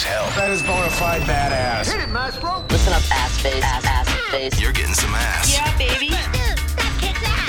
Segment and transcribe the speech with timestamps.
[0.00, 0.26] as hell.
[0.36, 1.90] That is bona fide badass.
[1.90, 2.64] Hit it, Maestro.
[2.70, 4.60] Listen up, ass face, ass, ass face.
[4.60, 5.52] You're getting some ass.
[5.52, 6.08] Yeah, baby.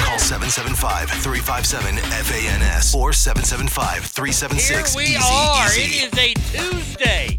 [0.04, 5.68] Call 775-357-FANS or 775-376 Here we easy are.
[5.68, 6.04] easy.
[6.04, 7.38] It is a Tuesday.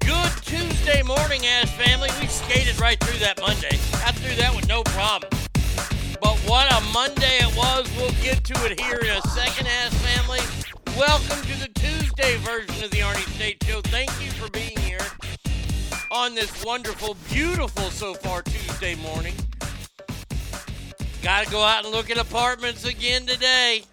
[0.00, 2.08] Good Tuesday morning, ass family.
[2.20, 3.78] We skated right through that Monday.
[3.92, 5.30] Got through that with no problem.
[6.20, 7.88] But what a Monday it was.
[7.96, 8.91] We'll get to it here
[18.82, 19.34] Tuesday morning.
[21.22, 23.84] Got to go out and look at apartments again today.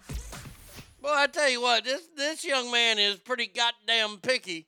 [1.00, 4.66] Well, I tell you what, this this young man is pretty goddamn picky.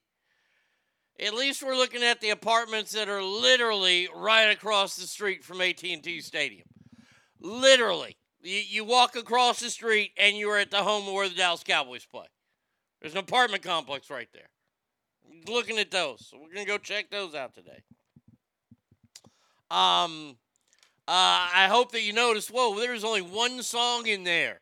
[1.18, 5.60] At least we're looking at the apartments that are literally right across the street from
[5.60, 6.68] AT&T Stadium.
[7.40, 11.64] Literally, you, you walk across the street and you're at the home where the Dallas
[11.64, 12.26] Cowboys play.
[13.00, 14.50] There's an apartment complex right there.
[15.48, 17.82] Looking at those, so we're gonna go check those out today.
[19.72, 20.36] Um,
[21.08, 24.60] uh, I hope that you noticed, Whoa, there's only one song in there.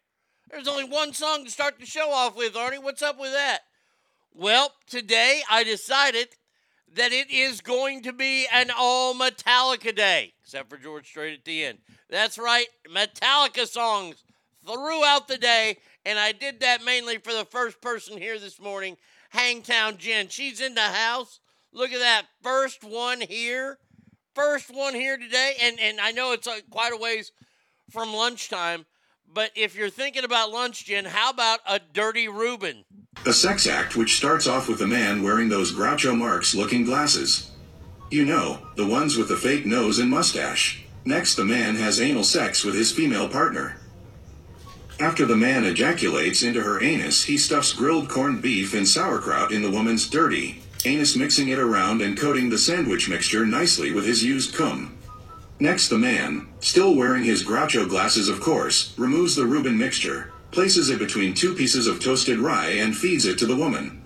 [0.49, 2.81] There's only one song to start the show off with, Arnie.
[2.81, 3.59] What's up with that?
[4.33, 6.29] Well, today I decided
[6.95, 11.45] that it is going to be an all Metallica day, except for George Strait at
[11.45, 11.79] the end.
[12.09, 14.23] That's right, Metallica songs
[14.65, 18.97] throughout the day, and I did that mainly for the first person here this morning,
[19.31, 20.29] Hangtown Jen.
[20.29, 21.41] She's in the house.
[21.73, 23.79] Look at that first one here,
[24.35, 27.33] first one here today, and and I know it's uh, quite a ways
[27.91, 28.87] from lunchtime.
[29.33, 32.85] But if you're thinking about lunch, Jen, how about a dirty Reuben?
[33.27, 37.51] A sex act which starts off with a man wearing those Groucho Marx looking glasses.
[38.11, 40.85] You know, the ones with the fake nose and mustache.
[41.05, 43.77] Next, the man has anal sex with his female partner.
[44.99, 49.63] After the man ejaculates into her anus, he stuffs grilled corned beef and sauerkraut in
[49.63, 54.25] the woman's dirty anus, mixing it around and coating the sandwich mixture nicely with his
[54.25, 54.97] used cum.
[55.59, 60.89] Next, the man, still wearing his Groucho glasses, of course, removes the Reuben mixture, places
[60.89, 64.03] it between two pieces of toasted rye, and feeds it to the woman.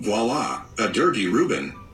[0.00, 1.74] Voila, a dirty Reuben.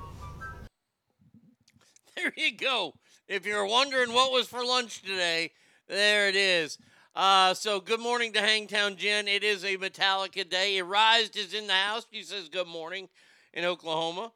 [2.16, 2.94] There you go.
[3.28, 5.52] If you're wondering what was for lunch today,
[5.86, 6.78] there it is.
[7.14, 9.28] Uh, so good morning to Hangtown Jen.
[9.28, 10.80] It is a Metallica day.
[10.80, 12.06] Arised is in the house.
[12.10, 13.08] She says good morning
[13.56, 14.30] in Oklahoma.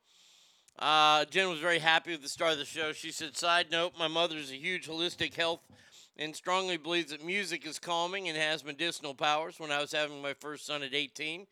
[0.78, 2.92] Uh, Jen was very happy with the start of the show.
[2.92, 5.60] She said, side note, my mother is a huge holistic health
[6.16, 9.60] and strongly believes that music is calming and has medicinal powers.
[9.60, 11.46] When I was having my first son at 18,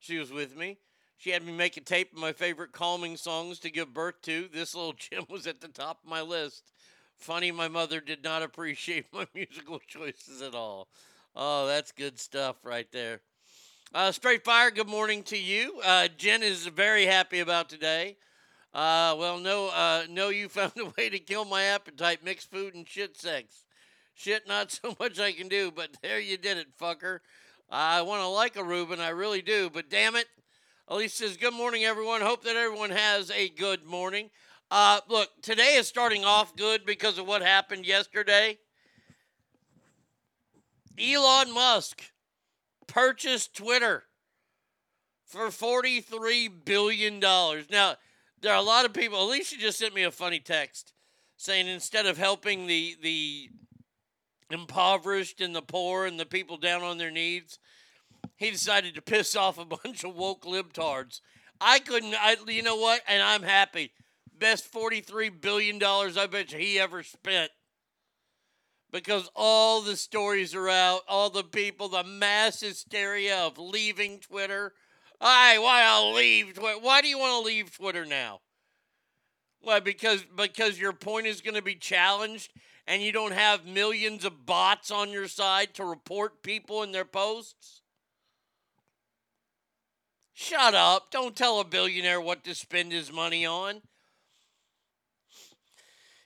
[0.00, 0.78] she was with me.
[1.16, 4.48] She had me make a tape of my favorite calming songs to give birth to.
[4.52, 6.72] This little gem was at the top of my list.
[7.16, 10.88] Funny, my mother did not appreciate my musical choices at all.
[11.36, 13.20] Oh, that's good stuff right there.
[13.94, 15.78] Uh, Straight Fire, good morning to you.
[15.84, 18.16] Uh, Jen is very happy about today.
[18.72, 22.24] Uh, well, no, uh, no, you found a way to kill my appetite.
[22.24, 23.66] Mixed food and shit sex.
[24.14, 27.18] Shit, not so much I can do, but there you did it, fucker.
[27.68, 30.26] I want to like a Reuben, I really do, but damn it.
[30.88, 32.22] Elise says, Good morning, everyone.
[32.22, 34.30] Hope that everyone has a good morning.
[34.70, 38.56] Uh, look, today is starting off good because of what happened yesterday.
[40.98, 42.11] Elon Musk
[42.92, 44.04] purchased Twitter
[45.24, 47.18] for $43 billion.
[47.18, 47.94] Now,
[48.40, 49.22] there are a lot of people.
[49.22, 50.92] Alicia just sent me a funny text
[51.38, 53.48] saying instead of helping the, the
[54.50, 57.58] impoverished and the poor and the people down on their knees,
[58.36, 61.22] he decided to piss off a bunch of woke libtards.
[61.62, 63.00] I couldn't, I, you know what?
[63.08, 63.92] And I'm happy.
[64.38, 67.52] Best $43 billion I bet you he ever spent.
[68.92, 74.74] Because all the stories are out, all the people, the mass hysteria of leaving Twitter.
[75.18, 76.78] I want to leave Twitter.
[76.78, 78.40] Why do you want to leave Twitter now?
[79.62, 79.80] Why?
[79.80, 82.52] Because because your point is going to be challenged,
[82.86, 87.04] and you don't have millions of bots on your side to report people in their
[87.04, 87.80] posts.
[90.34, 91.10] Shut up!
[91.10, 93.82] Don't tell a billionaire what to spend his money on.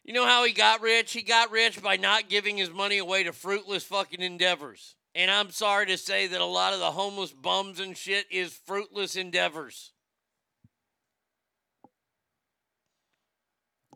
[0.06, 1.12] You know how he got rich?
[1.12, 4.94] He got rich by not giving his money away to fruitless fucking endeavors.
[5.16, 8.52] And I'm sorry to say that a lot of the homeless bums and shit is
[8.66, 9.90] fruitless endeavors.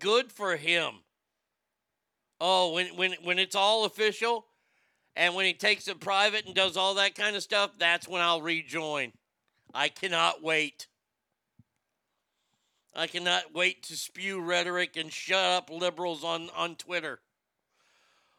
[0.01, 0.95] Good for him.
[2.41, 4.47] Oh, when when when it's all official
[5.15, 8.21] and when he takes it private and does all that kind of stuff, that's when
[8.21, 9.13] I'll rejoin.
[9.73, 10.89] I cannot wait.
[12.95, 17.21] I cannot wait to spew rhetoric and shut up liberals on, on Twitter.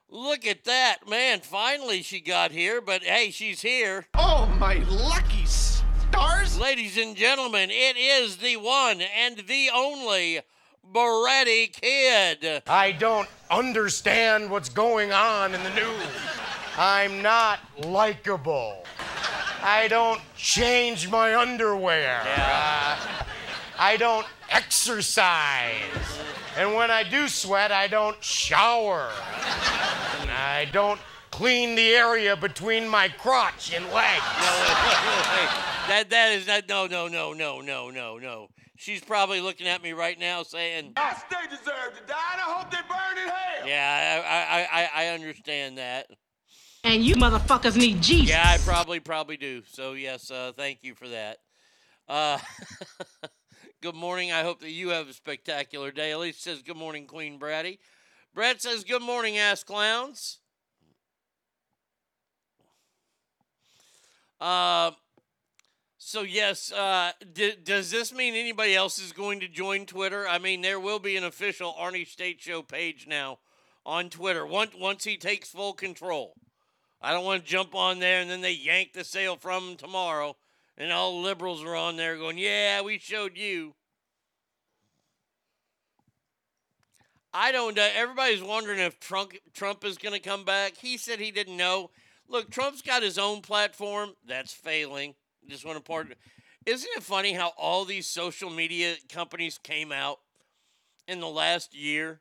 [0.09, 1.07] Look at that.
[1.07, 4.07] Man, finally she got here, but hey, she's here.
[4.13, 6.59] Oh, my lucky stars!
[6.59, 10.41] Ladies and gentlemen, it is the one and the only
[10.93, 12.63] Beretti Kid.
[12.67, 16.07] I don't understand what's going on in the news.
[16.77, 18.83] I'm not likable.
[19.63, 22.21] I don't change my underwear.
[22.25, 22.97] Uh,
[23.81, 25.73] I don't exercise.
[26.55, 29.09] And when I do sweat, I don't shower.
[30.19, 30.99] And I don't
[31.31, 34.21] clean the area between my crotch and leg.
[35.87, 38.49] That that is not no no no no no no no.
[38.77, 42.43] She's probably looking at me right now saying, Yes, they deserve to die, and I
[42.43, 43.67] hope they burn in hell!
[43.67, 46.05] "Yeah, I I, I, I understand that.
[46.83, 48.29] And you motherfuckers need Jesus.
[48.29, 49.63] Yeah, I probably probably do.
[49.67, 51.39] So yes, uh, thank you for that.
[52.07, 52.37] Uh,
[53.81, 54.31] good morning.
[54.31, 56.11] I hope that you have a spectacular day.
[56.11, 57.79] Elise says good morning, Queen Bratty.
[58.31, 60.37] Brett says good morning, ass clowns.
[64.39, 64.91] Uh,
[65.97, 70.27] so yes, uh, d- does this mean anybody else is going to join Twitter?
[70.27, 73.39] I mean, there will be an official Arnie State Show page now
[73.83, 76.35] on Twitter once once he takes full control.
[77.01, 79.75] I don't want to jump on there and then they yank the sale from him
[79.75, 80.35] tomorrow,
[80.77, 83.75] and all liberals are on there going, "Yeah, we showed you."
[87.33, 87.89] I don't know.
[87.95, 90.75] Everybody's wondering if Trump Trump is going to come back.
[90.77, 91.91] He said he didn't know.
[92.27, 95.15] Look, Trump's got his own platform that's failing.
[95.47, 96.15] Just want to part.
[96.65, 100.19] Isn't it funny how all these social media companies came out
[101.07, 102.19] in the last year?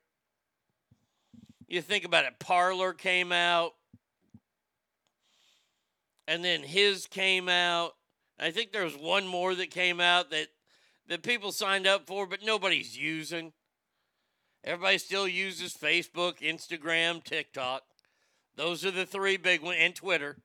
[1.68, 2.38] You think about it.
[2.38, 3.74] Parler came out,
[6.26, 7.94] and then his came out.
[8.42, 10.48] I think there was one more that came out that
[11.08, 13.52] that people signed up for, but nobody's using.
[14.64, 17.82] Everybody still uses Facebook, Instagram, TikTok.
[18.56, 20.36] Those are the three big ones, and Twitter.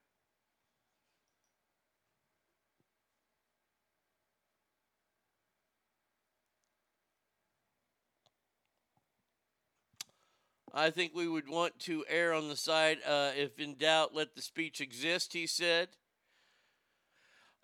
[10.74, 14.34] I think we would want to err on the side, uh, if in doubt, let
[14.34, 15.88] the speech exist, he said.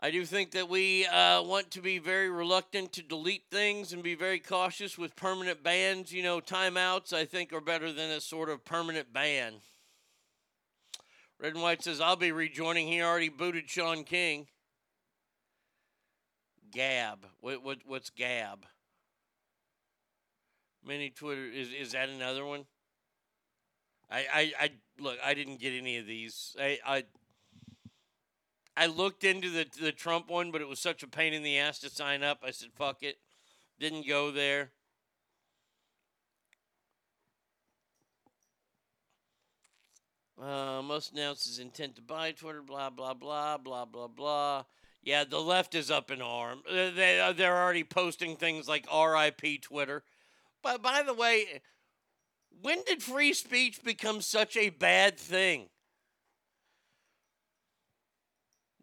[0.04, 4.02] I do think that we uh, want to be very reluctant to delete things and
[4.02, 6.12] be very cautious with permanent bans.
[6.12, 9.54] You know, timeouts, I think, are better than a sort of permanent ban.
[11.38, 12.88] Red and White says, I'll be rejoining.
[12.88, 14.48] He already booted Shaun King.
[16.72, 17.24] Gab.
[17.40, 18.66] What, what, what's Gab?
[20.84, 21.46] Mini Twitter.
[21.46, 22.64] Is, is that another one?
[24.10, 25.16] I, I, I look.
[25.24, 26.56] I didn't get any of these.
[26.60, 27.04] I, I,
[28.76, 31.58] I looked into the the Trump one, but it was such a pain in the
[31.58, 32.42] ass to sign up.
[32.42, 33.18] I said, "Fuck it,"
[33.78, 34.72] didn't go there.
[40.40, 42.62] Uh, must announce his intent to buy Twitter.
[42.62, 44.64] Blah blah blah blah blah blah.
[45.02, 46.62] Yeah, the left is up in arm.
[46.68, 49.58] Uh, They uh, they're already posting things like "R.I.P.
[49.58, 50.02] Twitter."
[50.62, 51.60] But by the way,
[52.60, 55.68] when did free speech become such a bad thing?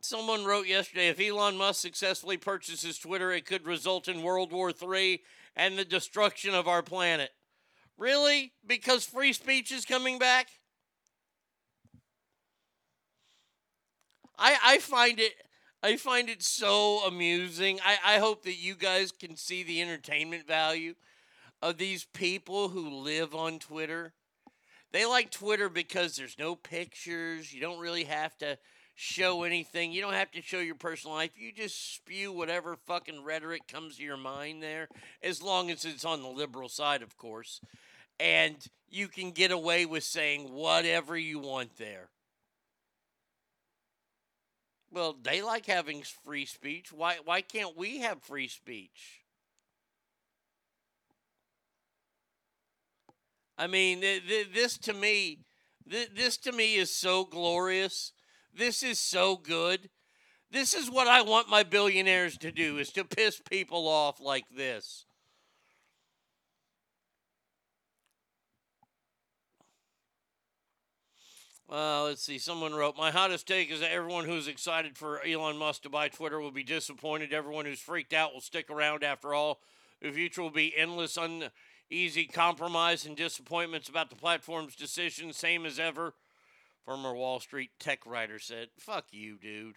[0.09, 4.71] Someone wrote yesterday if Elon Musk successfully purchases Twitter, it could result in World War
[4.71, 5.21] III
[5.55, 7.29] and the destruction of our planet.
[7.95, 8.53] Really?
[8.65, 10.47] Because free speech is coming back?
[14.35, 15.33] I, I find it
[15.83, 17.79] I find it so amusing.
[17.85, 20.95] I, I hope that you guys can see the entertainment value
[21.61, 24.13] of these people who live on Twitter.
[24.91, 27.53] They like Twitter because there's no pictures.
[27.53, 28.57] You don't really have to
[28.99, 29.93] show anything.
[29.93, 31.31] You don't have to show your personal life.
[31.37, 34.89] You just spew whatever fucking rhetoric comes to your mind there,
[35.23, 37.61] as long as it's on the liberal side, of course.
[38.19, 38.57] And
[38.89, 42.09] you can get away with saying whatever you want there.
[44.91, 46.91] Well, they like having free speech.
[46.91, 49.21] Why why can't we have free speech?
[53.57, 55.39] I mean, th- th- this to me,
[55.89, 58.11] th- this to me is so glorious.
[58.55, 59.89] This is so good.
[60.51, 64.45] This is what I want my billionaires to do is to piss people off like
[64.49, 65.05] this.
[71.71, 72.39] Uh, let's see.
[72.39, 76.07] Someone wrote, My hottest take is that everyone who's excited for Elon Musk to buy
[76.07, 77.31] Twitter will be disappointed.
[77.31, 79.59] Everyone who's freaked out will stick around after all.
[80.01, 85.77] The future will be endless, uneasy compromise and disappointments about the platform's decision, same as
[85.77, 86.15] ever.
[86.89, 89.75] Former Wall Street tech writer said, Fuck you, dude.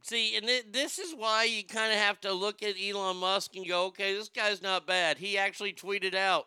[0.00, 3.54] See, and thi- this is why you kind of have to look at Elon Musk
[3.54, 5.18] and go, okay, this guy's not bad.
[5.18, 6.46] He actually tweeted out.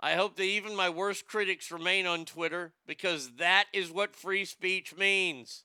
[0.00, 4.46] I hope that even my worst critics remain on Twitter because that is what free
[4.46, 5.64] speech means.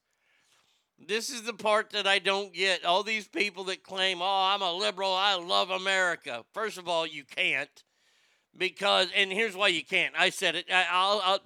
[0.99, 2.83] This is the part that I don't get.
[2.83, 6.43] All these people that claim, oh, I'm a liberal, I love America.
[6.53, 7.85] First of all, you can't.
[8.57, 10.13] Because, and here's why you can't.
[10.17, 10.65] I said it.
[10.71, 11.39] I, I'll, I'll,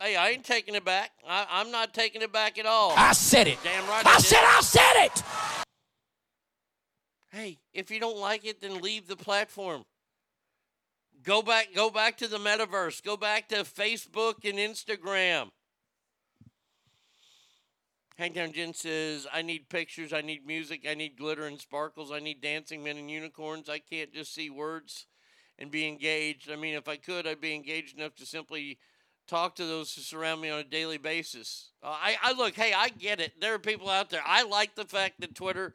[0.00, 1.10] hey, I ain't taking it back.
[1.26, 2.92] I, I'm not taking it back at all.
[2.96, 3.58] I said it.
[3.64, 4.24] Damn right I did.
[4.24, 5.22] said I said it.
[7.32, 9.84] Hey, if you don't like it, then leave the platform.
[11.22, 13.02] Go back, go back to the metaverse.
[13.02, 15.50] Go back to Facebook and Instagram.
[18.16, 22.18] Hangtown Jen says, I need pictures, I need music, I need glitter and sparkles, I
[22.18, 23.70] need dancing men and unicorns.
[23.70, 25.06] I can't just see words
[25.60, 26.50] and be engaged.
[26.50, 28.78] I mean, if I could, I'd be engaged enough to simply
[29.28, 31.70] talk to those who surround me on a daily basis.
[31.82, 33.40] Uh, I, I look, hey, I get it.
[33.40, 34.22] There are people out there.
[34.26, 35.74] I like the fact that Twitter,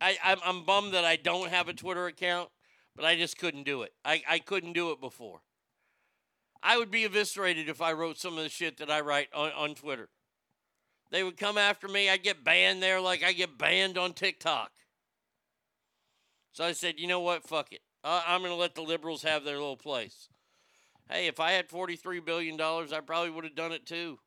[0.00, 2.48] I, I'm, I'm bummed that I don't have a Twitter account,
[2.96, 3.92] but I just couldn't do it.
[4.04, 5.40] I, I couldn't do it before.
[6.62, 9.50] I would be eviscerated if I wrote some of the shit that I write on,
[9.52, 10.08] on Twitter.
[11.10, 12.08] They would come after me.
[12.08, 14.70] I'd get banned there like I get banned on TikTok.
[16.52, 17.44] So I said, you know what?
[17.44, 17.80] Fuck it.
[18.02, 20.28] Uh, I'm going to let the liberals have their little place.
[21.10, 24.18] Hey, if I had $43 billion, I probably would have done it too.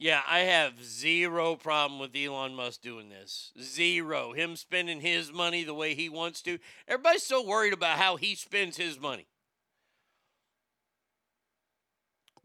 [0.00, 3.52] Yeah, I have zero problem with Elon Musk doing this.
[3.60, 4.32] Zero.
[4.32, 6.58] Him spending his money the way he wants to.
[6.88, 9.26] Everybody's so worried about how he spends his money.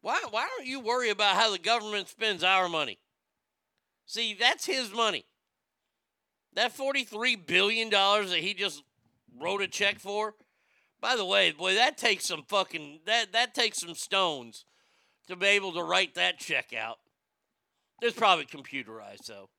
[0.02, 3.00] Why, why don't you worry about how the government spends our money?
[4.06, 5.26] See, that's his money.
[6.56, 8.84] That $43 billion that he just
[9.40, 10.34] wrote a check for.
[11.02, 14.66] By the way, boy, that takes some fucking that that takes some stones
[15.28, 16.98] to be able to write that check out.
[18.02, 19.50] It's probably computerized though.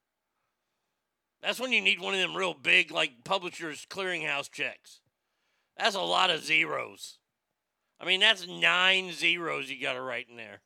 [1.43, 5.01] That's when you need one of them real big like publishers clearinghouse checks.
[5.79, 7.19] That's a lot of zeros.
[8.01, 10.63] I mean, that's nine zeros you got to write in there.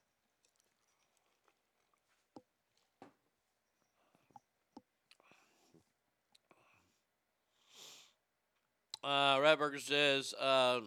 [9.03, 10.81] Uh, Ratburger says uh,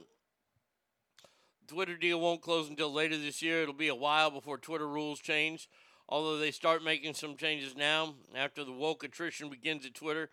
[1.68, 3.64] Twitter deal won't close until later this year.
[3.64, 5.70] It'll be a while before Twitter rules change.
[6.08, 10.30] Although they start making some changes now, after the woke attrition begins at Twitter,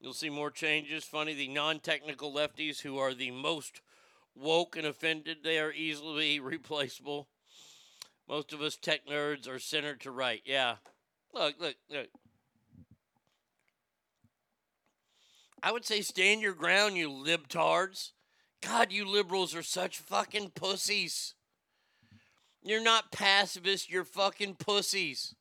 [0.00, 1.04] you'll see more changes.
[1.04, 3.80] Funny, the non technical lefties who are the most
[4.34, 7.28] woke and offended, they are easily replaceable.
[8.28, 10.40] Most of us tech nerds are center to right.
[10.44, 10.76] Yeah.
[11.34, 12.08] Look, look, look.
[15.62, 18.12] I would say stand your ground, you libtards.
[18.62, 21.34] God, you liberals are such fucking pussies.
[22.62, 25.34] You're not pacifists, you're fucking pussies.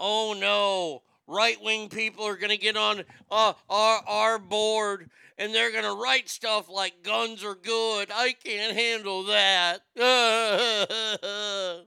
[0.00, 1.02] Oh no.
[1.28, 5.84] Right wing people are going to get on uh, our, our board and they're going
[5.84, 8.10] to write stuff like guns are good.
[8.14, 9.80] I can't handle that.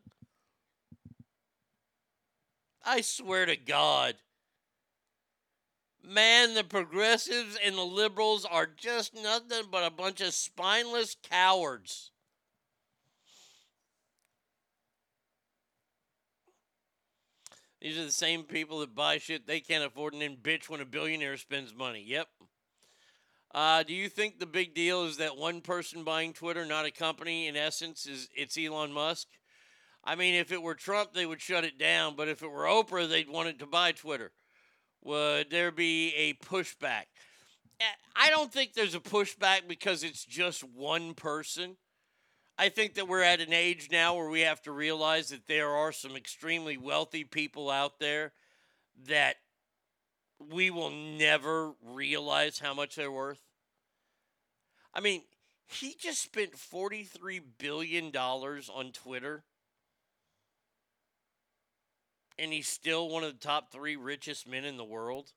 [2.86, 4.15] I swear to God.
[6.03, 12.12] Man, the progressives and the liberals are just nothing but a bunch of spineless cowards.
[17.81, 20.81] These are the same people that buy shit they can't afford and then bitch when
[20.81, 22.03] a billionaire spends money.
[22.05, 22.27] Yep.
[23.53, 26.91] Uh, do you think the big deal is that one person buying Twitter, not a
[26.91, 27.47] company?
[27.47, 29.27] In essence, is it's Elon Musk?
[30.03, 32.65] I mean, if it were Trump, they would shut it down, but if it were
[32.65, 34.31] Oprah, they'd want it to buy Twitter.
[35.03, 37.05] Would there be a pushback?
[37.79, 37.85] Eh,
[38.15, 41.77] I don't think there's a pushback because it's just one person.
[42.57, 45.69] I think that we're at an age now where we have to realize that there
[45.69, 48.33] are some extremely wealthy people out there
[49.07, 49.38] that
[50.51, 53.39] we will never realize how much they're worth.
[54.93, 55.21] I mean,
[55.67, 59.43] he just spent $43 billion on Twitter,
[62.39, 65.34] and he's still one of the top three richest men in the world.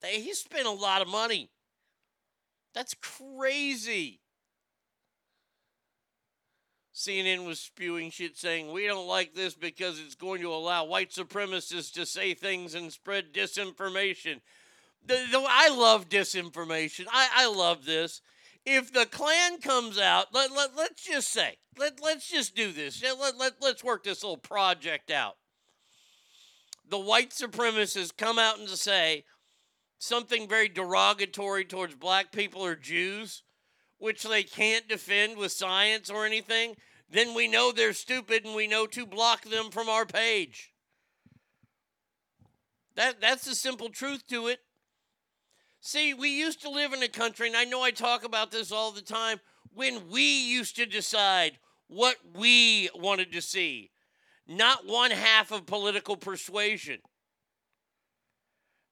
[0.00, 1.50] They- He spent a lot of money.
[2.72, 4.20] That's crazy.
[6.94, 11.10] CNN was spewing shit saying, We don't like this because it's going to allow white
[11.10, 14.40] supremacists to say things and spread disinformation.
[15.04, 17.06] The, the, I love disinformation.
[17.10, 18.20] I, I love this.
[18.66, 23.02] If the Klan comes out, let, let, let's just say, let, let's just do this.
[23.02, 25.36] Let, let, let's work this little project out.
[26.88, 29.24] The white supremacists come out and say,
[29.98, 33.42] something very derogatory towards black people or Jews,
[33.98, 36.74] which they can't defend with science or anything,
[37.08, 40.72] then we know they're stupid and we know to block them from our page.
[42.96, 44.60] That that's the simple truth to it.
[45.80, 48.70] See, we used to live in a country, and I know I talk about this
[48.70, 49.40] all the time,
[49.74, 53.90] when we used to decide what we wanted to see,
[54.46, 56.98] not one half of political persuasion.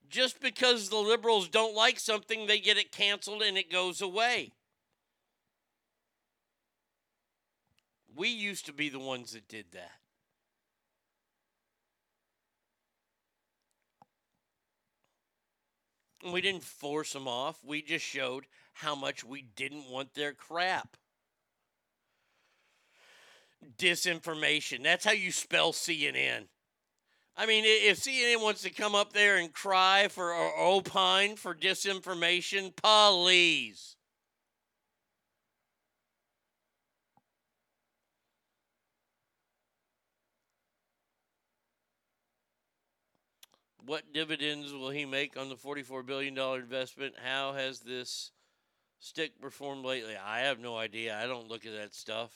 [0.09, 4.53] Just because the liberals don't like something, they get it canceled and it goes away.
[8.17, 9.98] We used to be the ones that did that.
[16.29, 17.59] And we didn't force them off.
[17.65, 20.99] We just showed how much we didn't want their crap.
[23.79, 24.83] Disinformation.
[24.83, 26.49] That's how you spell CNN.
[27.35, 31.55] I mean, if CNN wants to come up there and cry for or opine for
[31.55, 33.97] disinformation, please.
[43.89, 47.15] What dividends will he make on the $44 billion investment?
[47.25, 48.33] How has this
[49.01, 50.13] stick performed lately?
[50.15, 51.19] I have no idea.
[51.19, 52.31] I don't look at that stuff.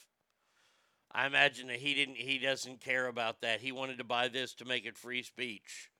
[1.11, 3.61] I imagine that he didn't he doesn't care about that.
[3.61, 5.91] He wanted to buy this to make it free speech.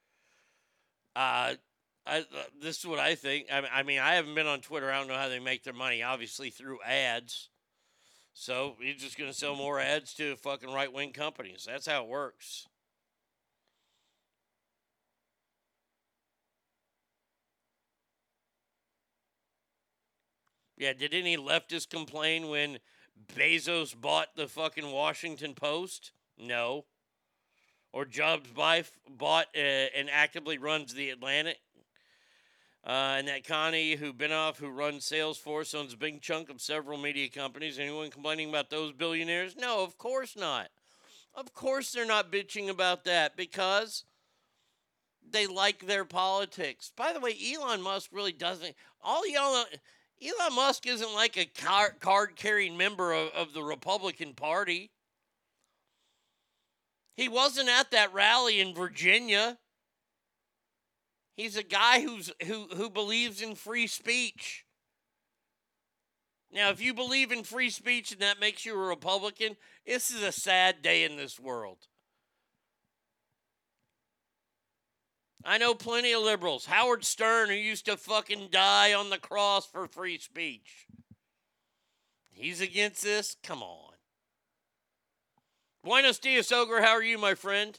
[1.15, 1.53] Uh
[2.07, 2.23] I, uh,
[2.59, 3.45] this is what I think.
[3.53, 4.91] I, I mean, I haven't been on Twitter.
[4.91, 6.01] I don't know how they make their money.
[6.01, 7.49] Obviously through ads.
[8.33, 11.67] So he's just going to sell more ads to fucking right wing companies.
[11.69, 12.67] That's how it works.
[20.83, 22.77] Yeah, did any leftists complain when
[23.33, 26.11] Bezos bought the fucking Washington Post?
[26.37, 26.83] No.
[27.93, 31.59] Or Jobs buy, bought uh, and actively runs the Atlantic?
[32.85, 36.97] Uh, and that Connie, who Benioff, who runs Salesforce, owns a big chunk of several
[36.97, 37.79] media companies.
[37.79, 39.55] Anyone complaining about those billionaires?
[39.55, 40.67] No, of course not.
[41.33, 44.03] Of course they're not bitching about that because
[45.31, 46.91] they like their politics.
[46.93, 48.75] By the way, Elon Musk really doesn't.
[49.01, 49.67] All Elon,
[50.21, 54.91] Elon Musk isn't like a car, card carrying member of, of the Republican Party.
[57.15, 59.57] He wasn't at that rally in Virginia.
[61.35, 64.65] He's a guy who's who who believes in free speech.
[66.51, 70.21] Now, if you believe in free speech and that makes you a Republican, this is
[70.21, 71.87] a sad day in this world.
[75.45, 76.65] I know plenty of liberals.
[76.65, 80.87] Howard Stern, who used to fucking die on the cross for free speech.
[82.31, 83.35] He's against this?
[83.43, 83.93] Come on.
[85.83, 86.81] Buenos dias, Ogre.
[86.81, 87.77] How are you, my friend?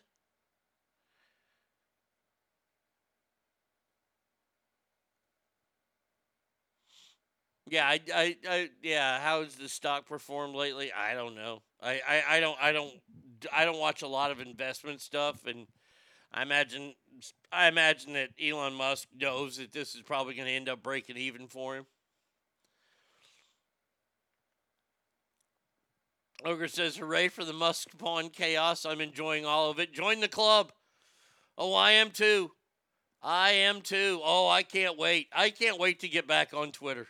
[7.67, 9.21] Yeah, I, I, I, yeah.
[9.21, 10.93] How has the stock performed lately?
[10.93, 11.63] I don't know.
[11.83, 12.93] I, I, I don't, I don't,
[13.53, 15.67] I don't watch a lot of investment stuff, and
[16.33, 16.95] I imagine,
[17.53, 21.17] I imagine that Elon Musk knows that this is probably going to end up breaking
[21.17, 21.87] even for him.
[26.45, 28.85] Ogre says, "Hooray for the Musk Pawn chaos!
[28.85, 29.93] I'm enjoying all of it.
[29.93, 30.73] Join the club.
[31.57, 32.53] Oh, I am too.
[33.23, 34.21] I am too.
[34.23, 35.29] Oh, I can't wait.
[35.33, 37.09] I can't wait to get back on Twitter."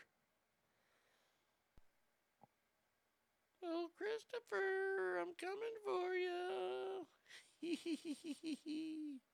[3.64, 7.06] Oh, Christopher, I'm coming for you.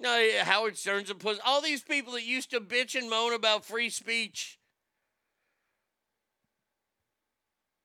[0.00, 1.38] no, Howard Stern's a puss.
[1.44, 4.58] All these people that used to bitch and moan about free speech.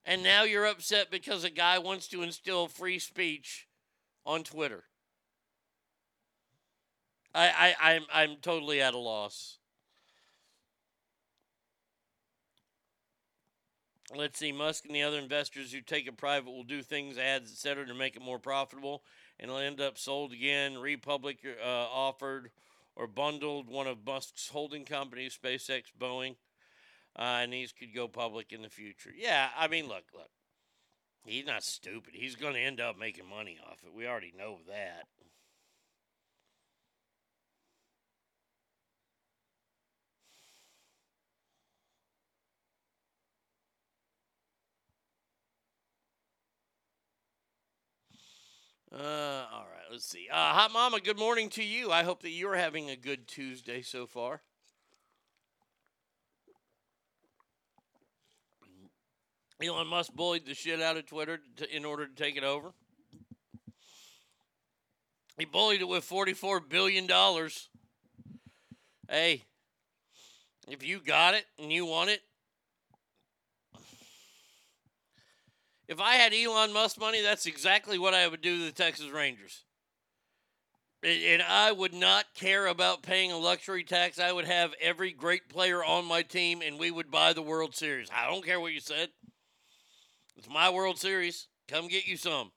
[0.06, 3.68] And now you're upset because a guy wants to instill free speech
[4.26, 4.86] on Twitter.
[7.34, 9.58] I, I, I'm, I'm totally at a loss.
[14.16, 14.52] Let's see.
[14.54, 17.94] Musk and the other investors who take it private will do things, ads, etc., to
[17.94, 19.04] make it more profitable,
[19.40, 22.52] and it'll end up sold again, Republic uh, offered
[22.96, 26.36] or bundled one of Musk's holding companies, SpaceX, Boring,
[27.18, 29.12] uh, and these could go public in the future.
[29.16, 30.30] Yeah, I mean, look, look.
[31.26, 32.14] He's not stupid.
[32.14, 33.94] He's going to end up making money off it.
[33.94, 35.08] We already know that.
[48.98, 50.30] Uh, all right, let's see.
[50.32, 51.92] Uh, Hot Mama, good morning to you.
[51.92, 54.42] I hope that you're having a good Tuesday so far.
[59.62, 62.72] Elon Musk bullied the shit out of Twitter to, in order to take it over.
[65.38, 67.06] He bullied it with $44 billion.
[69.10, 69.44] Hey,
[70.70, 72.22] if you got it and you want it,
[75.88, 79.10] If I had Elon Musk money, that's exactly what I would do to the Texas
[79.10, 79.64] Rangers.
[81.04, 84.20] And I would not care about paying a luxury tax.
[84.20, 87.76] I would have every great player on my team, and we would buy the World
[87.76, 88.10] Series.
[88.12, 89.10] I don't care what you said.
[90.36, 91.48] It's my World Series.
[91.68, 92.52] Come get you some.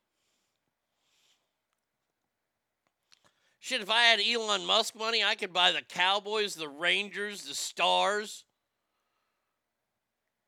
[3.60, 7.54] Shit, if I had Elon Musk money, I could buy the Cowboys, the Rangers, the
[7.54, 8.44] Stars.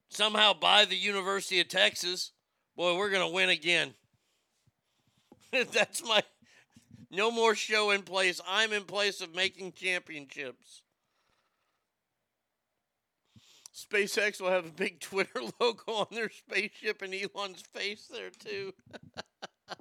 [0.08, 2.32] Somehow buy the University of Texas.
[2.80, 3.92] Boy, we're going to win again.
[5.70, 6.22] That's my.
[7.10, 8.40] No more show in place.
[8.48, 10.80] I'm in place of making championships.
[13.76, 18.72] SpaceX will have a big Twitter logo on their spaceship and Elon's face there, too.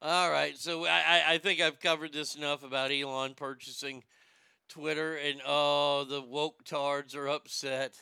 [0.00, 4.04] All right, so I, I- I think I've covered this enough about Elon purchasing
[4.68, 7.96] Twitter, and oh, the woke tards are upset.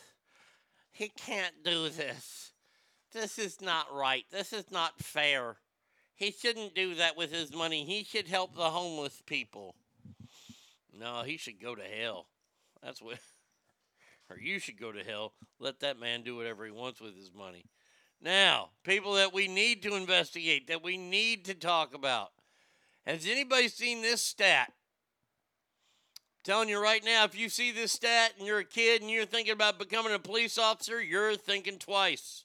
[0.94, 2.52] He can't do this.
[3.12, 4.24] This is not right.
[4.30, 5.57] This is not fair.
[6.14, 7.85] He shouldn't do that with his money.
[7.85, 9.74] He should help the homeless people.
[10.96, 12.28] No, he should go to hell.
[12.83, 13.18] That's what.
[14.30, 15.35] Or you should go to hell.
[15.59, 17.66] Let that man do whatever he wants with his money.
[18.22, 22.30] Now, people that we need to investigate, that we need to talk about.
[23.04, 24.72] Has anybody seen this stat?
[26.44, 29.24] Telling you right now, if you see this stat and you're a kid and you're
[29.24, 32.44] thinking about becoming a police officer, you're thinking twice.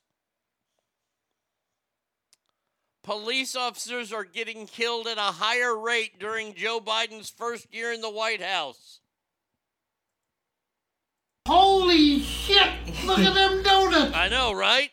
[3.03, 8.01] Police officers are getting killed at a higher rate during Joe Biden's first year in
[8.01, 8.99] the White House.
[11.47, 12.69] Holy shit!
[13.05, 14.12] Look at them donuts!
[14.15, 14.91] I know, right?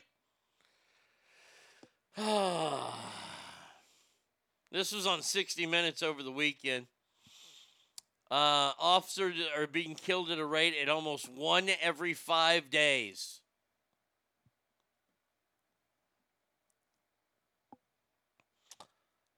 [4.73, 6.87] this was on 60 Minutes over the weekend.
[8.31, 13.41] Uh, officers are being killed at a rate at almost one every five days.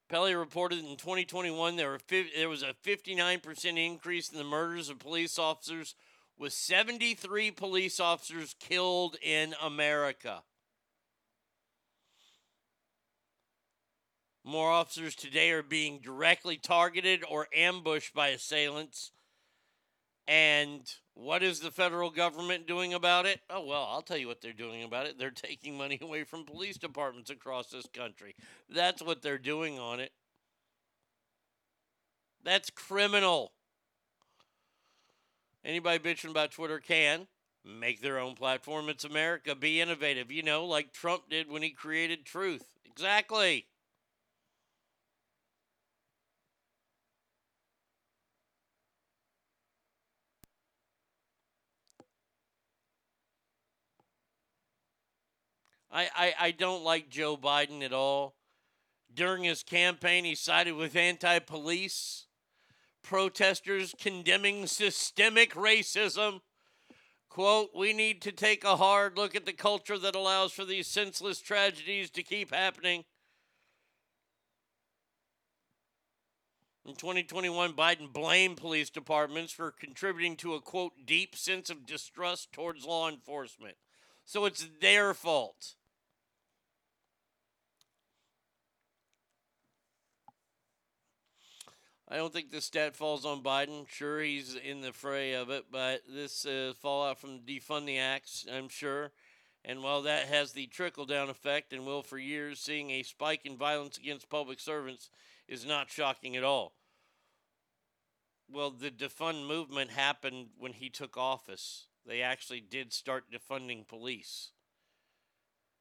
[0.08, 4.98] Pelley reported in 2021 there, were there was a 59% increase in the murders of
[4.98, 5.94] police officers,
[6.38, 10.42] with 73 police officers killed in America.
[14.48, 19.12] More officers today are being directly targeted or ambushed by assailants.
[20.26, 23.42] And what is the federal government doing about it?
[23.50, 25.18] Oh, well, I'll tell you what they're doing about it.
[25.18, 28.34] They're taking money away from police departments across this country.
[28.70, 30.12] That's what they're doing on it.
[32.42, 33.52] That's criminal.
[35.62, 37.26] Anybody bitching about Twitter can
[37.66, 38.88] make their own platform.
[38.88, 39.54] It's America.
[39.54, 42.64] Be innovative, you know, like Trump did when he created truth.
[42.86, 43.66] Exactly.
[55.90, 58.34] I, I, I don't like Joe Biden at all.
[59.12, 62.26] During his campaign, he sided with anti police
[63.02, 66.40] protesters condemning systemic racism.
[67.30, 70.86] Quote, we need to take a hard look at the culture that allows for these
[70.86, 73.04] senseless tragedies to keep happening.
[76.84, 82.50] In 2021, Biden blamed police departments for contributing to a quote deep sense of distrust
[82.52, 83.76] towards law enforcement.
[84.24, 85.74] So it's their fault.
[92.10, 93.86] I don't think this stat falls on Biden.
[93.86, 98.46] Sure, he's in the fray of it, but this uh, fallout from defund the acts,
[98.50, 99.12] I'm sure.
[99.62, 103.44] And while that has the trickle down effect and will for years, seeing a spike
[103.44, 105.10] in violence against public servants
[105.46, 106.72] is not shocking at all.
[108.50, 111.88] Well, the defund movement happened when he took office.
[112.06, 114.52] They actually did start defunding police.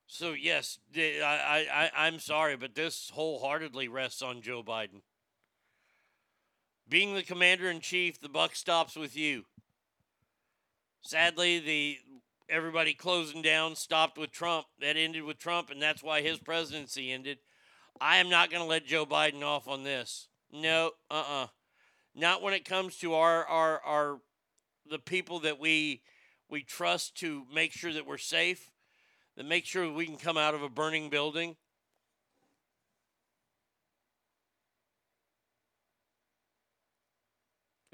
[0.07, 5.01] So yes, I, I I'm sorry, but this wholeheartedly rests on Joe Biden.
[6.89, 9.43] Being the commander in chief, the buck stops with you.
[11.01, 11.97] Sadly, the
[12.49, 14.67] everybody closing down stopped with Trump.
[14.79, 17.39] That ended with Trump, and that's why his presidency ended.
[17.99, 20.29] I am not going to let Joe Biden off on this.
[20.51, 21.47] No, uh uh
[22.15, 24.19] Not when it comes to our, our, our,
[24.89, 26.03] the people that we,
[26.49, 28.71] we trust to make sure that we're safe,
[29.35, 31.57] that make sure we can come out of a burning building.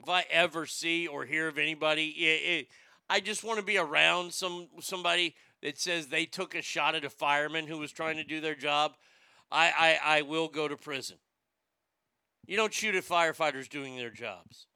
[0.03, 2.67] If I ever see or hear of anybody, it, it,
[3.09, 7.05] I just want to be around some somebody that says they took a shot at
[7.05, 8.95] a fireman who was trying to do their job.
[9.49, 11.17] I, I, I will go to prison.
[12.45, 14.67] You don't shoot at firefighters doing their jobs.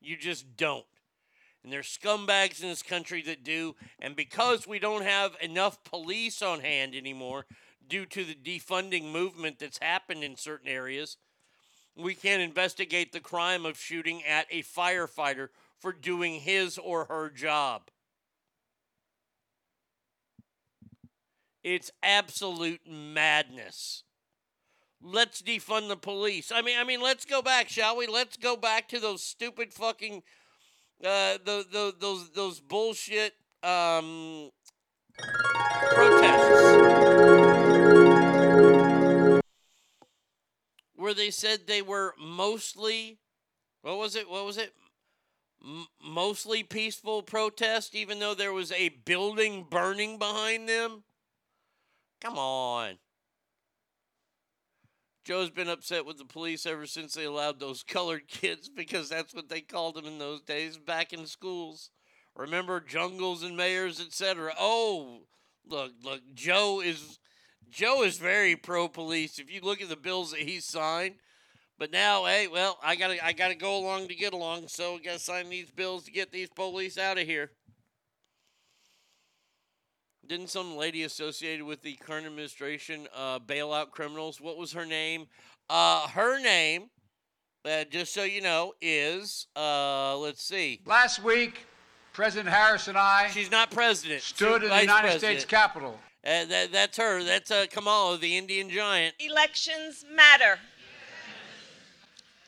[0.00, 0.86] You just don't.
[1.64, 3.74] And there's scumbags in this country that do.
[3.98, 7.46] And because we don't have enough police on hand anymore,
[7.88, 11.16] due to the defunding movement that's happened in certain areas,
[11.96, 17.30] we can't investigate the crime of shooting at a firefighter for doing his or her
[17.30, 17.82] job.
[21.62, 24.02] It's absolute madness.
[25.02, 26.50] Let's defund the police.
[26.52, 28.06] I mean, I mean, let's go back, shall we?
[28.06, 30.22] Let's go back to those stupid fucking,
[31.02, 34.50] uh, the, the, those those bullshit um,
[35.92, 36.93] protests
[41.04, 43.18] where they said they were mostly,
[43.82, 44.30] what was it?
[44.30, 44.72] What was it?
[45.62, 51.04] M- mostly peaceful protest, even though there was a building burning behind them.
[52.22, 52.94] Come on.
[55.26, 59.34] Joe's been upset with the police ever since they allowed those colored kids, because that's
[59.34, 61.90] what they called them in those days, back in schools.
[62.34, 64.54] Remember jungles and mayors, etc.
[64.58, 65.24] Oh,
[65.66, 67.18] look, look, Joe is
[67.70, 69.38] Joe is very pro police.
[69.38, 71.16] If you look at the bills that he signed,
[71.78, 74.98] but now, hey, well, I gotta I gotta go along to get along, so I
[74.98, 77.50] gotta sign these bills to get these police out of here.
[80.26, 84.40] Didn't some lady associated with the current administration uh, bail out criminals?
[84.40, 85.26] What was her name?
[85.68, 86.88] Uh, her name,
[87.64, 90.80] uh, just so you know, is uh, let's see.
[90.86, 91.66] Last week,
[92.12, 94.22] President Harris and I She's not president.
[94.22, 95.40] stood in the United president.
[95.40, 95.98] States Capitol.
[96.24, 97.22] Uh, that, that's her.
[97.22, 99.14] That's uh, Kamala, the Indian giant.
[99.18, 100.58] Elections matter.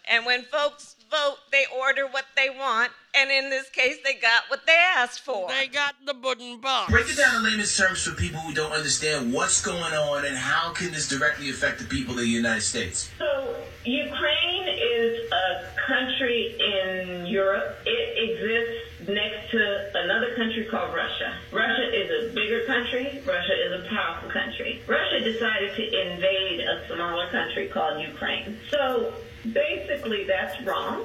[0.08, 4.44] And when folks vote, they order what they want, and in this case, they got
[4.48, 5.48] what they asked for.
[5.48, 6.90] They got the wooden box.
[6.90, 10.36] Break it down in layman's terms for people who don't understand what's going on and
[10.36, 13.10] how can this directly affect the people of the United States.
[13.18, 17.78] So, Ukraine is a country in Europe.
[17.84, 18.75] It exists
[19.08, 21.36] next to another country called Russia.
[21.52, 23.22] Russia is a bigger country.
[23.24, 24.82] Russia is a powerful country.
[24.86, 28.58] Russia decided to invade a smaller country called Ukraine.
[28.70, 29.12] So,
[29.52, 31.04] basically, that's wrong.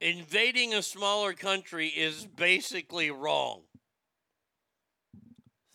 [0.00, 3.62] Invading a smaller country is basically wrong.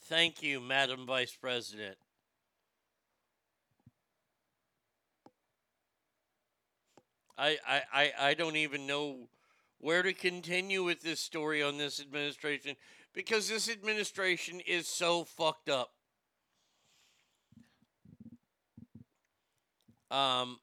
[0.03, 1.97] Thank you, Madam Vice President.
[7.37, 9.29] I, I, I, don't even know
[9.79, 12.75] where to continue with this story on this administration
[13.13, 15.91] because this administration is so fucked up.
[20.09, 20.59] Um,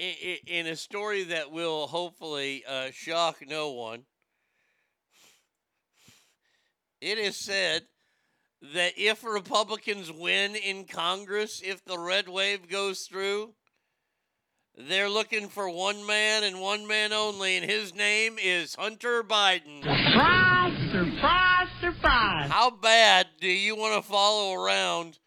[0.00, 4.04] i- i- in a story that will hopefully uh, shock no one,
[7.00, 7.86] it is said
[8.60, 13.54] that if Republicans win in Congress, if the red wave goes through,
[14.86, 19.82] they're looking for one man and one man only, and his name is Hunter Biden.
[19.82, 22.48] Surprise, surprise, surprise.
[22.48, 25.18] How bad do you want to follow around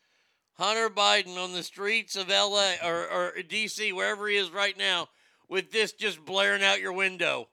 [0.54, 5.10] Hunter Biden on the streets of LA or, or DC, wherever he is right now,
[5.50, 7.50] with this just blaring out your window?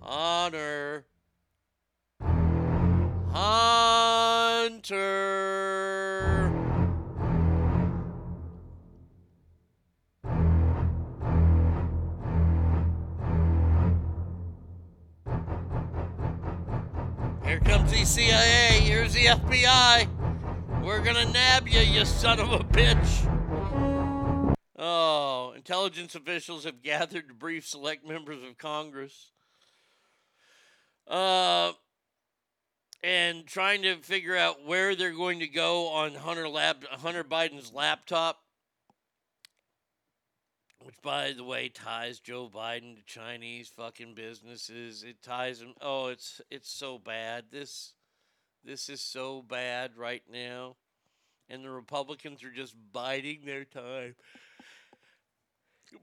[0.00, 1.06] Hunter.
[3.30, 5.04] Hunter.
[17.54, 18.80] Here comes the CIA.
[18.80, 20.82] Here's the FBI.
[20.82, 24.56] We're gonna nab you, you son of a bitch.
[24.76, 29.30] Oh, intelligence officials have gathered to brief select members of Congress.
[31.06, 31.74] Uh,
[33.04, 37.72] and trying to figure out where they're going to go on Hunter Lab Hunter Biden's
[37.72, 38.40] laptop.
[40.84, 45.02] Which, by the way, ties Joe Biden to Chinese fucking businesses.
[45.02, 45.72] It ties him.
[45.80, 47.46] Oh, it's it's so bad.
[47.50, 47.94] This
[48.62, 50.76] this is so bad right now,
[51.48, 54.14] and the Republicans are just biding their time.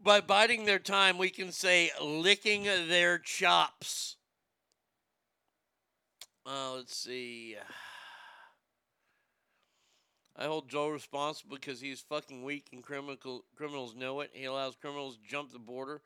[0.04, 4.16] By biding their time, we can say licking their chops.
[6.44, 7.56] Uh, let's see.
[10.36, 14.32] I hold Joe responsible because he's fucking weak and criminal criminals know it.
[14.34, 16.02] He allows criminals to jump the border.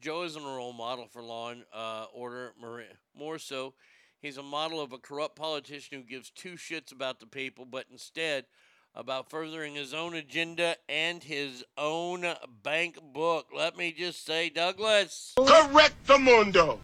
[0.00, 2.52] Joe isn't a role model for law and uh, order.
[3.16, 3.74] More- so,
[4.20, 7.86] he's a model of a corrupt politician who gives two shits about the people, but
[7.90, 8.46] instead
[8.94, 12.26] about furthering his own agenda and his own
[12.62, 13.48] bank book.
[13.54, 15.34] Let me just say, Douglas.
[15.36, 16.80] Correct the mundo.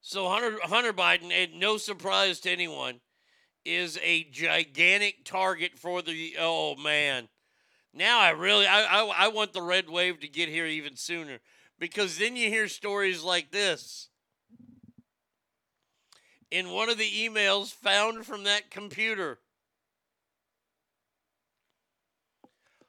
[0.00, 3.00] So Hunter Hunter Biden, no surprise to anyone,
[3.66, 7.28] is a gigantic target for the oh man.
[7.92, 11.40] Now I really I, I I want the red wave to get here even sooner
[11.78, 14.08] because then you hear stories like this.
[16.50, 19.40] In one of the emails found from that computer,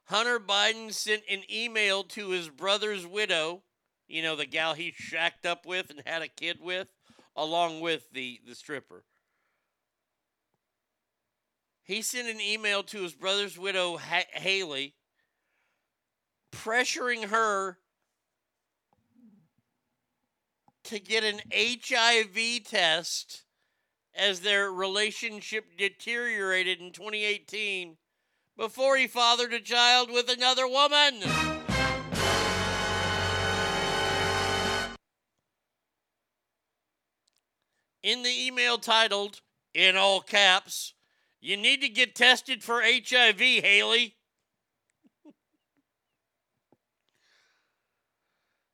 [0.05, 3.63] Hunter Biden sent an email to his brother's widow,
[4.07, 6.87] you know, the gal he shacked up with and had a kid with,
[7.35, 9.03] along with the, the stripper.
[11.87, 14.93] He sent an email to his brother's widow, ha- Hallie,
[16.51, 17.77] pressuring her
[20.83, 23.45] to get an HIV test
[24.13, 27.95] as their relationship deteriorated in 2018
[28.57, 31.21] before he fathered a child with another woman.
[38.03, 39.39] In the email titled,
[39.73, 40.93] in all caps,
[41.47, 44.15] you need to get tested for HIV, Hallie.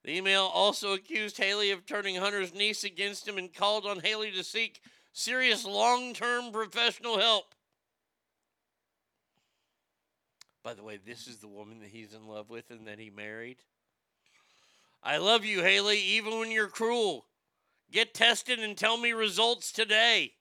[0.04, 4.32] The email also accused Hallie of turning Hunter's niece against him and called on Hallie
[4.32, 7.54] to seek serious long term professional help.
[10.64, 13.12] By the way, this is the woman that he's in love with and that he
[13.12, 13.58] married.
[15.04, 17.28] I love you, Hallie, even when you're cruel.
[17.92, 20.34] Get tested and tell me results today.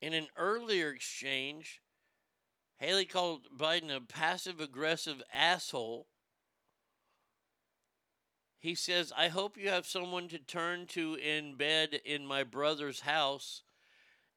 [0.00, 1.80] In an earlier exchange,
[2.80, 6.06] Hallie called Biden a passive aggressive asshole.
[8.60, 13.00] He says, I hope you have someone to turn to in bed in my brother's
[13.00, 13.62] house,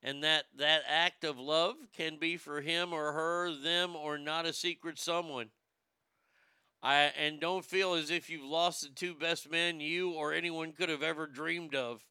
[0.02, 4.46] and that that act of love can be for him or her, them, or not
[4.46, 5.50] a secret someone.
[6.84, 10.72] I and don't feel as if you've lost the two best men you or anyone
[10.72, 12.04] could have ever dreamed of.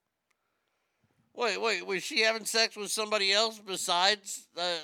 [1.35, 4.81] Wait, wait, was she having sex with somebody else besides the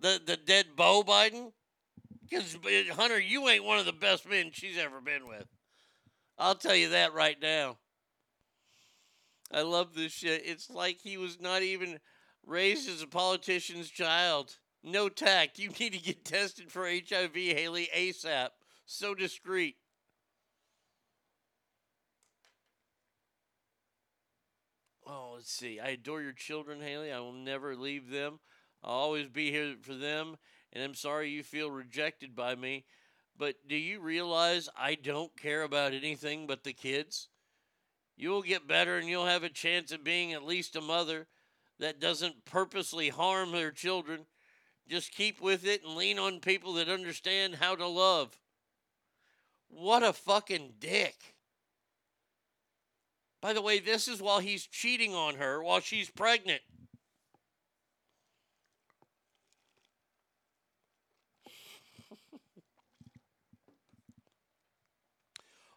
[0.00, 1.52] the the dead Beau Biden?
[2.22, 5.46] Because uh, Hunter, you ain't one of the best men she's ever been with.
[6.38, 7.76] I'll tell you that right now.
[9.52, 10.42] I love this shit.
[10.44, 11.98] It's like he was not even
[12.46, 14.56] raised as a politician's child.
[14.82, 15.58] No tact.
[15.58, 18.50] You need to get tested for HIV, Hallie, ASAP.
[18.86, 19.76] So discreet.
[25.12, 25.80] Oh, let's see.
[25.80, 27.10] I adore your children, Hallie.
[27.10, 28.38] I will never leave them.
[28.84, 30.36] I'll always be here for them,
[30.72, 32.84] and I'm sorry you feel rejected by me.
[33.36, 37.28] But do you realize I don't care about anything but the kids?
[38.16, 41.26] You'll get better and you'll have a chance of being at least a mother
[41.80, 44.26] that doesn't purposely harm their children.
[44.88, 48.38] Just keep with it and lean on people that understand how to love.
[49.68, 51.16] What a fucking dick.
[53.40, 56.60] By the way, this is while he's cheating on her while she's pregnant.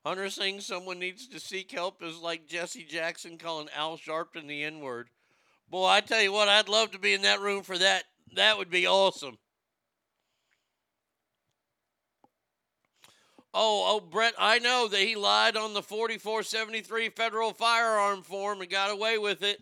[0.05, 4.63] Hunter saying someone needs to seek help is like Jesse Jackson calling Al Sharpton the
[4.63, 5.09] N word.
[5.69, 8.03] Boy, I tell you what, I'd love to be in that room for that.
[8.35, 9.37] That would be awesome.
[13.55, 18.69] Oh, oh, Brett, I know that he lied on the 4473 federal firearm form and
[18.69, 19.61] got away with it.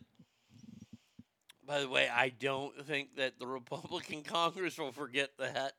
[1.68, 5.74] By the way, I don't think that the Republican Congress will forget that.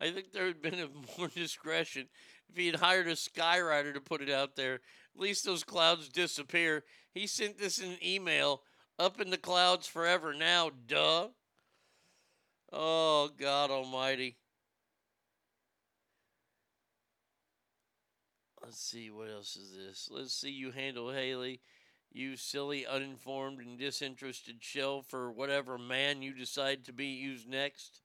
[0.00, 2.08] I think there had been more discretion
[2.50, 4.74] if he had hired a skywriter to put it out there.
[5.14, 6.82] At least those clouds disappear.
[7.14, 8.62] He sent this in an email
[9.02, 11.26] up in the clouds forever now, duh.
[12.72, 14.36] Oh, God Almighty.
[18.62, 20.08] Let's see, what else is this?
[20.08, 21.60] Let's see you handle Hallie,
[22.12, 28.02] you silly, uninformed, and disinterested shell for whatever man you decide to be used next.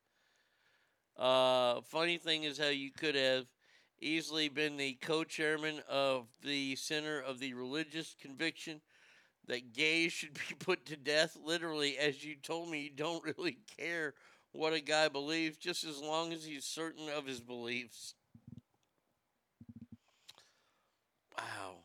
[1.16, 3.46] Uh, funny thing is how you could have
[4.00, 8.82] easily been the co-chairman of the Center of the Religious Conviction
[9.48, 11.38] that gays should be put to death.
[11.44, 14.14] Literally, as you told me, you don't really care
[14.52, 18.16] what a guy believes, just as long as he's certain of his beliefs.
[21.38, 21.76] Wow.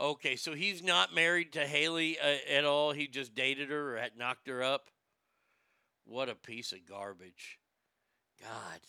[0.00, 2.92] Okay, so he's not married to Hallie uh, at all.
[2.92, 4.90] He just dated her or had knocked her up.
[6.04, 7.58] What a piece of garbage.
[8.40, 8.80] God.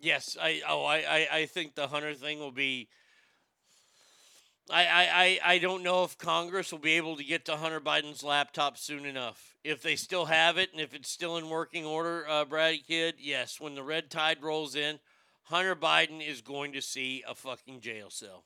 [0.00, 2.88] Yes, I oh I, I, I think the Hunter thing will be
[4.70, 8.22] I, I, I, don't know if Congress will be able to get to Hunter Biden's
[8.22, 9.54] laptop soon enough.
[9.64, 13.14] If they still have it and if it's still in working order, uh, Brady Kid,
[13.18, 14.98] yes, when the red tide rolls in,
[15.44, 18.44] Hunter Biden is going to see a fucking jail cell.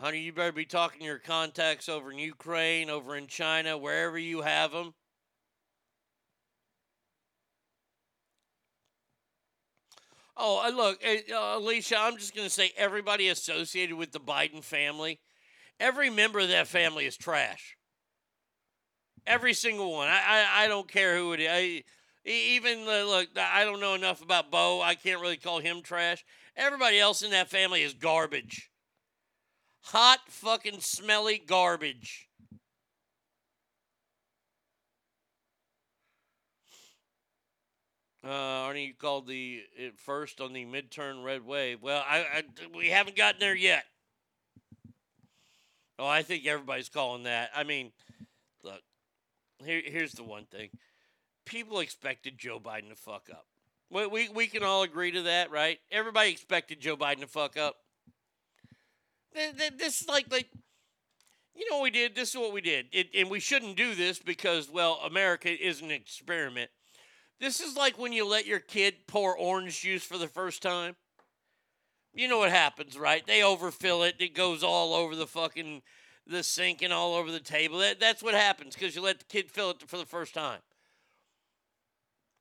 [0.00, 4.18] Hunter, you better be talking to your contacts over in Ukraine, over in China, wherever
[4.18, 4.94] you have them.
[10.40, 14.62] Oh, uh, look, uh, Alicia, I'm just going to say everybody associated with the Biden
[14.62, 15.18] family,
[15.80, 17.76] every member of that family is trash.
[19.26, 20.06] Every single one.
[20.08, 21.48] I, I, I don't care who it is.
[21.50, 21.82] I,
[22.24, 24.80] even, look, I don't know enough about Beau.
[24.80, 26.24] I can't really call him trash.
[26.56, 28.70] Everybody else in that family is garbage.
[29.86, 32.27] Hot, fucking smelly garbage.
[38.28, 39.62] Uh, Arnie, you called the
[39.96, 41.80] first on the midterm red wave.
[41.80, 42.42] Well, I, I
[42.76, 43.84] we haven't gotten there yet.
[45.98, 47.48] Oh, I think everybody's calling that.
[47.56, 47.90] I mean,
[48.62, 48.82] look,
[49.64, 50.68] here, here's the one thing:
[51.46, 53.46] people expected Joe Biden to fuck up.
[53.90, 55.78] We, we we can all agree to that, right?
[55.90, 57.76] Everybody expected Joe Biden to fuck up.
[59.32, 60.50] This is like like
[61.54, 62.14] you know what we did.
[62.14, 65.80] This is what we did, it, and we shouldn't do this because well, America is
[65.80, 66.70] an experiment.
[67.40, 70.96] This is like when you let your kid pour orange juice for the first time.
[72.12, 73.24] You know what happens, right?
[73.26, 74.16] They overfill it.
[74.18, 75.82] It goes all over the fucking
[76.26, 77.78] the sink and all over the table.
[77.78, 80.60] That, that's what happens because you let the kid fill it for the first time.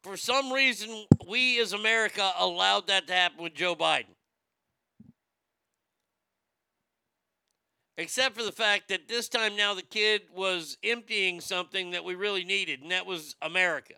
[0.03, 4.15] For some reason, we as America allowed that to happen with Joe Biden.
[7.97, 12.13] Except for the fact that this time now the kid was emptying something that we
[12.13, 13.95] really needed, and that was America.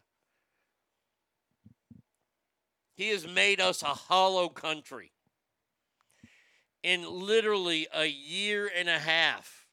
[3.00, 5.14] He has made us a hollow country.
[6.84, 9.66] In literally a year and a half.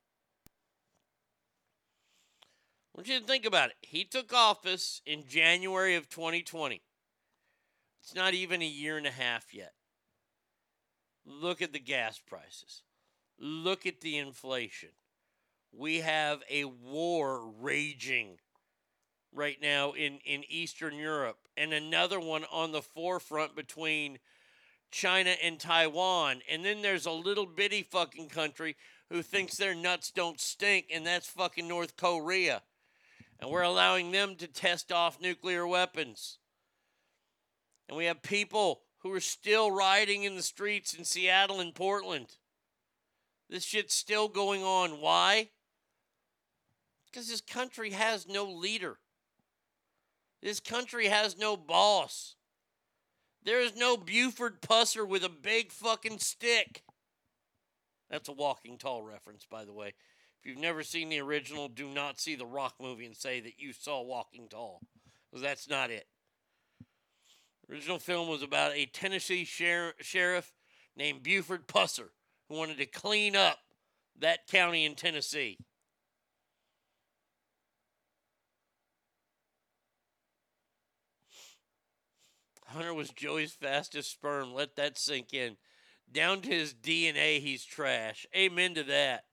[2.95, 3.77] I want you to think about it.
[3.81, 6.81] He took office in January of 2020.
[8.01, 9.72] It's not even a year and a half yet.
[11.24, 12.83] Look at the gas prices.
[13.41, 14.91] Look at the inflation.
[15.72, 18.39] We have a war raging
[19.33, 24.19] right now in, in Eastern Europe, and another one on the forefront between
[24.91, 26.41] China and Taiwan.
[26.51, 28.77] And then there's a little bitty fucking country
[29.11, 32.63] who thinks their nuts don't stink, and that's fucking North Korea.
[33.39, 36.39] And we're allowing them to test off nuclear weapons.
[37.89, 42.37] And we have people who are still rioting in the streets in Seattle and Portland.
[43.49, 45.01] This shit's still going on.
[45.01, 45.51] Why?
[47.07, 48.99] Because this country has no leader.
[50.47, 52.36] This country has no boss.
[53.42, 56.84] There is no Buford Pusser with a big fucking stick.
[58.09, 59.88] That's a walking tall reference, by the way.
[59.88, 63.59] If you've never seen the original, do not see the Rock movie and say that
[63.59, 64.82] you saw Walking Tall,
[65.28, 66.07] because that's not it.
[67.66, 70.53] The original film was about a Tennessee sher- sheriff
[70.97, 72.11] named Buford Pusser
[72.49, 73.59] who wanted to clean up
[74.20, 75.59] that county in Tennessee.
[82.69, 84.53] Hunter was Joey's fastest sperm.
[84.53, 85.57] Let that sink in.
[86.11, 88.27] Down to his DNA, he's trash.
[88.37, 89.25] Amen to that.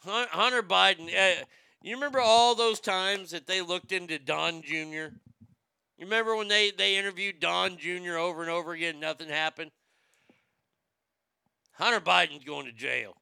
[0.00, 1.44] Hunter Biden, uh,
[1.82, 5.14] you remember all those times that they looked into Don Jr.?
[5.98, 8.16] You remember when they, they interviewed Don Jr.
[8.16, 9.70] over and over again, nothing happened?
[11.72, 13.16] Hunter Biden's going to jail.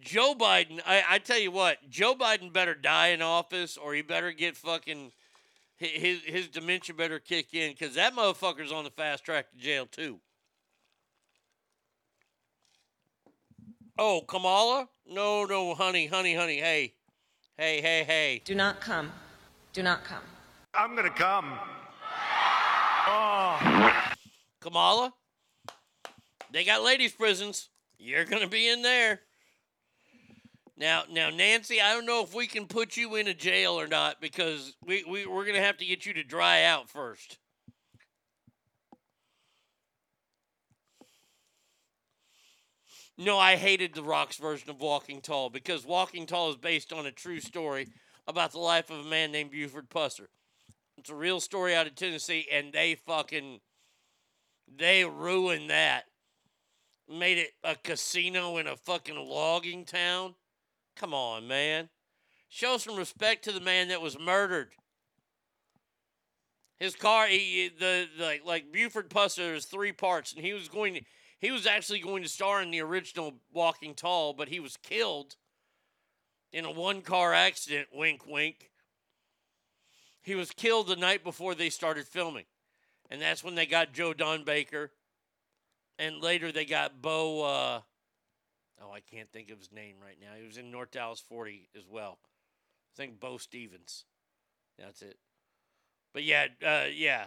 [0.00, 4.02] Joe Biden, I, I tell you what, Joe Biden better die in office or he
[4.02, 5.12] better get fucking
[5.78, 9.86] his his dementia better kick in because that motherfucker's on the fast track to jail
[9.86, 10.20] too.
[14.00, 14.88] Oh, Kamala?
[15.06, 16.58] No, no, honey, honey, honey.
[16.58, 16.94] Hey,
[17.56, 18.42] hey, hey, hey.
[18.44, 19.10] Do not come.
[19.72, 20.22] Do not come.
[20.74, 21.52] I'm gonna come.
[23.08, 24.12] Oh.
[24.60, 25.12] Kamala?
[26.52, 27.70] They got ladies' prisons.
[27.98, 29.20] You're gonna be in there.
[30.78, 33.88] Now, now, Nancy, I don't know if we can put you in a jail or
[33.88, 37.38] not because we, we we're gonna have to get you to dry out first.
[43.20, 47.06] No, I hated The Rock's version of Walking Tall because Walking Tall is based on
[47.06, 47.88] a true story
[48.28, 50.28] about the life of a man named Buford Pusser.
[50.96, 53.58] It's a real story out of Tennessee, and they fucking
[54.76, 56.04] they ruined that.
[57.08, 60.36] Made it a casino in a fucking logging town.
[60.98, 61.88] Come on, man.
[62.48, 64.70] Show some respect to the man that was murdered.
[66.80, 70.94] His car, he, the, like, like Buford Pusser, there's three parts, and he was going
[70.94, 71.00] to,
[71.38, 75.36] he was actually going to star in the original Walking Tall, but he was killed
[76.52, 77.88] in a one car accident.
[77.92, 78.70] Wink, wink.
[80.22, 82.44] He was killed the night before they started filming,
[83.10, 84.90] and that's when they got Joe Don Baker,
[85.98, 87.44] and later they got Bo.
[87.44, 87.80] Uh,
[88.82, 90.38] oh, I can't think of his name right now.
[90.38, 92.18] He was in North Dallas 40 as well.
[92.94, 94.04] I think Bo Stevens.
[94.78, 95.18] That's it.
[96.12, 97.26] But yeah, uh, yeah.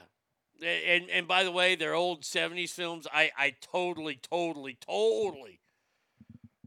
[0.63, 3.07] And and by the way, they're old '70s films.
[3.11, 5.59] I I totally, totally, totally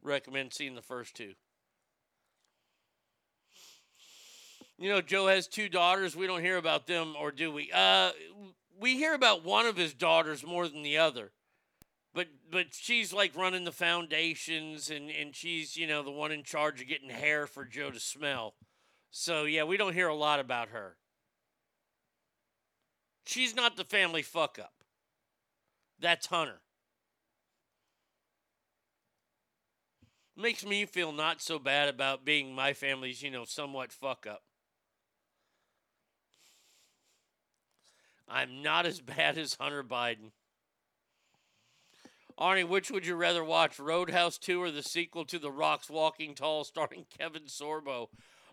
[0.02, 1.34] recommend seeing the first two.
[4.78, 6.16] You know, Joe has two daughters.
[6.16, 7.70] We don't hear about them, or do we?
[7.72, 8.10] Uh,
[8.80, 11.30] we hear about one of his daughters more than the other.
[12.14, 16.44] But but she's like running the foundations, and and she's you know the one in
[16.44, 18.54] charge of getting hair for Joe to smell.
[19.10, 20.96] So yeah, we don't hear a lot about her.
[23.26, 24.72] She's not the family fuck up.
[25.98, 26.60] That's Hunter.
[30.36, 34.42] Makes me feel not so bad about being my family's, you know, somewhat fuck up.
[38.28, 40.32] I'm not as bad as Hunter Biden.
[42.38, 46.34] Arnie, which would you rather watch, Roadhouse 2 or the sequel to The Rock's Walking
[46.34, 48.08] Tall starring Kevin Sorbo?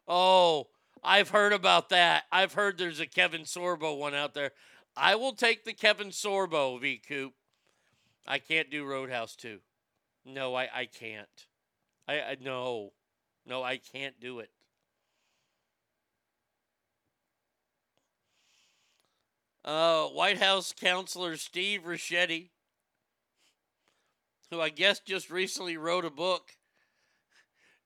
[0.08, 0.68] Oh,
[1.04, 2.26] I've heard about that.
[2.32, 4.52] I've heard there's a Kevin Sorbo one out there.
[4.96, 7.34] I will take the Kevin Sorbo V Coop.
[8.28, 9.60] I can't do Roadhouse 2.
[10.26, 11.48] No, I, I can't.
[12.08, 12.92] I, I no.
[13.46, 14.52] No, I can't do it.
[19.64, 22.50] Uh, White House counselor Steve Richetti,
[24.52, 26.52] who I guess just recently wrote a book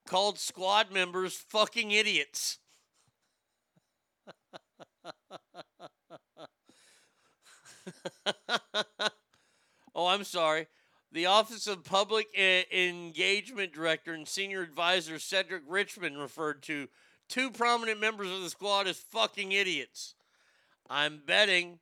[0.07, 2.57] called Squad Members Fucking Idiots.
[9.95, 10.68] oh, I'm sorry.
[11.11, 16.88] The Office of Public E- Engagement Director and Senior Advisor Cedric Richmond referred to
[17.30, 20.16] two prominent members of the squad as fucking idiots.
[20.89, 21.80] I'm betting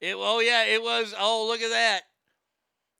[0.00, 0.14] it.
[0.16, 1.14] Oh, yeah, it was.
[1.18, 2.02] Oh, look at that.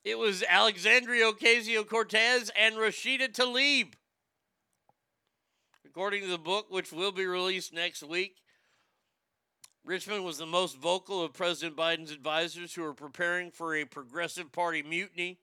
[0.05, 3.95] It was Alexandria Ocasio Cortez and Rashida Tlaib.
[5.87, 8.43] According to the book, which will be released next week,
[9.83, 14.53] Richmond was the most vocal of President Biden's advisors who are preparing for a progressive
[14.53, 15.39] party mutiny.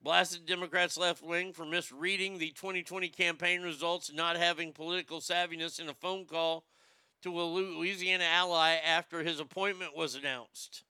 [0.00, 5.88] Blasted Democrats left wing for misreading the 2020 campaign results not having political savviness in
[5.88, 6.64] a phone call
[7.22, 10.84] to a Louisiana ally after his appointment was announced.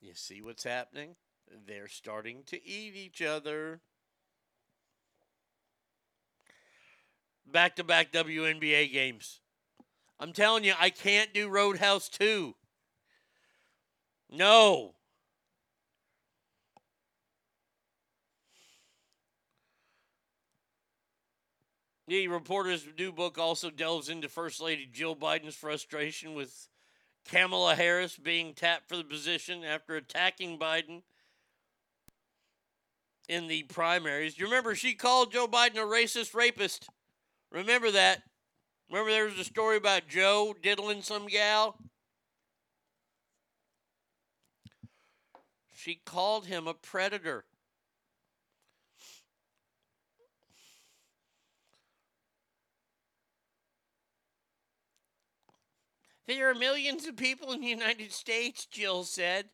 [0.00, 1.16] You see what's happening?
[1.66, 3.80] They're starting to eat each other.
[7.46, 9.40] Back to back WNBA games.
[10.18, 12.54] I'm telling you, I can't do Roadhouse 2.
[14.30, 14.94] No.
[22.06, 26.69] The reporter's new book also delves into First Lady Jill Biden's frustration with
[27.28, 31.02] Kamala Harris being tapped for the position after attacking Biden
[33.28, 34.38] in the primaries.
[34.38, 36.88] You remember she called Joe Biden a racist rapist.
[37.50, 38.22] Remember that?
[38.90, 41.76] Remember there was a story about Joe diddling some gal?
[45.72, 47.44] She called him a predator.
[56.30, 59.46] There are millions of people in the United States, Jill said,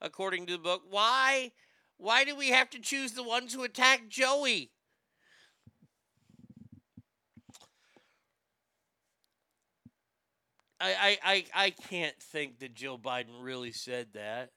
[0.00, 0.84] according to the book.
[0.88, 1.52] Why?
[1.98, 4.70] Why do we have to choose the ones who attack Joey?
[10.80, 14.52] I, I, I, I can't think that Jill Biden really said that.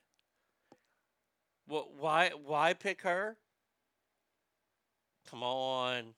[1.67, 1.93] What?
[1.99, 2.31] Why?
[2.45, 3.35] Why pick her?
[5.29, 6.13] Come on.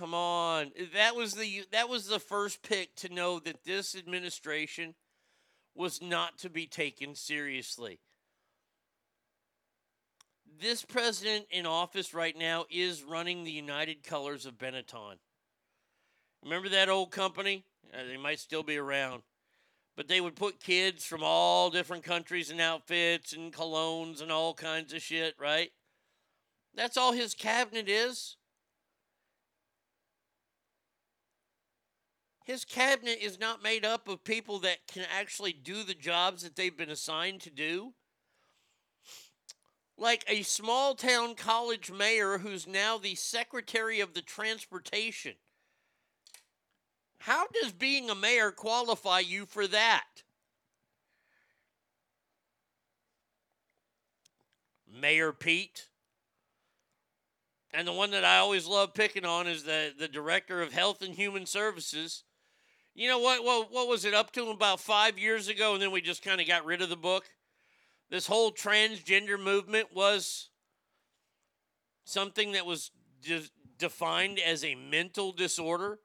[0.00, 0.72] Come on.
[0.94, 4.94] That was the that was the first pick to know that this administration
[5.74, 8.00] was not to be taken seriously.
[10.58, 15.16] This president in office right now is running the United Colors of Benetton.
[16.42, 17.66] Remember that old company?
[17.92, 19.20] Uh, they might still be around.
[19.98, 24.54] But they would put kids from all different countries in outfits and colognes and all
[24.54, 25.72] kinds of shit, right?
[26.74, 28.38] That's all his cabinet is.
[32.44, 36.56] His cabinet is not made up of people that can actually do the jobs that
[36.56, 37.92] they've been assigned to do.
[39.96, 45.34] Like a small town college mayor who's now the secretary of the transportation.
[47.18, 50.22] How does being a mayor qualify you for that?
[54.90, 55.86] Mayor Pete.
[57.72, 61.02] And the one that I always love picking on is the, the director of Health
[61.02, 62.24] and Human Services.
[62.94, 63.72] You know what, what?
[63.72, 65.74] What was it up to about five years ago?
[65.74, 67.24] And then we just kind of got rid of the book.
[68.10, 70.50] This whole transgender movement was
[72.04, 72.90] something that was
[73.22, 76.00] de- defined as a mental disorder.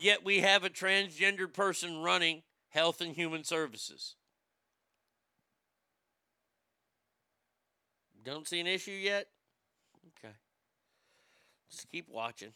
[0.00, 4.16] Yet we have a transgendered person running Health and Human Services.
[8.24, 9.28] Don't see an issue yet?
[10.18, 10.34] Okay.
[11.70, 12.52] Just keep watching.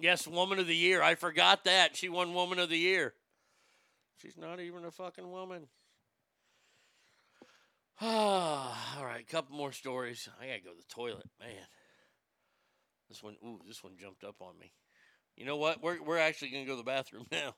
[0.00, 1.02] Yes, Woman of the Year.
[1.02, 1.94] I forgot that.
[1.94, 3.12] She won Woman of the Year.
[4.16, 5.66] She's not even a fucking woman.
[8.00, 10.26] All right, a couple more stories.
[10.40, 11.50] I gotta go to the toilet, man.
[13.10, 14.72] This one, ooh, this one jumped up on me.
[15.36, 15.82] You know what?
[15.82, 17.54] We're we're actually gonna go to the bathroom now.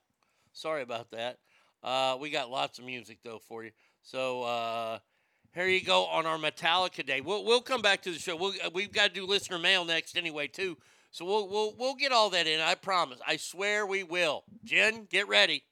[0.52, 1.38] Sorry about that.
[1.82, 3.70] Uh, we got lots of music though for you.
[4.02, 4.98] So uh,
[5.54, 7.20] here you go on our Metallica day.
[7.20, 8.34] We'll we'll come back to the show.
[8.34, 10.76] We'll, we've got to do listener mail next anyway too.
[11.12, 12.58] So we'll we'll we'll get all that in.
[12.58, 13.18] I promise.
[13.26, 14.44] I swear we will.
[14.64, 15.62] Jen, get ready.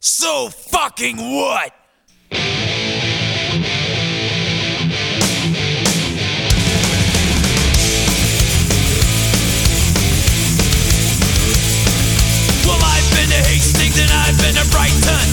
[0.00, 1.72] So fucking what?
[12.66, 15.23] Well, I've been to Hastings and I've been to Brighton.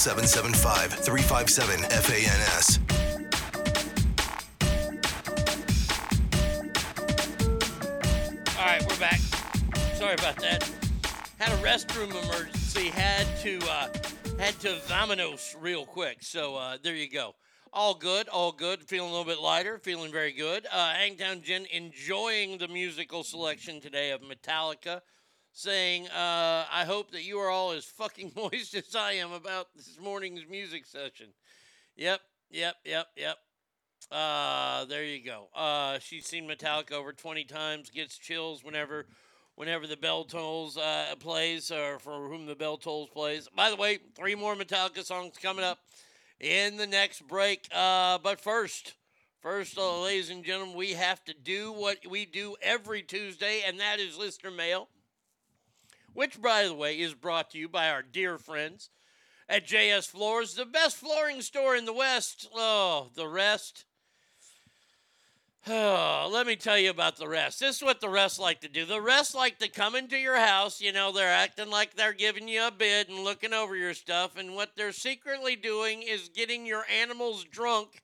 [0.00, 2.78] 775 357 FANS.
[8.58, 9.18] All right, we're back.
[9.96, 10.66] Sorry about that.
[11.38, 12.86] Had a restroom emergency.
[12.88, 13.88] Had to uh,
[14.38, 16.22] had to vamanos real quick.
[16.22, 17.34] So uh, there you go.
[17.70, 18.82] All good, all good.
[18.82, 19.76] Feeling a little bit lighter.
[19.76, 20.66] Feeling very good.
[20.72, 25.02] Uh, Hangtown Jen enjoying the musical selection today of Metallica.
[25.60, 29.66] Saying, uh, I hope that you are all as fucking moist as I am about
[29.76, 31.26] this morning's music session.
[31.96, 32.18] Yep,
[32.50, 33.36] yep, yep, yep.
[34.10, 35.48] Uh, there you go.
[35.54, 39.04] Uh, she's seen Metallica over 20 times, gets chills whenever
[39.54, 43.46] whenever the bell tolls uh, plays or for whom the bell tolls plays.
[43.54, 45.80] By the way, three more Metallica songs coming up
[46.40, 47.68] in the next break.
[47.70, 48.94] Uh, but first,
[49.42, 53.78] first, uh, ladies and gentlemen, we have to do what we do every Tuesday, and
[53.78, 54.88] that is listener mail,
[56.14, 58.90] which, by the way, is brought to you by our dear friends
[59.48, 62.48] at JS Floors, the best flooring store in the West.
[62.54, 63.84] Oh, the rest.
[65.66, 67.60] Oh, let me tell you about the rest.
[67.60, 68.84] This is what the rest like to do.
[68.86, 70.80] The rest like to come into your house.
[70.80, 74.38] You know, they're acting like they're giving you a bid and looking over your stuff.
[74.38, 78.02] And what they're secretly doing is getting your animals drunk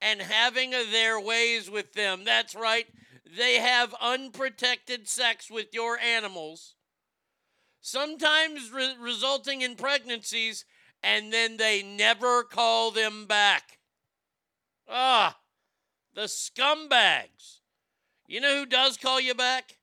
[0.00, 2.24] and having their ways with them.
[2.24, 2.86] That's right.
[3.36, 6.75] They have unprotected sex with your animals,
[7.86, 10.64] sometimes re- resulting in pregnancies,
[11.04, 13.78] and then they never call them back.
[14.88, 15.38] Ah.
[16.14, 17.60] The scumbags.
[18.26, 19.76] You know who does call you back?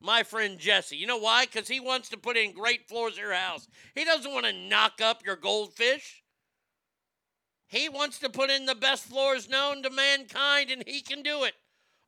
[0.00, 0.96] My friend Jesse.
[0.96, 1.46] You know why?
[1.46, 3.66] Because he wants to put in great floors in your house.
[3.94, 6.22] He doesn't want to knock up your goldfish.
[7.66, 11.42] He wants to put in the best floors known to mankind, and he can do
[11.42, 11.54] it.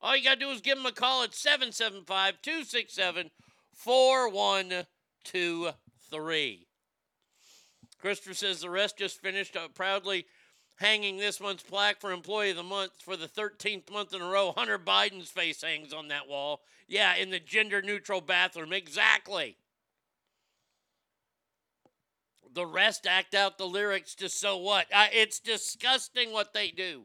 [0.01, 3.31] All you got to do is give him a call at 775 267
[5.24, 6.66] 4123.
[7.98, 10.26] Christopher says the rest just finished uh, proudly
[10.76, 14.28] hanging this month's plaque for Employee of the Month for the 13th month in a
[14.28, 14.52] row.
[14.56, 16.62] Hunter Biden's face hangs on that wall.
[16.88, 18.72] Yeah, in the gender neutral bathroom.
[18.72, 19.56] Exactly.
[22.52, 24.86] The rest act out the lyrics to so what?
[24.92, 27.05] Uh, it's disgusting what they do.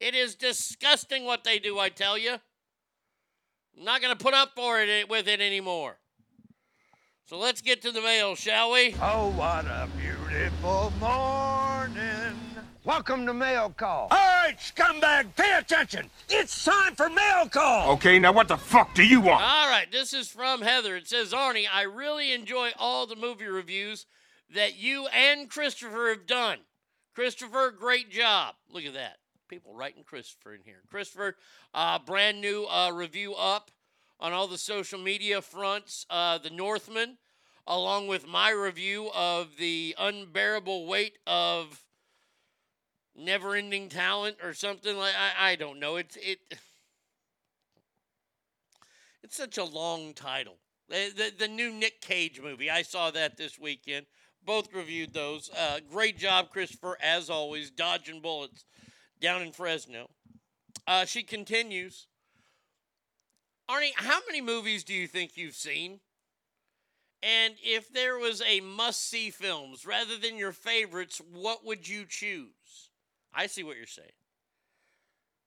[0.00, 2.36] It is disgusting what they do, I tell you.
[3.76, 5.98] I'm not going to put up for it with it anymore.
[7.32, 8.94] So let's get to the mail, shall we?
[9.00, 12.36] Oh, what a beautiful morning.
[12.84, 14.08] Welcome to Mail Call.
[14.10, 16.10] All right, scumbag, pay attention.
[16.28, 17.92] It's time for mail call.
[17.92, 19.42] Okay, now what the fuck do you want?
[19.42, 20.94] All right, this is from Heather.
[20.94, 24.04] It says, Arnie, I really enjoy all the movie reviews
[24.54, 26.58] that you and Christopher have done.
[27.14, 28.56] Christopher, great job.
[28.70, 29.16] Look at that.
[29.48, 30.82] People writing Christopher in here.
[30.90, 31.36] Christopher,
[31.72, 33.70] uh, brand new uh, review up
[34.22, 36.06] on all the social media fronts.
[36.08, 37.18] Uh, the Northman,
[37.66, 41.84] along with my review of the unbearable weight of
[43.16, 45.96] never ending talent or something like I, I don't know.
[45.96, 46.38] It's it
[49.24, 50.56] it's such a long title.
[50.88, 52.70] The, the, the new Nick Cage movie.
[52.70, 54.06] I saw that this weekend.
[54.44, 55.50] Both reviewed those.
[55.50, 58.64] Uh, great job, Christopher, as always, dodging bullets
[59.20, 60.10] down in Fresno.
[60.86, 62.08] Uh, she continues.
[63.72, 66.00] Arnie, how many movies do you think you've seen?
[67.22, 72.04] And if there was a must see films rather than your favorites, what would you
[72.06, 72.90] choose?
[73.32, 74.08] I see what you're saying.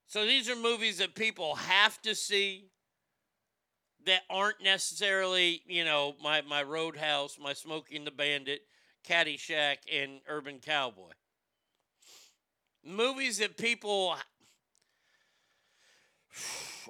[0.08, 2.70] So these are movies that people have to see
[4.06, 8.62] that aren't necessarily, you know, my, my Roadhouse, my Smokey and the Bandit,
[9.08, 11.12] Caddyshack, and Urban Cowboy.
[12.84, 14.16] Movies that people.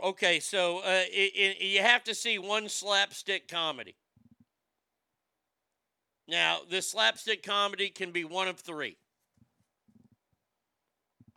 [0.03, 3.95] Okay, so uh, it, it, you have to see one slapstick comedy.
[6.27, 8.97] Now, the slapstick comedy can be one of three.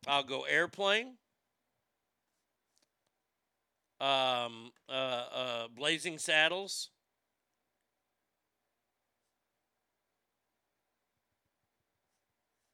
[0.09, 1.19] I'll go airplane.
[4.01, 6.91] Um, uh, uh, Blazing Saddles.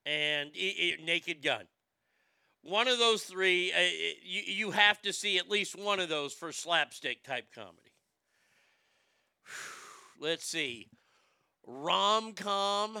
[0.05, 1.67] And i- i- Naked Gun.
[2.65, 3.79] One of those three, uh,
[4.23, 7.93] you, you have to see at least one of those for slapstick type comedy.
[10.19, 10.87] Let's see.
[11.67, 12.97] Rom com.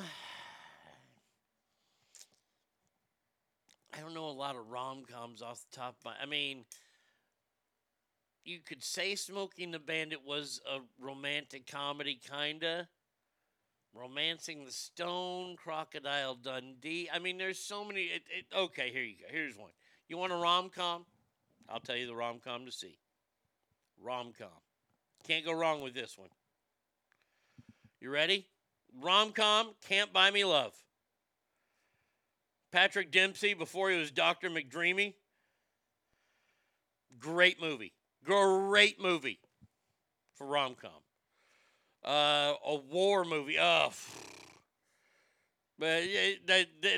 [3.91, 6.13] I don't know a lot of rom coms off the top of my.
[6.21, 6.65] I mean,
[8.43, 12.87] you could say Smokey and the Bandit was a romantic comedy, kinda.
[13.95, 17.09] Romancing the Stone, Crocodile Dundee.
[17.13, 18.01] I mean, there's so many.
[18.01, 19.25] It, it, okay, here you go.
[19.29, 19.71] Here's one.
[20.09, 21.05] You want a rom com?
[21.69, 22.97] I'll tell you the rom com to see.
[24.01, 24.47] Rom com.
[25.25, 26.29] Can't go wrong with this one.
[28.01, 28.45] You ready?
[29.01, 30.73] Rom com, Can't Buy Me Love.
[32.71, 34.49] Patrick Dempsey before he was Dr.
[34.49, 35.13] McDreamy.
[37.17, 37.93] Great movie.
[38.23, 39.39] Great movie
[40.35, 41.04] for rom com.
[42.05, 43.57] Uh, a war movie.
[43.59, 43.91] Oh,
[45.79, 46.03] but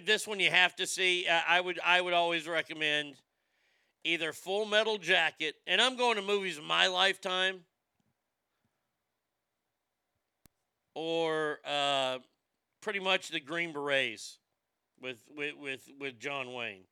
[0.06, 1.26] this one you have to see.
[1.28, 3.16] I would I would always recommend
[4.04, 7.62] either Full Metal Jacket, and I'm going to movies of my lifetime,
[10.94, 12.18] or uh,
[12.82, 14.40] pretty much the Green Berets
[15.02, 16.84] with with with, with John Wayne.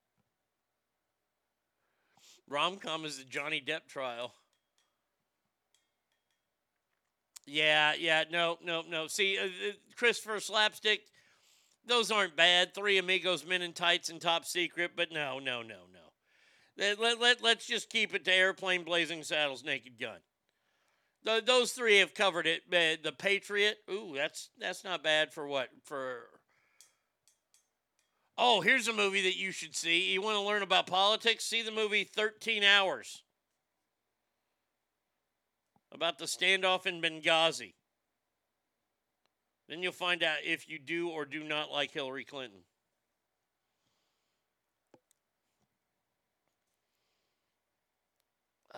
[2.47, 4.33] Rom com is the Johnny Depp trial.
[7.45, 9.07] Yeah, yeah, no, no, no.
[9.07, 11.01] See, uh, uh, Christopher Slapstick,
[11.85, 12.73] those aren't bad.
[12.73, 15.99] Three Amigos, Men in Tights, and Top Secret, but no, no, no, no.
[16.77, 20.17] Let, let, let, let's just keep it to Airplane, Blazing Saddles, Naked Gun.
[21.23, 22.63] The, those three have covered it.
[22.67, 26.25] Uh, the Patriot, ooh, that's that's not bad for what for.
[28.37, 30.11] Oh, here's a movie that you should see.
[30.11, 31.45] You want to learn about politics?
[31.45, 33.23] See the movie 13 Hours
[35.95, 37.73] about the standoff in Benghazi.
[39.67, 42.59] Then you'll find out if you do or do not like Hillary Clinton.
[48.73, 48.77] Uh,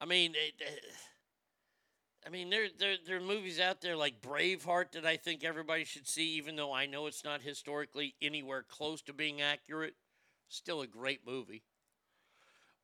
[0.00, 0.60] I mean, it,
[2.26, 5.84] I mean, there, there, there are movies out there like Braveheart that I think everybody
[5.84, 9.94] should see, even though I know it's not historically anywhere close to being accurate.
[10.48, 11.62] Still a great movie.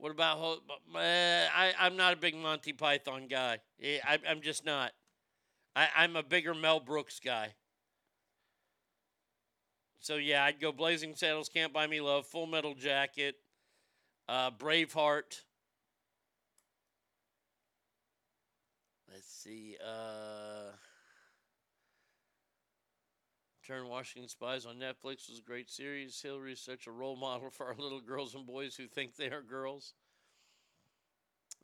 [0.03, 0.41] What about?
[0.41, 3.59] Uh, I, I'm not a big Monty Python guy.
[3.81, 4.91] I, I'm just not.
[5.77, 7.55] I, I'm a bigger Mel Brooks guy.
[10.01, 13.37] So yeah, I'd go Blazing Saddles, Can't Buy Me Love, Full Metal Jacket,
[14.29, 15.43] uh, Braveheart.
[19.09, 19.77] Let's see.
[19.81, 20.42] Uh,
[23.73, 26.21] Turn Washington Spies on Netflix was a great series.
[26.21, 29.31] Hillary is such a role model for our little girls and boys who think they
[29.31, 29.95] are girls.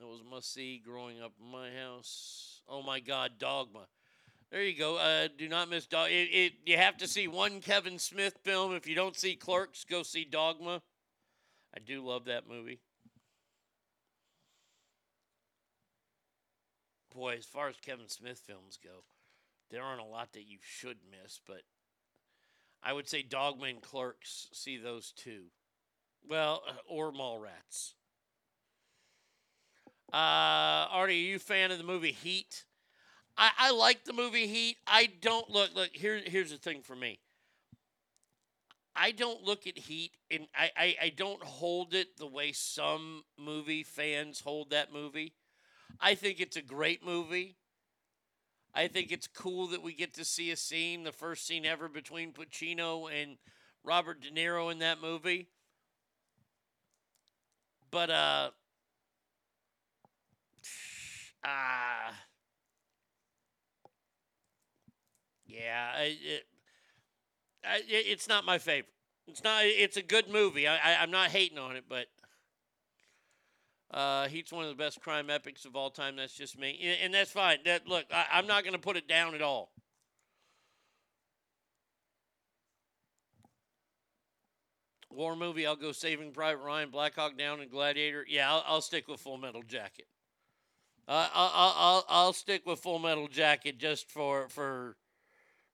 [0.01, 2.62] It was must see growing up in my house.
[2.66, 3.89] Oh my God, Dogma.
[4.51, 4.97] There you go.
[4.97, 6.14] Uh, do not miss Dogma.
[6.14, 8.74] It, it, you have to see one Kevin Smith film.
[8.74, 10.80] If you don't see Clerks, go see Dogma.
[11.76, 12.80] I do love that movie.
[17.14, 19.05] Boy, as far as Kevin Smith films go,
[19.70, 21.64] there aren't a lot that you should miss, but
[22.82, 24.48] I would say Dogma and Clerks.
[24.52, 25.44] See those two.
[26.28, 27.94] Well, uh, or Mallrats.
[30.12, 32.64] Uh, Artie, are you a fan of the movie Heat?
[33.36, 34.76] I, I like the movie Heat.
[34.86, 36.20] I don't look look here.
[36.24, 37.20] Here's the thing for me.
[38.96, 43.22] I don't look at Heat and I, I, I don't hold it the way some
[43.38, 45.34] movie fans hold that movie.
[46.00, 47.56] I think it's a great movie.
[48.78, 51.88] I think it's cool that we get to see a scene, the first scene ever
[51.88, 53.36] between Pacino and
[53.82, 55.48] Robert De Niro in that movie.
[57.90, 58.50] But uh
[61.44, 62.12] ah uh,
[65.44, 66.44] yeah, it,
[67.64, 68.92] it, it's not my favorite.
[69.26, 69.64] It's not.
[69.64, 70.68] It's a good movie.
[70.68, 72.06] I, I I'm not hating on it, but
[73.90, 76.16] uh, Heat's one of the best crime epics of all time.
[76.16, 77.59] That's just me, and that's fine.
[77.65, 79.70] That look, I, I'm not going to put it down at all.
[85.10, 88.24] War movie, I'll go Saving Private Ryan, Black Hawk Down, and Gladiator.
[88.28, 90.06] Yeah, I'll, I'll stick with Full Metal Jacket.
[91.09, 94.97] Uh, I'll, I'll I'll stick with Full Metal Jacket just for for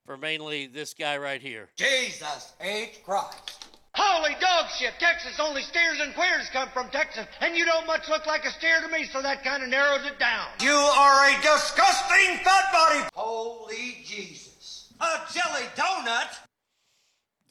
[0.06, 1.68] for mainly this guy right here.
[1.76, 3.02] Jesus H.
[3.04, 3.63] Christ.
[3.94, 4.92] Holy dog shit!
[4.98, 8.50] Texas only steers and queers come from Texas, and you don't much look like a
[8.50, 10.48] steer to me, so that kind of narrows it down.
[10.60, 13.08] You are a disgusting fat body.
[13.14, 14.92] Holy Jesus.
[15.00, 16.28] A jelly donut?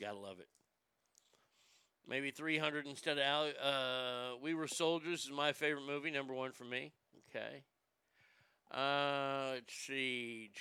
[0.01, 0.47] Gotta love it.
[2.07, 6.65] Maybe 300 instead of uh, We Were Soldiers is my favorite movie, number one for
[6.65, 6.91] me.
[7.29, 7.63] Okay.
[8.69, 10.51] Uh, let's see.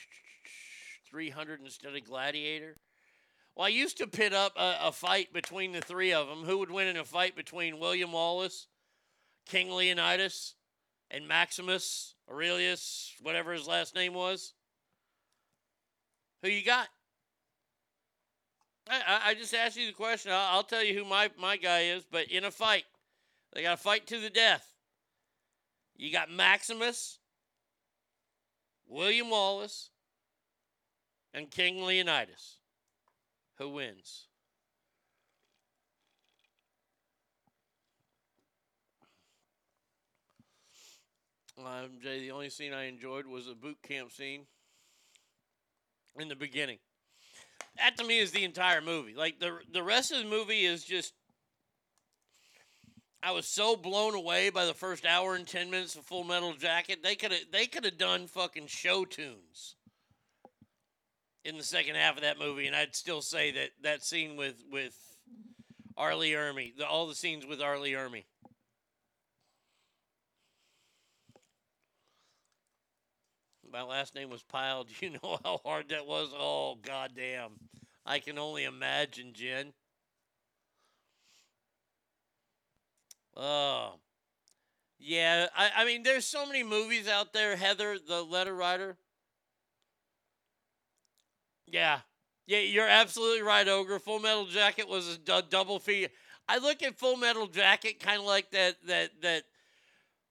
[1.10, 2.76] 300 instead of Gladiator.
[3.55, 6.45] Well, I used to pit up a, a, fight between the three of them.
[6.45, 8.66] Who would win in a fight between William Wallace,
[9.47, 10.55] King Leonidas,
[11.11, 14.55] and Maximus Aurelius, whatever his last name was?
[16.43, 16.89] Who you got?
[18.89, 20.33] I, I just asked you the question.
[20.33, 22.85] I'll, I'll tell you who my, my guy is, but in a fight,
[23.53, 24.66] they got to fight to the death.
[25.95, 27.19] You got Maximus,
[28.89, 29.91] William Wallace,
[31.35, 32.57] and King Leonidas.
[33.62, 34.26] Who wins?
[41.56, 44.47] Um, Jay, the only scene I enjoyed was the boot camp scene
[46.18, 46.78] in the beginning.
[47.76, 49.14] That to me is the entire movie.
[49.14, 51.14] Like the the rest of the movie is just.
[53.22, 56.52] I was so blown away by the first hour and ten minutes of Full Metal
[56.55, 57.05] Jacket.
[57.05, 59.76] They could have they could have done fucking show tunes
[61.44, 64.62] in the second half of that movie, and I'd still say that that scene with
[64.70, 64.97] with
[65.97, 66.14] R.
[66.14, 67.78] Lee Ermey, the, all the scenes with R.
[67.78, 68.24] Lee Ermey.
[73.73, 74.85] My last name was Pyle.
[74.85, 76.28] Do you know how hard that was?
[76.35, 77.52] Oh, goddamn.
[78.05, 79.73] I can only imagine, Jen.
[83.36, 83.94] Oh.
[84.98, 87.56] Yeah, I, I mean, there's so many movies out there.
[87.56, 88.97] Heather, the letter writer.
[91.66, 92.01] Yeah.
[92.47, 93.98] Yeah, you're absolutely right, Ogre.
[93.98, 96.09] Full Metal Jacket was a double fee.
[96.48, 99.44] I look at Full Metal Jacket kind of like that that that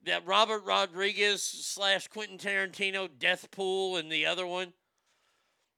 [0.04, 4.74] that Robert Rodriguez slash Quentin Tarantino Death Proof and the other one.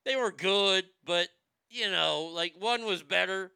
[0.06, 1.30] They were good, but
[1.70, 3.52] you know, like one was better.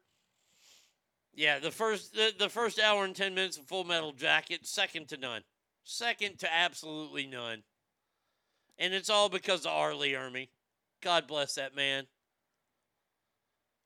[1.34, 5.08] Yeah, the first the, the first hour and ten minutes of Full Metal Jacket, second
[5.08, 5.42] to none,
[5.84, 7.64] second to absolutely none,
[8.78, 9.94] and it's all because of R.
[9.94, 10.48] Lee Ermey.
[11.02, 12.06] God bless that man.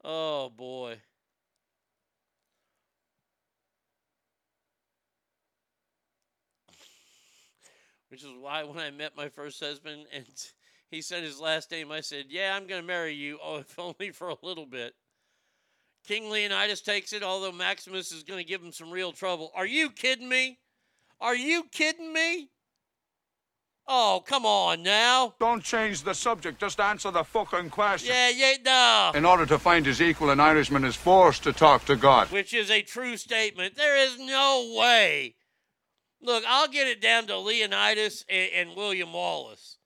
[0.04, 0.96] Oh boy.
[8.08, 10.26] Which is why when I met my first husband and
[10.90, 13.78] he said his last name, I said, Yeah, I'm going to marry you, oh, if
[13.78, 14.94] only for a little bit.
[16.06, 19.50] King Leonidas takes it, although Maximus is going to give him some real trouble.
[19.54, 20.58] Are you kidding me?
[21.20, 22.50] Are you kidding me?
[23.86, 25.34] Oh, come on now.
[25.40, 28.14] Don't change the subject, just answer the fucking question.
[28.14, 29.12] Yeah, yeah, no.
[29.14, 32.30] In order to find his equal, an Irishman is forced to talk to God.
[32.30, 33.76] Which is a true statement.
[33.76, 35.34] There is no way.
[36.20, 39.78] Look, I'll get it down to Leonidas and, and William Wallace.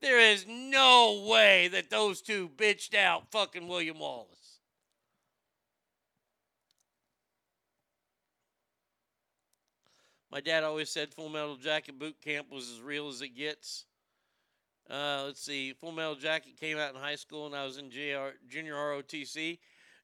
[0.00, 4.45] There is no way that those two bitched out fucking William Wallace.
[10.36, 13.86] My dad always said Full Metal Jacket boot camp was as real as it gets.
[14.90, 15.72] Uh, let's see.
[15.72, 19.58] Full Metal Jacket came out in high school, and I was in JR, junior ROTC.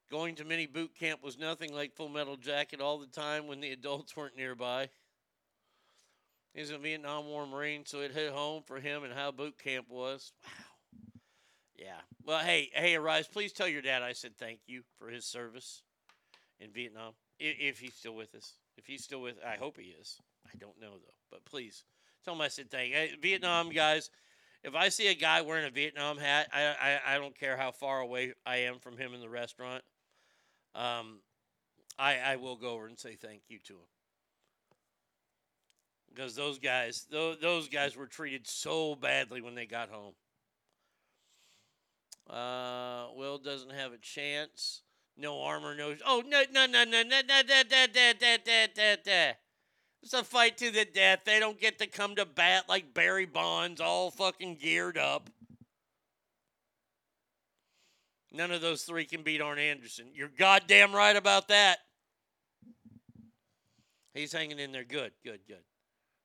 [0.09, 3.61] Going to mini boot camp was nothing like Full Metal Jacket all the time when
[3.61, 4.89] the adults weren't nearby.
[6.55, 9.85] He's a Vietnam War Marine, so it hit home for him and how boot camp
[9.87, 10.31] was.
[10.43, 10.49] Wow.
[11.77, 12.01] Yeah.
[12.25, 15.83] Well, hey, hey, Arise, please tell your dad I said thank you for his service
[16.59, 17.13] in Vietnam.
[17.37, 18.53] If, if he's still with us.
[18.77, 20.19] If he's still with I hope he is.
[20.45, 21.13] I don't know, though.
[21.31, 21.83] But please
[22.23, 22.93] tell him I said thank.
[22.93, 24.09] Hey, Vietnam guys,
[24.63, 27.71] if I see a guy wearing a Vietnam hat, I, I, I don't care how
[27.71, 29.83] far away I am from him in the restaurant.
[30.75, 31.19] Um,
[31.99, 33.87] I, I will go over and say thank you to him
[36.13, 40.13] because those guys those, those guys were treated so badly when they got home.
[42.29, 44.81] Uh, Will doesn't have a chance.
[45.15, 45.95] No armor, no.
[46.05, 49.31] Oh no no no no no no no no no no no no no.
[50.01, 51.21] It's a fight to the death.
[51.25, 55.29] They don't get to come to bat like Barry Bonds, all fucking geared up.
[58.33, 60.07] None of those three can beat Arn Anderson.
[60.13, 61.77] You're goddamn right about that.
[64.13, 64.83] He's hanging in there.
[64.83, 65.63] Good, good, good.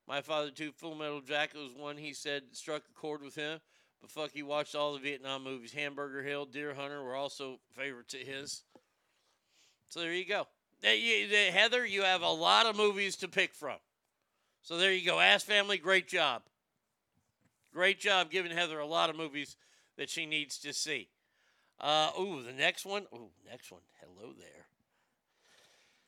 [0.08, 3.60] My father, too, Full Metal Jacket was one he said struck a chord with him.
[4.00, 5.72] But fuck, he watched all the Vietnam movies.
[5.72, 8.62] Hamburger Hill, Deer Hunter were also favorites of his.
[9.88, 10.46] So there you go.
[10.82, 13.76] Heather, you have a lot of movies to pick from.
[14.62, 15.18] So there you go.
[15.18, 16.42] Ass Family, great job.
[17.72, 19.56] Great job giving Heather a lot of movies
[19.96, 21.08] that she needs to see.
[21.80, 23.06] Uh, ooh, the next one.
[23.14, 23.80] Ooh, next one.
[24.00, 24.66] Hello there.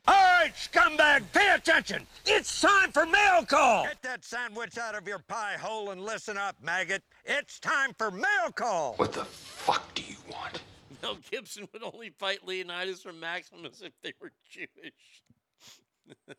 [0.07, 2.07] All right, scumbag, pay attention.
[2.27, 3.85] It's time for mail call.
[3.85, 7.03] Get that sandwich out of your pie hole and listen up, maggot.
[7.25, 8.95] It's time for mail call.
[8.95, 10.00] What the fuck do you want?
[11.03, 15.23] Mel Gibson would only fight Leonidas or Maximus if they were Jewish.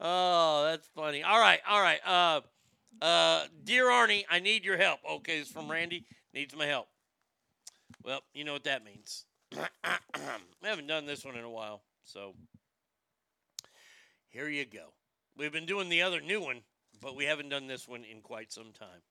[0.00, 1.22] oh, that's funny.
[1.22, 2.00] All right, all right.
[2.04, 2.40] Uh,
[3.00, 5.00] uh, dear Arnie, I need your help.
[5.08, 6.04] Okay, it's from Randy.
[6.34, 6.88] Needs my help.
[8.04, 9.24] Well, you know what that means.
[9.52, 12.34] we haven't done this one in a while, so
[14.28, 14.92] here you go.
[15.36, 16.60] We've been doing the other new one,
[17.00, 19.02] but we haven't done this one in quite some time.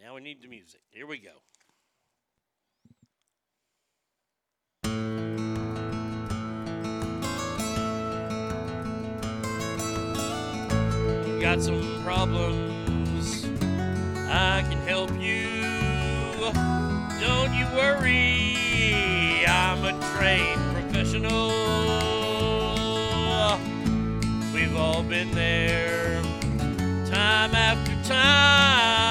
[0.00, 0.80] Now we need the music.
[0.90, 1.42] Here we go.
[11.44, 13.44] Got some problems,
[14.30, 15.60] I can help you.
[17.20, 21.48] Don't you worry, I'm a trained professional.
[24.54, 26.22] We've all been there.
[27.10, 27.52] time.
[27.52, 29.03] Now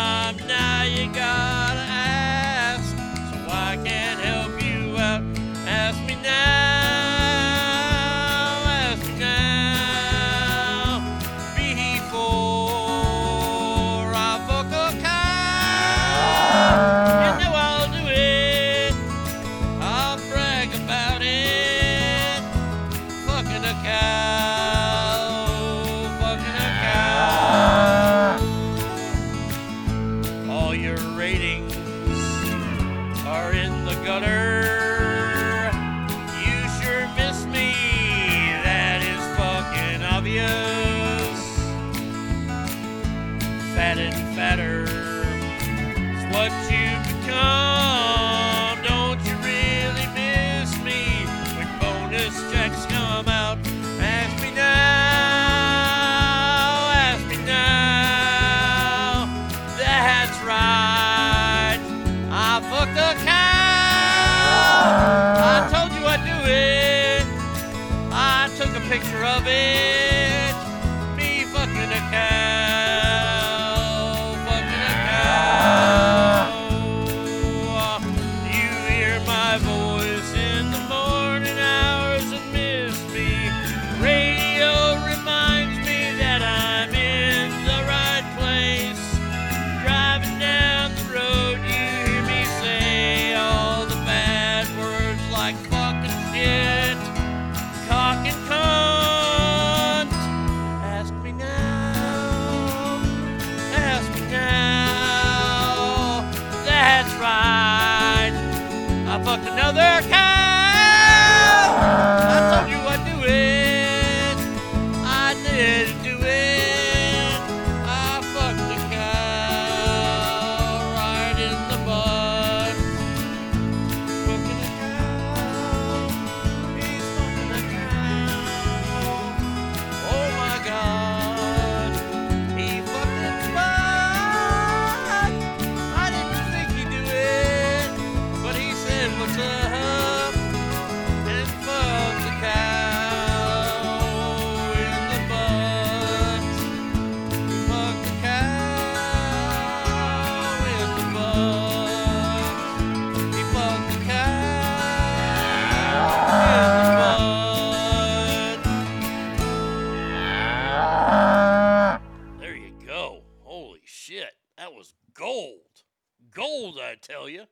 [166.73, 167.43] Gold, I tell you.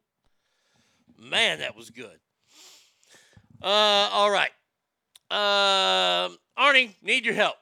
[1.17, 2.19] Man, that was good.
[3.61, 4.51] Uh, all right.
[5.29, 7.55] Um, Arnie, need your help.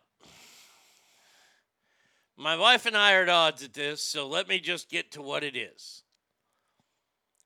[2.38, 5.22] My wife and I are at odds at this, so let me just get to
[5.22, 6.04] what it is.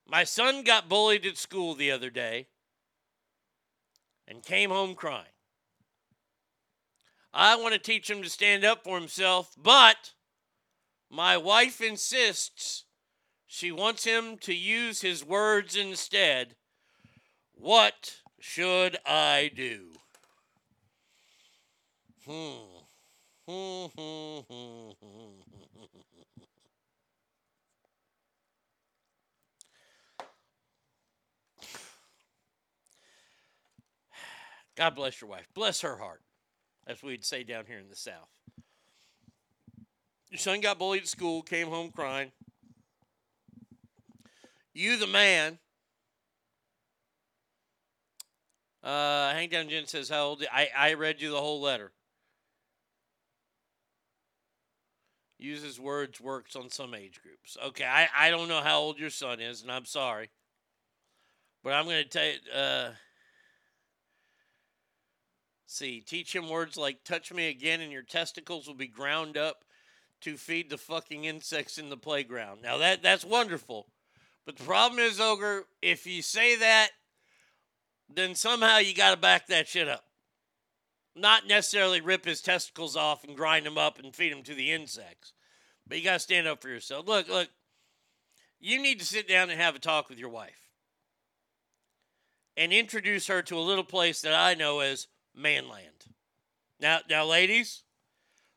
[0.06, 2.48] My son got bullied at school the other day
[4.28, 5.26] and came home crying.
[7.34, 10.14] I want to teach him to stand up for himself, but
[11.10, 12.83] my wife insists
[13.54, 16.56] she wants him to use his words instead.
[17.54, 19.90] What should I do?
[22.26, 22.64] Hmm.
[34.76, 35.46] God bless your wife.
[35.54, 36.24] Bless her heart,
[36.88, 38.32] as we'd say down here in the South.
[40.32, 42.32] Your son got bullied at school, came home crying.
[44.74, 45.60] You, the man.
[48.84, 50.44] Uh, Hangtown Jen says, How old?
[50.52, 51.92] I, I read you the whole letter.
[55.38, 57.58] Uses words works on some age groups.
[57.64, 60.30] Okay, I, I don't know how old your son is, and I'm sorry.
[61.64, 62.52] But I'm going to tell you.
[62.54, 62.92] Uh,
[65.66, 69.66] see, teach him words like touch me again, and your testicles will be ground up
[70.22, 72.62] to feed the fucking insects in the playground.
[72.62, 73.88] Now, that that's wonderful.
[74.46, 76.90] But the problem is, Ogre, if you say that,
[78.14, 80.06] then somehow you got to back that shit up.
[81.16, 84.72] Not necessarily rip his testicles off and grind them up and feed them to the
[84.72, 85.34] insects,
[85.88, 87.08] but you got to stand up for yourself.
[87.08, 87.50] Look, look,
[88.60, 90.70] you need to sit down and have a talk with your wife
[92.58, 95.08] and introduce her to a little place that I know as
[95.38, 96.08] Manland.
[96.80, 97.84] Now, now, ladies,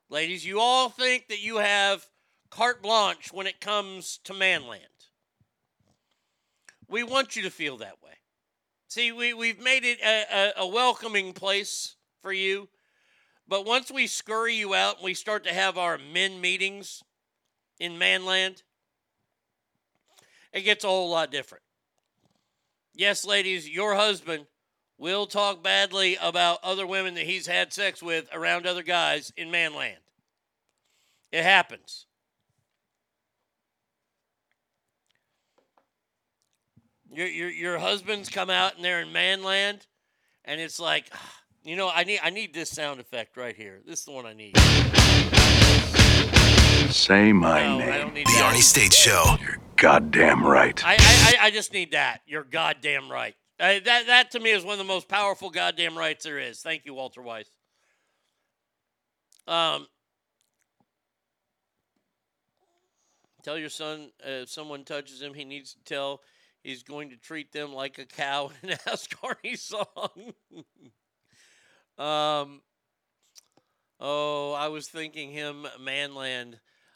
[0.08, 2.06] ladies, you all think that you have
[2.50, 4.95] carte blanche when it comes to Manland.
[6.88, 8.12] We want you to feel that way.
[8.88, 12.68] See, we, we've made it a, a, a welcoming place for you.
[13.48, 17.02] But once we scurry you out and we start to have our men meetings,
[17.78, 18.62] in manland,
[20.52, 21.64] it gets a whole lot different.
[22.94, 24.46] Yes, ladies, your husband
[24.98, 29.50] will talk badly about other women that he's had sex with around other guys in
[29.50, 29.96] manland.
[31.30, 32.06] It happens.
[37.16, 39.86] Your, your, your husbands come out and they're in manland,
[40.44, 41.06] and it's like,
[41.64, 43.80] you know, I need I need this sound effect right here.
[43.86, 44.56] This is the one I need.
[46.92, 48.00] Say my No, I name.
[48.00, 48.52] don't need the that.
[48.54, 49.36] Arnie State Show.
[49.40, 50.80] You're goddamn right.
[50.84, 52.20] I, I, I- I just need that.
[52.26, 53.34] You're goddamn right.
[53.58, 56.60] Uh, that that to me is one of the most powerful goddamn rights there is.
[56.60, 57.48] Thank you, Walter Weiss.
[59.48, 59.86] Um,
[63.42, 66.20] tell your son uh, if someone touches him, he needs to tell
[66.66, 70.32] he's going to treat them like a cow and ask Arnie song.
[71.98, 72.60] um,
[74.00, 76.54] oh, I was thinking him Manland.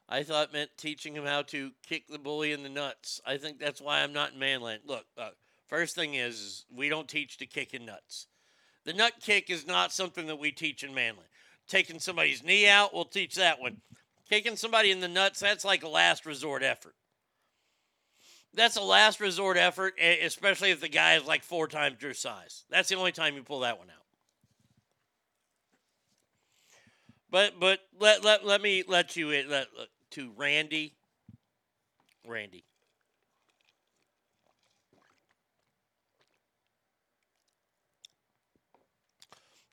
[0.09, 3.21] I thought meant teaching him how to kick the bully in the nuts.
[3.25, 4.81] I think that's why I'm not in Manland.
[4.85, 5.37] Look, look
[5.69, 8.27] first thing is, is we don't teach to kick in nuts.
[8.85, 11.29] The nut kick is not something that we teach in Manland.
[11.69, 13.83] Taking somebody's knee out, we'll teach that one.
[14.29, 16.95] Kicking somebody in the nuts, that's like a last resort effort.
[18.53, 22.65] That's a last resort effort, especially if the guy is like four times your size.
[22.69, 23.97] That's the only time you pull that one out.
[27.31, 30.95] But but let let, let me let you in let, let- to Randy.
[32.27, 32.65] Randy.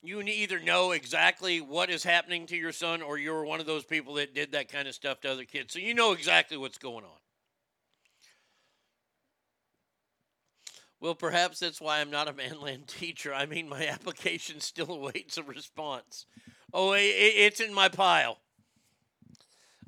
[0.00, 3.84] You either know exactly what is happening to your son or you're one of those
[3.84, 5.72] people that did that kind of stuff to other kids.
[5.72, 7.18] So you know exactly what's going on.
[11.00, 13.32] Well, perhaps that's why I'm not a manland teacher.
[13.34, 16.26] I mean, my application still awaits a response.
[16.72, 18.38] Oh, i- i- it's in my pile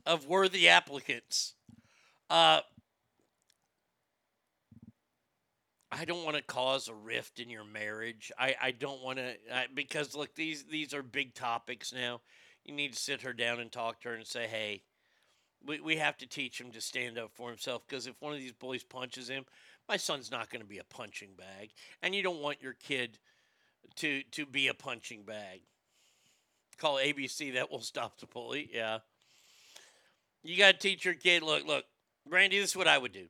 [0.06, 1.54] of worthy applicants.
[2.30, 2.60] Uh,
[5.92, 8.30] I don't want to cause a rift in your marriage.
[8.38, 9.34] I, I don't want to
[9.74, 12.20] because look these these are big topics now.
[12.64, 14.82] You need to sit her down and talk to her and say, hey,
[15.66, 18.40] we, we have to teach him to stand up for himself because if one of
[18.40, 19.46] these boys punches him,
[19.90, 23.18] my son's not going to be a punching bag, and you don't want your kid
[23.96, 25.62] to to be a punching bag.
[26.78, 28.70] Call ABC that will stop the bully.
[28.72, 28.98] Yeah.
[30.44, 31.42] You got to teach your kid.
[31.42, 31.84] Look, look,
[32.24, 32.60] Brandy.
[32.60, 33.26] This is what I would do.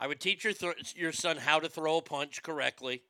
[0.00, 3.02] I would teach your th- your son how to throw a punch correctly,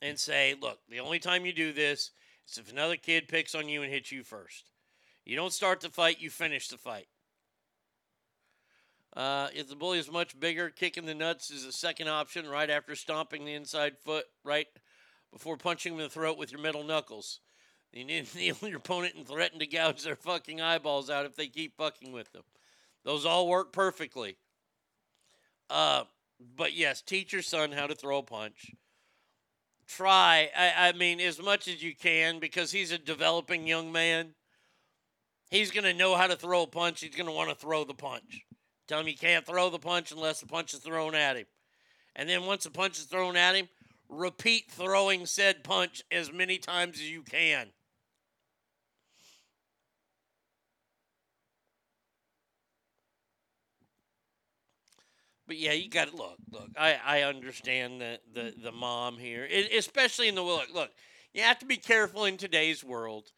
[0.00, 2.12] and say, look, the only time you do this
[2.48, 4.70] is if another kid picks on you and hits you first.
[5.24, 6.20] You don't start the fight.
[6.20, 7.08] You finish the fight.
[9.16, 12.70] Uh, if the bully is much bigger, kicking the nuts is a second option right
[12.70, 14.68] after stomping the inside foot, right
[15.32, 17.40] before punching him in the throat with your middle knuckles.
[17.92, 21.34] You need to kneel your opponent and threaten to gouge their fucking eyeballs out if
[21.34, 22.44] they keep fucking with them.
[23.04, 24.36] Those all work perfectly.
[25.68, 26.04] Uh,
[26.56, 28.72] but yes, teach your son how to throw a punch.
[29.88, 34.34] Try, I, I mean, as much as you can because he's a developing young man.
[35.50, 37.00] He's going to know how to throw a punch.
[37.00, 38.44] He's going to want to throw the punch.
[38.90, 41.46] Tell him he can't throw the punch unless the punch is thrown at him.
[42.16, 43.68] And then once the punch is thrown at him,
[44.08, 47.68] repeat throwing said punch as many times as you can.
[55.46, 56.38] But yeah, you got to look.
[56.50, 60.66] Look, I, I understand the, the, the mom here, it, especially in the look.
[60.74, 60.90] Look,
[61.32, 63.30] you have to be careful in today's world.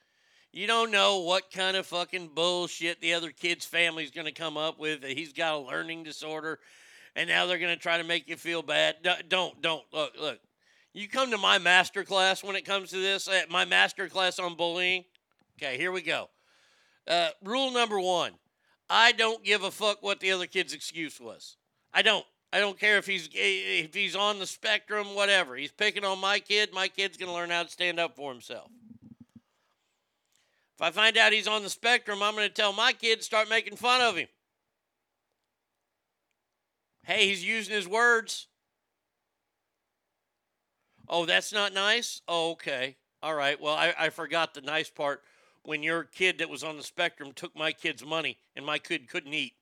[0.52, 4.58] You don't know what kind of fucking bullshit the other kid's family's going to come
[4.58, 5.02] up with.
[5.02, 6.58] He's got a learning disorder,
[7.16, 8.96] and now they're going to try to make you feel bad.
[9.28, 10.40] Don't, don't look, look.
[10.92, 13.26] You come to my master class when it comes to this.
[13.28, 15.04] uh, My master class on bullying.
[15.56, 16.28] Okay, here we go.
[17.08, 18.32] Uh, rule number one:
[18.90, 21.56] I don't give a fuck what the other kid's excuse was.
[21.94, 22.26] I don't.
[22.52, 25.56] I don't care if he's if he's on the spectrum, whatever.
[25.56, 26.74] He's picking on my kid.
[26.74, 28.70] My kid's gonna learn how to stand up for himself.
[30.82, 33.48] If I find out he's on the spectrum, I'm gonna tell my kid to start
[33.48, 34.26] making fun of him.
[37.04, 38.48] Hey, he's using his words.
[41.08, 42.20] Oh, that's not nice?
[42.26, 42.96] Oh, okay.
[43.22, 43.60] All right.
[43.60, 45.22] Well, I, I forgot the nice part
[45.62, 49.08] when your kid that was on the spectrum took my kid's money and my kid
[49.08, 49.54] couldn't eat.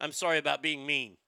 [0.00, 1.18] I'm sorry about being mean.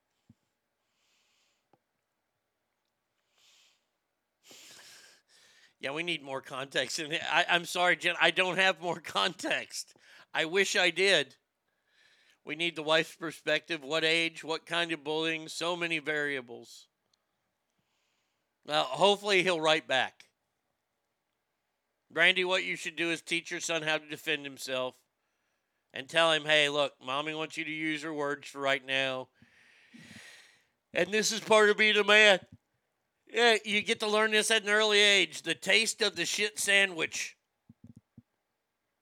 [5.80, 6.98] Yeah, we need more context.
[6.98, 9.94] And I, I'm sorry, Jen, I don't have more context.
[10.34, 11.36] I wish I did.
[12.44, 13.82] We need the wife's perspective.
[13.82, 14.42] What age?
[14.42, 15.48] What kind of bullying?
[15.48, 16.86] So many variables.
[18.66, 20.24] Well, hopefully he'll write back.
[22.10, 24.94] Brandy, what you should do is teach your son how to defend himself
[25.92, 29.28] and tell him, hey, look, mommy wants you to use her words for right now.
[30.94, 32.40] And this is part of being a man.
[33.32, 36.58] Yeah, you get to learn this at an early age the taste of the shit
[36.58, 37.36] sandwich.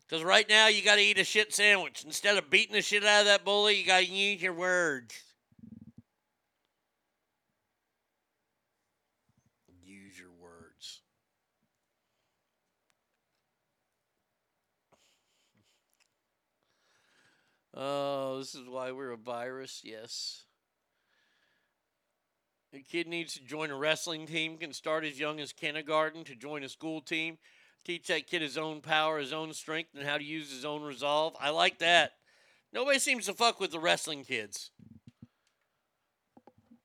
[0.07, 2.05] Because right now, you got to eat a shit sandwich.
[2.05, 5.15] Instead of beating the shit out of that bully, you got to use your words.
[9.85, 11.01] Use your words.
[17.75, 19.83] Oh, this is why we're a virus.
[19.85, 20.46] Yes.
[22.77, 26.35] A kid needs to join a wrestling team, can start as young as kindergarten to
[26.35, 27.39] join a school team.
[27.87, 30.83] Teach that kid his own power, his own strength, and how to use his own
[30.83, 31.35] resolve.
[31.41, 32.13] I like that.
[32.75, 34.73] Nobody seems to fuck with the wrestling kids.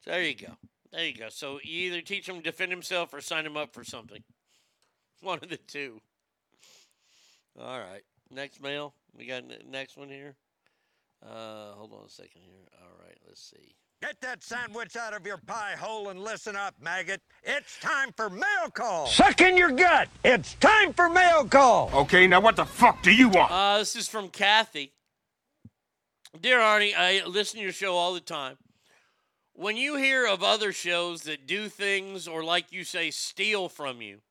[0.06, 0.54] There you go.
[0.94, 1.28] There you go.
[1.28, 4.24] So either teach him to defend himself or sign him up for something.
[5.22, 6.00] One of the two.
[7.60, 8.04] All right.
[8.30, 8.94] Next mail.
[9.18, 10.36] We got next one here.
[11.22, 12.70] Uh, hold on a second here.
[12.82, 13.18] All right.
[13.28, 13.76] Let's see.
[14.02, 17.22] Get that sandwich out of your pie hole and listen up, maggot.
[17.44, 19.06] It's time for mail call.
[19.06, 20.10] Suck in your gut.
[20.26, 21.92] It's time for mail call.
[21.94, 23.52] Okay, now what the fuck do you want?
[23.52, 24.92] Uh, this is from Kathy.
[26.40, 28.58] Dear Arnie, I listen to your show all the time.
[29.54, 34.02] When you hear of other shows that do things or, like you say, steal from
[34.02, 34.22] you,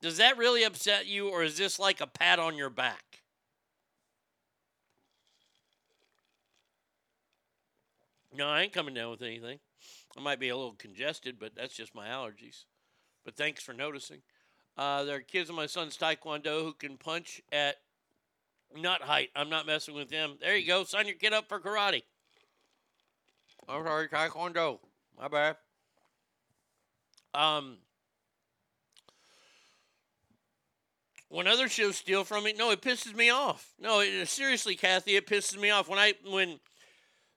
[0.00, 3.11] does that really upset you or is this like a pat on your back?
[8.34, 9.58] No, I ain't coming down with anything.
[10.16, 12.64] I might be a little congested, but that's just my allergies.
[13.24, 14.22] But thanks for noticing.
[14.76, 17.76] Uh, there are kids in my son's taekwondo who can punch at
[18.74, 19.30] nut height.
[19.36, 20.36] I'm not messing with them.
[20.40, 20.84] There you go.
[20.84, 22.02] Sign your kid up for karate.
[23.68, 24.78] I'm sorry, taekwondo.
[25.18, 25.56] My bad.
[27.34, 27.78] Um,
[31.28, 33.72] when other shows steal from me, no, it pisses me off.
[33.78, 36.58] No, it, seriously, Kathy, it pisses me off when I when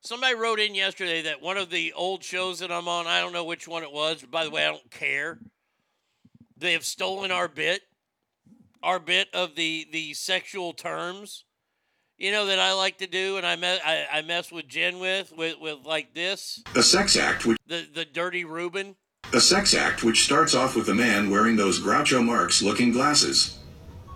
[0.05, 3.33] somebody wrote in yesterday that one of the old shows that I'm on, I don't
[3.33, 5.39] know which one it was—but By the way, I don't care.
[6.57, 7.81] They have stolen our bit,
[8.81, 11.43] our bit of the the sexual terms.
[12.17, 14.99] You know that I like to do, and I me- I, I mess with Jen
[14.99, 18.95] with with with like this A sex act which the the dirty Reuben.
[19.33, 23.59] a sex act which starts off with a man wearing those Groucho Marx looking glasses.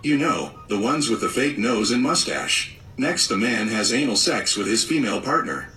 [0.02, 2.74] You know, the ones with the fake nose and mustache.
[2.96, 5.68] Next the man has anal sex with his female partner.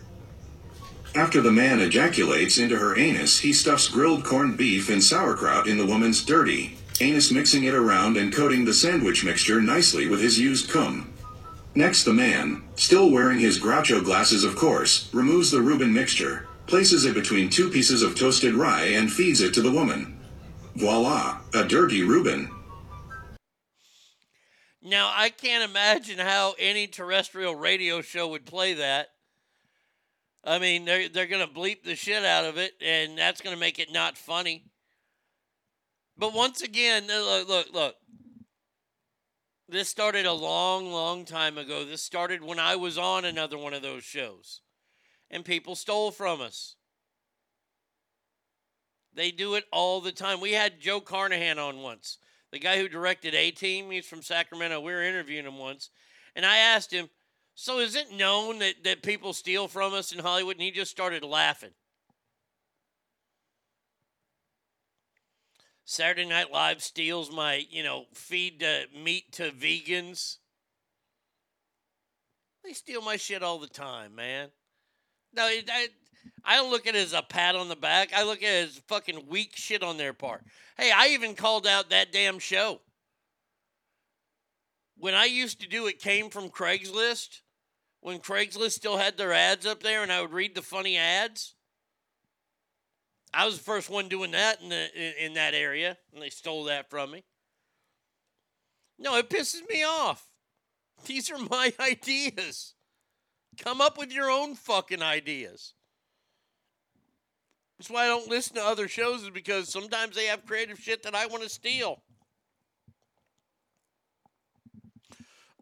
[1.15, 5.77] After the man ejaculates into her anus, he stuffs grilled corned beef and sauerkraut in
[5.77, 10.39] the woman's dirty anus, mixing it around and coating the sandwich mixture nicely with his
[10.39, 11.13] used cum.
[11.75, 17.05] Next, the man, still wearing his Groucho glasses, of course, removes the Reuben mixture, places
[17.05, 20.19] it between two pieces of toasted rye, and feeds it to the woman.
[20.75, 22.49] Voila, a dirty Reuben.
[24.81, 29.12] Now I can't imagine how any terrestrial radio show would play that.
[30.43, 33.79] I mean, they're they're gonna bleep the shit out of it, and that's gonna make
[33.79, 34.65] it not funny.
[36.17, 37.95] But once again, uh, look, look, look.
[39.69, 41.85] This started a long, long time ago.
[41.85, 44.61] This started when I was on another one of those shows,
[45.31, 46.75] and people stole from us.
[49.15, 50.41] They do it all the time.
[50.41, 52.17] We had Joe Carnahan on once,
[52.51, 53.89] the guy who directed A Team.
[53.91, 54.81] He's from Sacramento.
[54.81, 55.89] We were interviewing him once,
[56.35, 57.09] and I asked him,
[57.55, 60.91] "So is it known that that people steal from us in Hollywood?" And he just
[60.91, 61.71] started laughing.
[65.85, 70.37] Saturday Night Live steals my, you know, feed uh, meat to vegans.
[72.63, 74.49] They steal my shit all the time, man.
[75.33, 75.89] No, I,
[76.45, 78.13] I don't look at it as a pat on the back.
[78.13, 80.43] I look at it as fucking weak shit on their part.
[80.77, 82.79] Hey, I even called out that damn show.
[84.97, 87.41] When I used to do it came from Craigslist,
[88.03, 91.55] when Craigslist still had their ads up there and I would read the funny ads.
[93.33, 96.29] I was the first one doing that in the in, in that area, and they
[96.29, 97.23] stole that from me.
[98.99, 100.27] No, it pisses me off.
[101.05, 102.75] These are my ideas.
[103.57, 105.73] Come up with your own fucking ideas.
[107.79, 111.03] That's why I don't listen to other shows, is because sometimes they have creative shit
[111.03, 112.03] that I want to steal.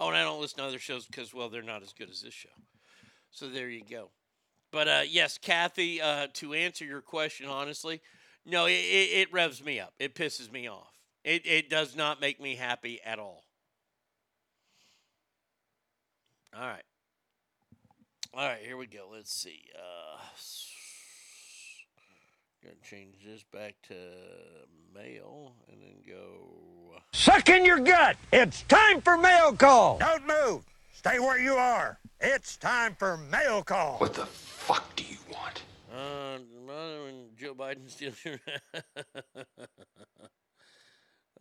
[0.02, 2.22] Oh, and I don't listen to other shows because, well, they're not as good as
[2.22, 2.50] this show.
[3.30, 4.10] So there you go.
[4.72, 8.02] But uh, yes, Kathy, uh, to answer your question honestly,
[8.44, 9.94] no, it, it, it revs me up.
[10.00, 10.92] It pisses me off.
[11.24, 13.44] It, it does not make me happy at all.
[16.58, 16.84] All right.
[18.34, 19.08] All right, here we go.
[19.14, 19.66] Let's see.
[19.78, 20.18] Uh,
[22.64, 23.94] gonna change this back to
[24.96, 26.81] mail and then go.
[27.14, 28.16] Suck in your gut.
[28.32, 29.98] It's time for mail call.
[29.98, 30.64] Don't move.
[30.94, 32.00] Stay where you are.
[32.22, 33.98] It's time for mail call.
[33.98, 35.62] What the fuck do you want?
[35.94, 38.40] Uh, mother and Joe Biden steal your.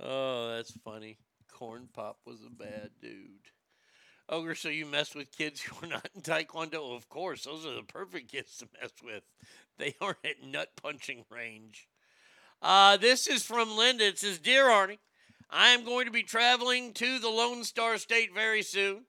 [0.01, 1.18] oh, that's funny.
[1.52, 3.51] Corn Pop was a bad dude.
[4.28, 6.97] Ogre, so you mess with kids who are not in Taekwondo?
[6.97, 9.22] Of course, those are the perfect kids to mess with.
[9.78, 11.88] They are at nut punching range.
[12.60, 14.06] Uh, this is from Linda.
[14.06, 14.98] It says, Dear Arnie,
[15.51, 19.06] I am going to be traveling to the Lone Star State very soon.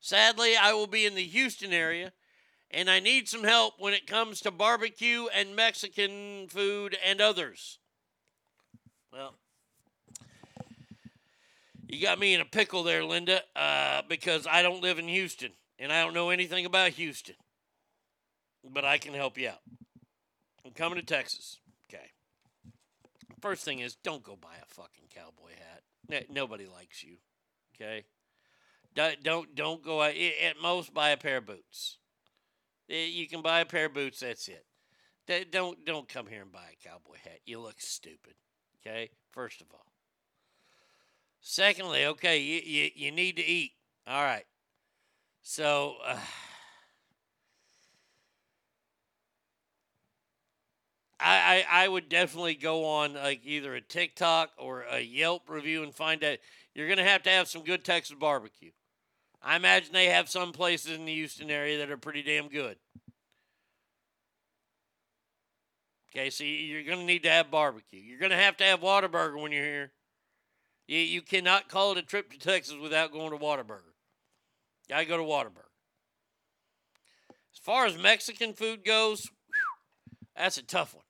[0.00, 2.12] Sadly, I will be in the Houston area,
[2.70, 7.78] and I need some help when it comes to barbecue and Mexican food and others.
[9.12, 9.34] Well,
[11.86, 15.52] you got me in a pickle there, Linda, uh, because I don't live in Houston
[15.78, 17.36] and I don't know anything about Houston.
[18.68, 19.60] But I can help you out.
[20.64, 21.60] I'm coming to Texas.
[23.40, 25.82] First thing is, don't go buy a fucking cowboy hat.
[26.10, 27.16] N- Nobody likes you.
[27.74, 28.04] Okay.
[28.94, 30.14] Don't don't, don't go out.
[30.16, 31.98] At most, buy a pair of boots.
[32.90, 34.20] Eh, You can buy a pair of boots.
[34.20, 34.64] That's it.
[35.26, 37.40] D- Don't don't come here and buy a cowboy hat.
[37.44, 38.34] You look stupid.
[38.80, 39.10] Okay.
[39.32, 39.86] First of all.
[41.40, 43.72] Secondly, okay, you, you, you need to eat.
[44.06, 44.44] All right.
[45.42, 46.18] So, uh,
[51.20, 55.82] I, I I would definitely go on like either a TikTok or a Yelp review
[55.82, 56.38] and find out
[56.74, 58.70] you're gonna have to have some good Texas barbecue.
[59.42, 62.76] I imagine they have some places in the Houston area that are pretty damn good.
[66.10, 68.00] Okay, so you- you're gonna need to have barbecue.
[68.00, 69.92] You're gonna have to have Whataburger when you're here.
[70.86, 73.92] You, you cannot call it a trip to Texas without going to Whataburger.
[74.88, 75.68] Gotta go to Whataburger.
[77.52, 79.28] As far as Mexican food goes,
[80.34, 81.04] that's a tough one.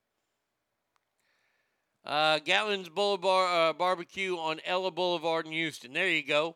[2.05, 5.93] Uh, Gatlin's Boulevard uh, Barbecue on Ella Boulevard in Houston.
[5.93, 6.55] There you go.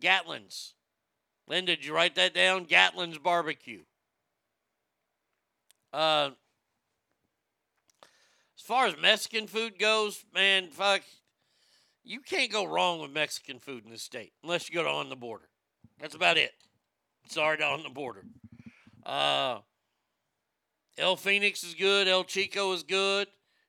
[0.00, 0.74] Gatlin's.
[1.46, 2.66] Linda, did you write that down?
[2.66, 3.82] Gatlin's Barbecue.
[5.92, 6.30] Uh,
[8.56, 11.02] as far as Mexican food goes, man, fuck,
[12.04, 15.08] you can't go wrong with Mexican food in this state unless you go to on
[15.08, 15.48] the border.
[16.00, 16.52] That's about it.
[17.28, 18.24] Sorry to on the border.
[19.04, 19.58] Uh,
[20.96, 22.08] El Fenix is good.
[22.08, 23.28] El Chico is good.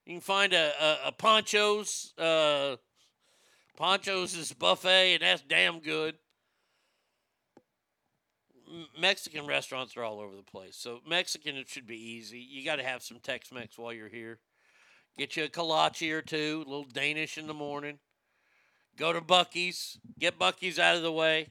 [0.09, 2.15] You can find a, a, a Pancho's.
[2.17, 2.77] Uh,
[3.77, 6.15] Pancho's is buffet, and that's damn good.
[8.99, 10.75] Mexican restaurants are all over the place.
[10.75, 12.39] So Mexican, it should be easy.
[12.39, 14.39] You got to have some Tex-Mex while you're here.
[15.15, 17.99] Get you a kolache or two, a little Danish in the morning.
[18.97, 19.99] Go to Buc-ee's.
[20.17, 21.49] Get Buc-ee's out of the way.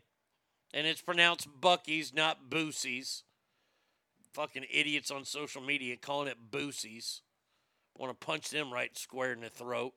[0.74, 3.22] And it's pronounced Buc-ee's, not Boosie's.
[4.32, 7.22] Fucking idiots on social media calling it Boosie's.
[7.98, 9.92] Want to punch them right square in the throat.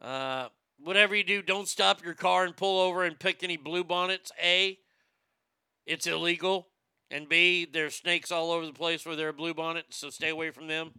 [0.00, 0.48] Uh,
[0.82, 4.32] whatever you do, don't stop your car and pull over and pick any blue bonnets.
[4.42, 4.78] A,
[5.86, 6.66] it's illegal.
[7.08, 10.30] And B, there's snakes all over the place where there are blue bonnets, so stay
[10.30, 10.90] away from them.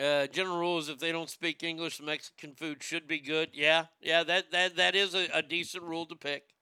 [0.00, 3.50] Uh, general rule is if they don't speak English, Mexican food should be good.
[3.52, 6.53] Yeah, yeah, that that that is a, a decent rule to pick.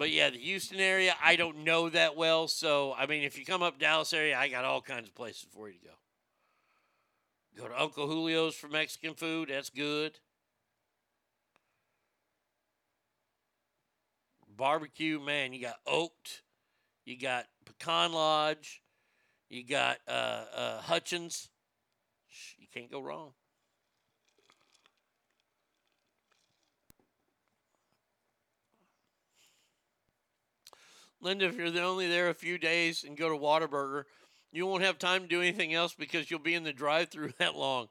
[0.00, 2.48] But yeah, the Houston area, I don't know that well.
[2.48, 5.44] So I mean, if you come up Dallas area, I got all kinds of places
[5.50, 7.62] for you to go.
[7.62, 9.50] Go to Uncle Julio's for Mexican food.
[9.50, 10.18] That's good.
[14.56, 16.40] Barbecue, man, you got Oak'd,
[17.04, 18.80] you got Pecan Lodge,
[19.50, 21.50] you got uh, uh, Hutchins.
[22.58, 23.32] You can't go wrong.
[31.20, 34.04] Linda, if you're only there a few days and go to Whataburger,
[34.52, 37.56] you won't have time to do anything else because you'll be in the drive-through that
[37.56, 37.88] long.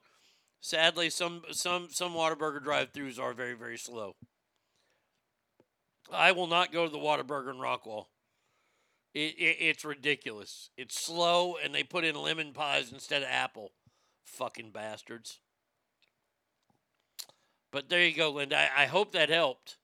[0.60, 4.14] Sadly, some some some Whataburger drive-throughs are very very slow.
[6.12, 8.06] I will not go to the Whataburger in Rockwall.
[9.14, 10.70] It, it, it's ridiculous.
[10.76, 13.72] It's slow, and they put in lemon pies instead of apple.
[14.24, 15.38] Fucking bastards.
[17.72, 18.56] But there you go, Linda.
[18.56, 19.76] I, I hope that helped.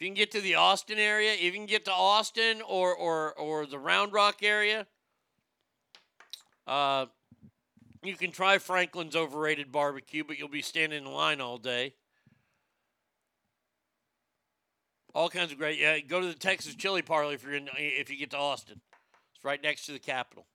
[0.00, 2.94] If you can get to the Austin area, if you can get to Austin or
[2.94, 4.86] or or the Round Rock area,
[6.66, 7.04] uh,
[8.02, 11.92] you can try Franklin's overrated barbecue, but you'll be standing in line all day.
[15.14, 15.78] All kinds of great.
[15.78, 18.80] Yeah, go to the Texas Chili Parlor if you're in if you get to Austin.
[19.34, 20.46] It's right next to the Capitol.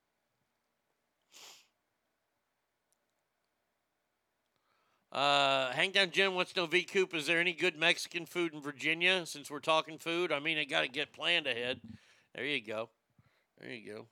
[5.16, 7.14] Uh, Hangtown Jen to know V Coop.
[7.14, 9.24] Is there any good Mexican food in Virginia?
[9.24, 11.80] Since we're talking food, I mean, I got to get planned ahead.
[12.34, 12.90] There you go.
[13.58, 14.06] There you go.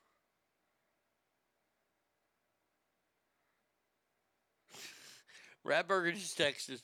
[5.66, 6.80] Ratburger just texted.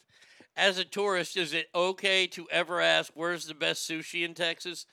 [0.55, 4.85] As a tourist, is it okay to ever ask where's the best sushi in Texas?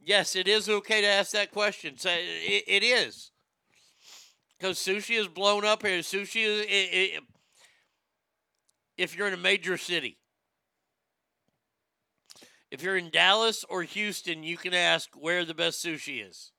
[0.00, 1.96] Yes, it is okay to ask that question.
[1.98, 3.30] So it, it is
[4.58, 6.00] because sushi is blown up here.
[6.00, 7.22] Sushi is it, it,
[9.00, 10.18] if you're in a major city.
[12.70, 16.52] If you're in Dallas or Houston, you can ask where the best sushi is.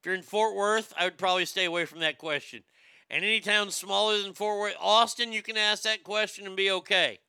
[0.00, 2.64] If you're in Fort Worth, I would probably stay away from that question.
[3.08, 6.72] And any town smaller than Fort Worth, Austin, you can ask that question and be
[6.72, 7.20] okay.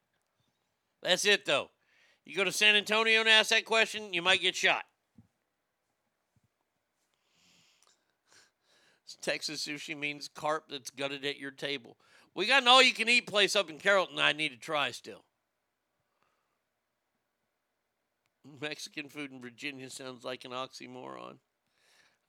[1.04, 1.70] That's it, though.
[2.26, 4.86] You go to San Antonio and ask that question, you might get shot.
[9.22, 11.98] Texas sushi means carp that's gutted at your table.
[12.38, 14.92] We got an all you can eat place up in Carrollton I need to try
[14.92, 15.24] still.
[18.62, 21.40] Mexican food in Virginia sounds like an oxymoron.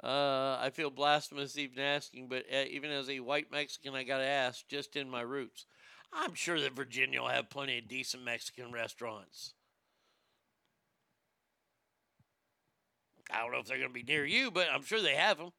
[0.02, 4.18] Uh, I feel blasphemous even asking, but uh, even as a white Mexican, I got
[4.18, 5.66] to ask, just in my roots.
[6.10, 9.52] I'm sure that Virginia will have plenty of decent Mexican restaurants.
[13.30, 15.36] I don't know if they're going to be near you, but I'm sure they have
[15.36, 15.51] them.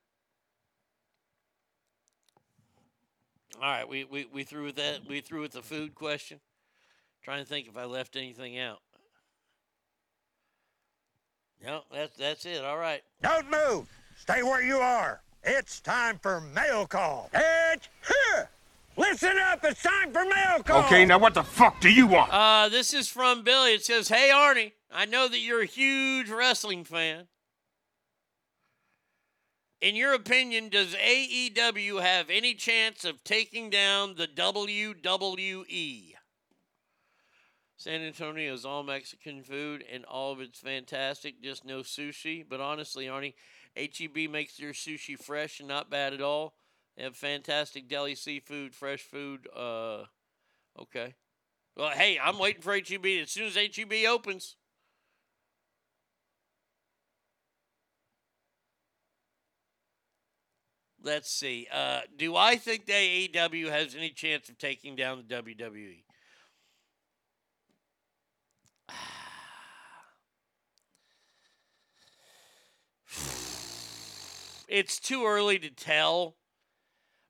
[3.56, 5.02] All right, we, we, we through with that.
[5.08, 6.40] We through with the food question.
[7.24, 8.80] Trying to think if I left anything out.
[11.64, 12.64] No, that's that's it.
[12.64, 13.02] All right.
[13.22, 13.90] Don't move.
[14.18, 15.22] Stay where you are.
[15.44, 17.30] It's time for mail call.
[17.34, 18.50] It's here.
[18.96, 19.64] Listen up.
[19.64, 20.86] It's time for mail call.
[20.86, 22.32] Okay, now what the fuck do you want?
[22.32, 23.74] Uh, this is from Billy.
[23.74, 27.28] It says, "Hey Arnie, I know that you're a huge wrestling fan.
[29.82, 36.16] In your opinion, does AEW have any chance of taking down the WWE?"
[37.78, 42.44] San Antonio is all Mexican food and all of it's fantastic, just no sushi.
[42.48, 43.36] But honestly, Arnie,
[43.78, 46.56] HEB makes their sushi fresh and not bad at all.
[46.98, 49.48] They have fantastic deli seafood, fresh food.
[49.56, 50.04] Uh,
[50.78, 51.16] okay.
[51.78, 54.58] Well, hey, I'm waiting for HEB as soon as HEB opens.
[61.02, 61.66] Let's see.
[61.72, 65.36] Uh, do I think the AEW has any chance of taking down the?
[65.36, 66.04] WWE?
[74.68, 76.36] it's too early to tell.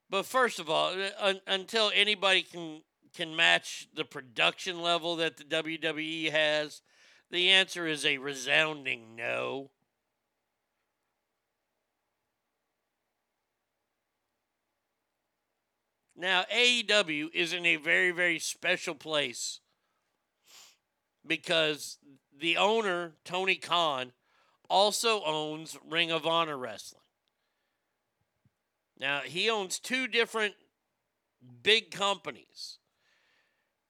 [0.10, 2.82] But first of all, un- until anybody can
[3.16, 6.82] can match the production level that the WWE has,
[7.32, 9.72] the answer is a resounding no.
[16.20, 19.62] Now, AEW is in a very, very special place
[21.26, 21.98] because
[22.38, 24.12] the owner, Tony Khan,
[24.70, 27.04] also owns Ring of Honor Wrestling.
[29.00, 30.56] Now, he owns two different
[31.64, 32.80] big companies.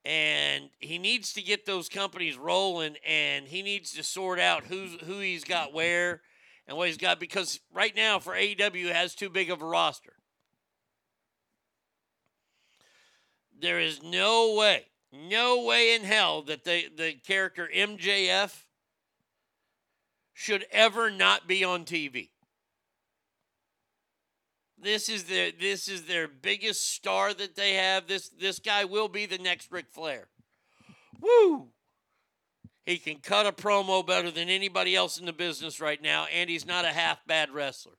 [0.05, 5.01] And he needs to get those companies rolling and he needs to sort out who's
[5.01, 6.21] who he's got where
[6.67, 10.13] and what he's got because right now for AEW has too big of a roster.
[13.59, 18.63] There is no way, no way in hell that the, the character MJF
[20.33, 22.29] should ever not be on TV.
[24.81, 28.07] This is their this is their biggest star that they have.
[28.07, 30.29] This this guy will be the next Ric Flair.
[31.19, 31.67] Woo!
[32.85, 36.49] He can cut a promo better than anybody else in the business right now, and
[36.49, 37.93] he's not a half bad wrestler.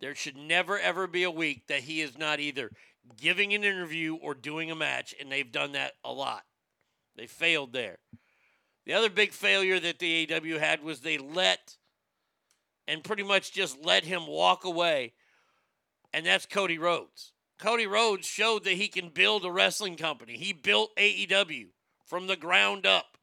[0.00, 2.70] There should never ever be a week that he is not either
[3.16, 6.42] giving an interview or doing a match, and they've done that a lot.
[7.16, 7.98] They failed there.
[8.86, 11.76] The other big failure that the AW had was they let
[12.86, 15.12] and pretty much just let him walk away,
[16.14, 17.32] and that's Cody Rhodes.
[17.58, 20.36] Cody Rhodes showed that he can build a wrestling company.
[20.36, 21.66] He built AEW
[22.06, 23.18] from the ground up.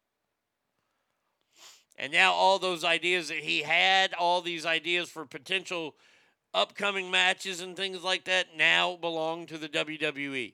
[1.97, 5.95] And now all those ideas that he had, all these ideas for potential
[6.55, 10.53] upcoming matches and things like that now belong to the WWE.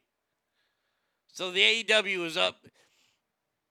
[1.27, 2.57] So the AEW is up.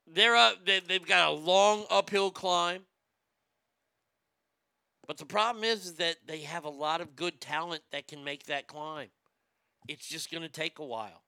[0.07, 0.65] They're up.
[0.65, 2.83] They, they've got a long uphill climb.
[5.07, 8.23] But the problem is, is that they have a lot of good talent that can
[8.23, 9.09] make that climb.
[9.89, 11.23] It's just going to take a while.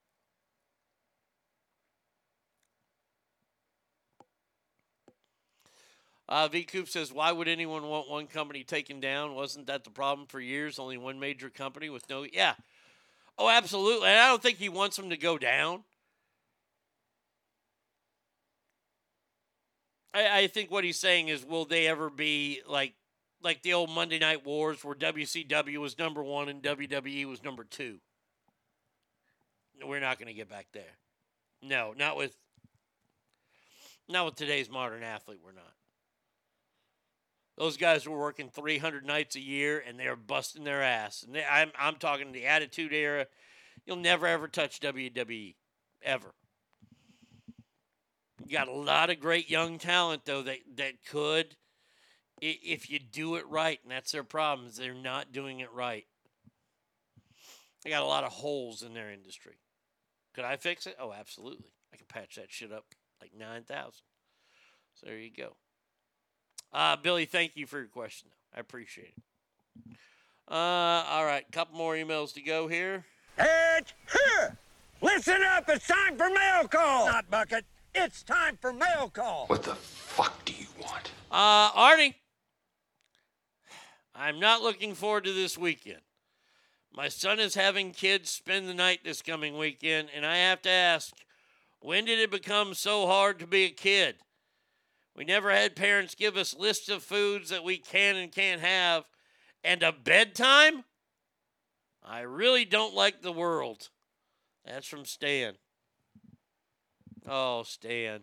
[6.33, 9.35] Uh, V Coop says, "Why would anyone want one company taken down?
[9.35, 10.79] Wasn't that the problem for years?
[10.79, 12.55] Only one major company with no yeah.
[13.37, 14.07] Oh, absolutely.
[14.07, 15.83] And I don't think he wants them to go down.
[20.11, 22.95] I, I think what he's saying is, will they ever be like
[23.43, 27.63] like the old Monday Night Wars where WCW was number one and WWE was number
[27.63, 27.99] two.
[29.85, 30.97] We're not going to get back there.
[31.61, 32.35] No, not with
[34.09, 35.41] not with today's modern athlete.
[35.45, 35.73] We're not.
[37.57, 41.23] Those guys were working 300 nights a year and they're busting their ass.
[41.23, 43.27] And they, I'm I'm talking the Attitude Era.
[43.85, 45.55] You'll never ever touch WWE
[46.01, 46.33] ever.
[48.45, 51.55] You got a lot of great young talent though that that could
[52.41, 56.05] if you do it right, and that's their problem is they're not doing it right.
[57.83, 59.59] They got a lot of holes in their industry.
[60.33, 60.95] Could I fix it?
[60.99, 61.73] Oh, absolutely.
[61.93, 62.85] I can patch that shit up
[63.21, 63.91] like 9,000.
[64.95, 65.55] So there you go.
[66.73, 68.29] Uh, Billy, thank you for your question.
[68.55, 69.95] I appreciate it.
[70.47, 70.55] Uh,
[71.07, 73.05] all right, couple more emails to go here.
[73.37, 74.57] It's here.
[75.01, 75.69] Listen up.
[75.69, 77.05] It's time for mail call.
[77.05, 77.65] Not bucket.
[77.93, 79.45] It's time for mail call.
[79.47, 81.11] What the fuck do you want?
[81.31, 82.15] Uh, Arnie,
[84.15, 86.01] I'm not looking forward to this weekend.
[86.95, 90.69] My son is having kids spend the night this coming weekend, and I have to
[90.69, 91.13] ask,
[91.79, 94.15] when did it become so hard to be a kid?
[95.15, 99.05] We never had parents give us lists of foods that we can and can't have,
[99.63, 100.85] and a bedtime?
[102.03, 103.89] I really don't like the world.
[104.65, 105.55] That's from Stan.
[107.27, 108.21] Oh, Stan.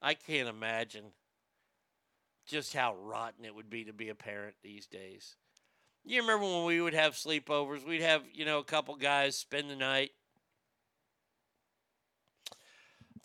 [0.00, 1.04] I can't imagine
[2.46, 5.36] just how rotten it would be to be a parent these days.
[6.04, 7.86] You remember when we would have sleepovers?
[7.86, 10.12] We'd have, you know, a couple guys spend the night.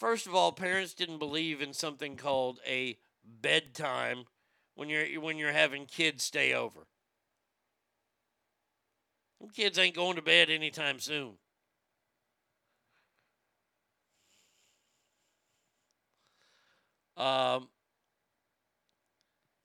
[0.04, 4.26] First of all, parents didn't believe in something called a bedtime
[4.76, 6.88] when you're when you're having kids stay over.
[9.40, 11.36] Them Kids ain't going to bed anytime soon.
[17.16, 17.70] Um,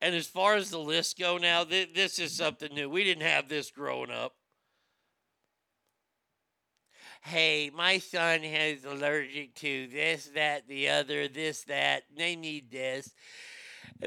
[0.00, 2.88] and as far as the lists go now, th- this is something new.
[2.88, 4.37] We didn't have this growing up.
[7.22, 12.04] Hey, my son has allergic to this, that, the other, this, that.
[12.16, 13.12] They need this.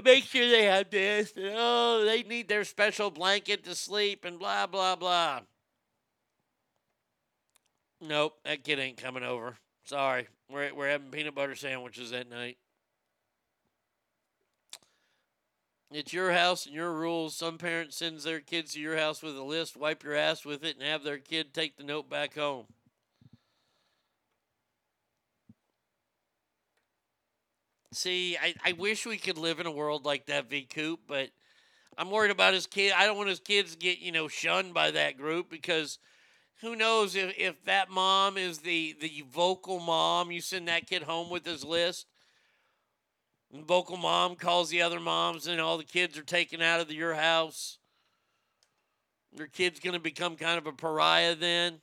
[0.03, 1.33] Make sure they have this.
[1.35, 5.41] And, oh, they need their special blanket to sleep and blah, blah, blah.
[7.99, 9.55] Nope, that kid ain't coming over.
[9.83, 10.27] Sorry.
[10.49, 12.57] We're, we're having peanut butter sandwiches that night.
[15.91, 17.35] It's your house and your rules.
[17.35, 20.63] Some parent sends their kids to your house with a list, wipe your ass with
[20.63, 22.65] it, and have their kid take the note back home.
[27.93, 31.29] See, I, I wish we could live in a world like that, V Coop, but
[31.97, 32.93] I'm worried about his kid.
[32.95, 35.99] I don't want his kids to get, you know, shunned by that group because
[36.61, 41.03] who knows if, if that mom is the, the vocal mom, you send that kid
[41.03, 42.07] home with his list.
[43.53, 46.89] And vocal mom calls the other moms, and all the kids are taken out of
[46.91, 47.77] your house.
[49.37, 51.81] Your kid's going to become kind of a pariah then.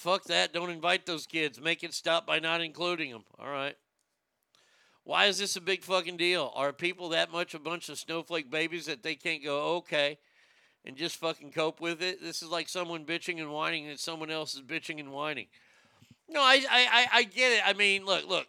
[0.00, 0.54] Fuck that.
[0.54, 1.60] Don't invite those kids.
[1.60, 3.24] Make it stop by not including them.
[3.38, 3.76] All right.
[5.04, 6.50] Why is this a big fucking deal?
[6.54, 10.16] Are people that much a bunch of snowflake babies that they can't go, okay,
[10.86, 12.22] and just fucking cope with it?
[12.22, 15.48] This is like someone bitching and whining that someone else is bitching and whining.
[16.30, 17.68] No, I, I, I, I get it.
[17.68, 18.46] I mean, look, look.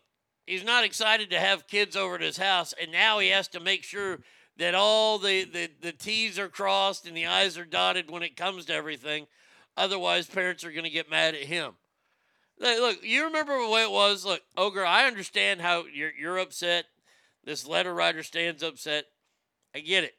[0.48, 3.60] He's not excited to have kids over at his house, and now he has to
[3.60, 4.20] make sure
[4.56, 8.38] that all the, the, the T's are crossed and the I's are dotted when it
[8.38, 9.28] comes to everything.
[9.78, 11.74] Otherwise, parents are going to get mad at him.
[12.60, 14.24] Look, you remember the way it was?
[14.24, 16.86] Look, Ogre, I understand how you're, you're upset.
[17.44, 19.06] This letter writer stands upset.
[19.74, 20.14] I get it.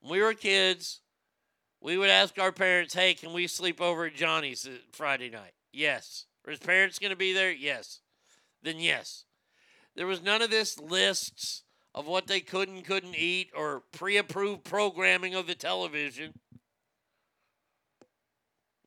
[0.00, 1.00] When we were kids,
[1.80, 5.52] we would ask our parents, hey, can we sleep over at Johnny's uh, Friday night?
[5.72, 6.26] Yes.
[6.46, 7.52] Are his parents going to be there?
[7.52, 8.00] Yes.
[8.62, 9.24] Then yes.
[9.96, 11.62] There was none of this lists
[11.94, 16.34] of what they could and couldn't eat or pre approved programming of the television.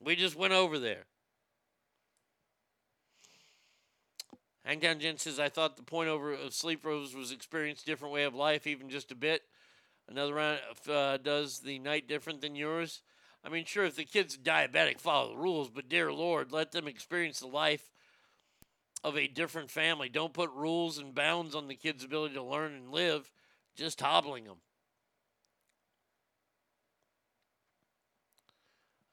[0.04, 1.06] We just went over there.
[4.66, 8.24] Hangtown Jen says, I thought the point over of sleep rose was experience different way
[8.24, 9.44] of life, even just a bit.
[10.10, 10.60] Another round
[10.90, 13.02] uh, does the night different than yours.
[13.44, 16.88] I mean, sure, if the kid's diabetic, follow the rules, but dear Lord, let them
[16.88, 17.92] experience the life
[19.04, 20.08] of a different family.
[20.08, 23.32] Don't put rules and bounds on the kid's ability to learn and live,
[23.76, 24.58] just hobbling them.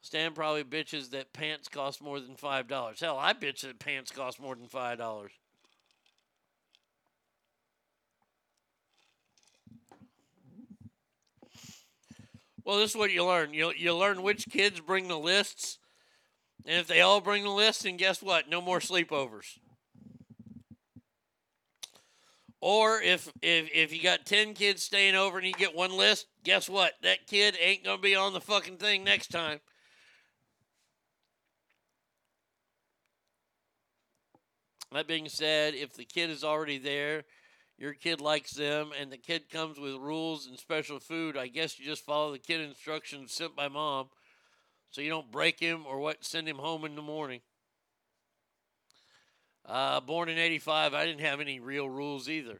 [0.01, 2.99] Stan probably bitches that pants cost more than five dollars.
[2.99, 5.31] Hell, I bitch that pants cost more than five dollars.
[12.63, 13.53] Well, this is what you learn.
[13.53, 15.77] You you learn which kids bring the lists,
[16.65, 18.49] And if they all bring the list, then guess what?
[18.49, 19.57] No more sleepovers.
[22.59, 26.27] Or if if if you got ten kids staying over and you get one list,
[26.43, 26.93] guess what?
[27.01, 29.59] That kid ain't gonna be on the fucking thing next time.
[34.91, 37.23] That being said, if the kid is already there,
[37.77, 41.79] your kid likes them, and the kid comes with rules and special food, I guess
[41.79, 44.09] you just follow the kid instructions sent by mom
[44.91, 47.39] so you don't break him or what send him home in the morning.
[49.65, 52.59] Uh, born in 85, I didn't have any real rules either.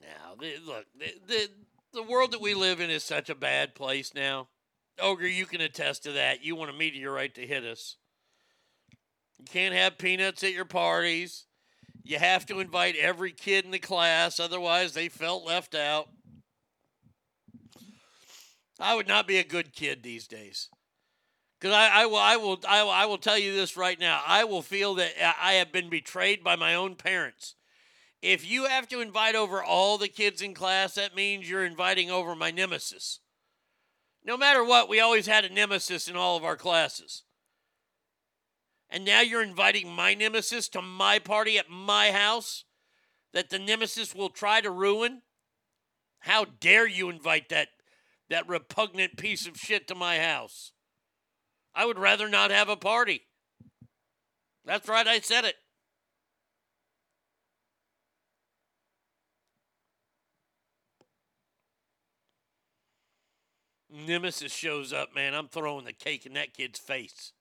[0.00, 0.34] Now,
[0.66, 1.48] look, the, the,
[1.92, 4.48] the world that we live in is such a bad place now.
[5.00, 6.44] Ogre, you can attest to that.
[6.44, 7.96] You want a meteorite to hit us.
[9.44, 11.44] You can't have peanuts at your parties.
[12.02, 16.08] You have to invite every kid in the class, otherwise, they felt left out.
[18.80, 20.70] I would not be a good kid these days.
[21.60, 24.22] Because I, I, will, I, will, I, will, I will tell you this right now.
[24.26, 27.54] I will feel that I have been betrayed by my own parents.
[28.22, 32.10] If you have to invite over all the kids in class, that means you're inviting
[32.10, 33.20] over my nemesis.
[34.24, 37.24] No matter what, we always had a nemesis in all of our classes.
[38.94, 42.62] And now you're inviting my nemesis to my party at my house
[43.32, 45.22] that the nemesis will try to ruin?
[46.20, 47.70] How dare you invite that
[48.30, 50.70] that repugnant piece of shit to my house?
[51.74, 53.22] I would rather not have a party.
[54.64, 55.56] That's right, I said it.
[63.90, 65.34] Nemesis shows up, man.
[65.34, 67.33] I'm throwing the cake in that kid's face.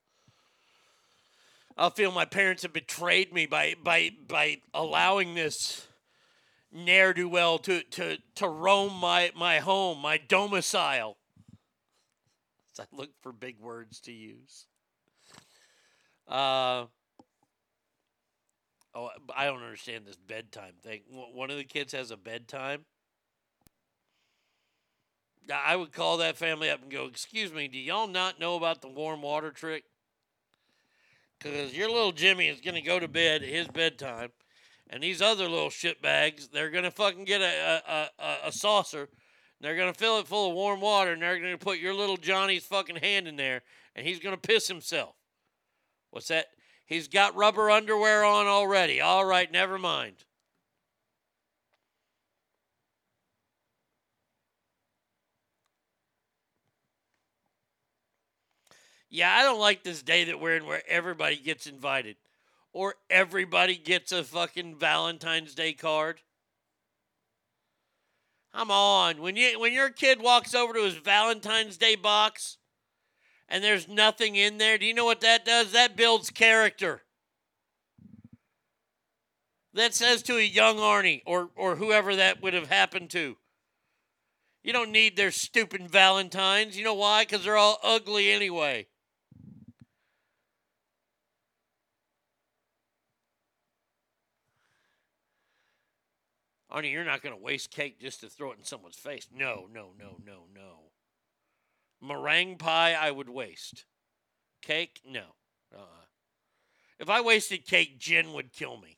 [1.78, 5.88] I'll feel my parents have betrayed me by by by allowing this
[6.72, 11.18] ne'er do well to to to roam my my home, my domicile.
[12.80, 14.66] I look for big words to use.
[16.28, 16.86] Uh,
[18.96, 21.02] oh, I don't understand this bedtime thing.
[21.10, 22.86] One of the kids has a bedtime.
[25.54, 28.82] I would call that family up and go, Excuse me, do y'all not know about
[28.82, 29.84] the warm water trick?
[31.44, 34.30] Because your little Jimmy is going to go to bed at his bedtime,
[34.90, 39.10] and these other little shitbags, they're going to fucking get a, a, a, a saucer
[39.64, 41.94] they're going to fill it full of warm water and they're going to put your
[41.94, 43.62] little Johnny's fucking hand in there
[43.96, 45.16] and he's going to piss himself.
[46.12, 46.48] What's that?
[46.86, 49.00] He's got rubber underwear on already.
[49.00, 50.16] All right, never mind.
[59.14, 62.16] Yeah, I don't like this day that we're in where everybody gets invited
[62.74, 66.22] or everybody gets a fucking Valentine's Day card.
[68.56, 69.22] Come on.
[69.22, 72.58] When you when your kid walks over to his Valentine's Day box
[73.48, 75.74] and there's nothing in there, do you know what that does?
[75.74, 77.04] That builds character.
[79.76, 83.38] That says to a young Arnie or or whoever that would have happened to.
[84.64, 86.76] You don't need their stupid Valentines.
[86.76, 87.26] You know why?
[87.26, 88.88] Because they're all ugly anyway.
[96.74, 99.28] Arnie, you're not going to waste cake just to throw it in someone's face.
[99.34, 100.92] No, no, no, no, no.
[102.02, 103.86] Meringue pie, I would waste.
[104.62, 105.36] Cake, no.
[105.74, 106.06] Uh-uh.
[107.00, 108.98] If I wasted cake, Jen would kill me.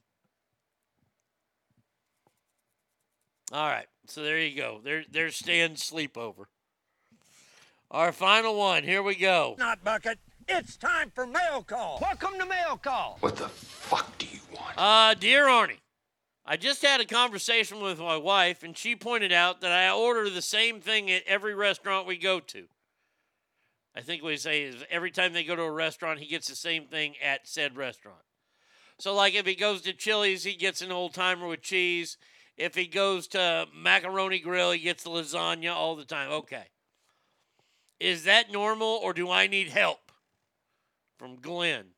[3.51, 4.79] All right, so there you go.
[4.83, 6.45] There, there's Stan's sleepover.
[7.91, 8.83] Our final one.
[8.83, 9.55] Here we go.
[9.59, 10.17] Not bucket.
[10.47, 11.99] It's time for mail call.
[12.01, 13.17] Welcome to mail call.
[13.19, 14.73] What the fuck do you want?
[14.77, 15.79] Uh, dear Arnie,
[16.45, 20.29] I just had a conversation with my wife, and she pointed out that I order
[20.29, 22.65] the same thing at every restaurant we go to.
[23.95, 26.55] I think we say is every time they go to a restaurant, he gets the
[26.55, 28.21] same thing at said restaurant.
[28.99, 32.17] So, like if he goes to Chili's, he gets an old timer with cheese.
[32.57, 36.31] If he goes to Macaroni Grill, he gets lasagna all the time.
[36.31, 36.65] Okay.
[37.99, 40.11] Is that normal, or do I need help?
[41.17, 41.94] From Glenn.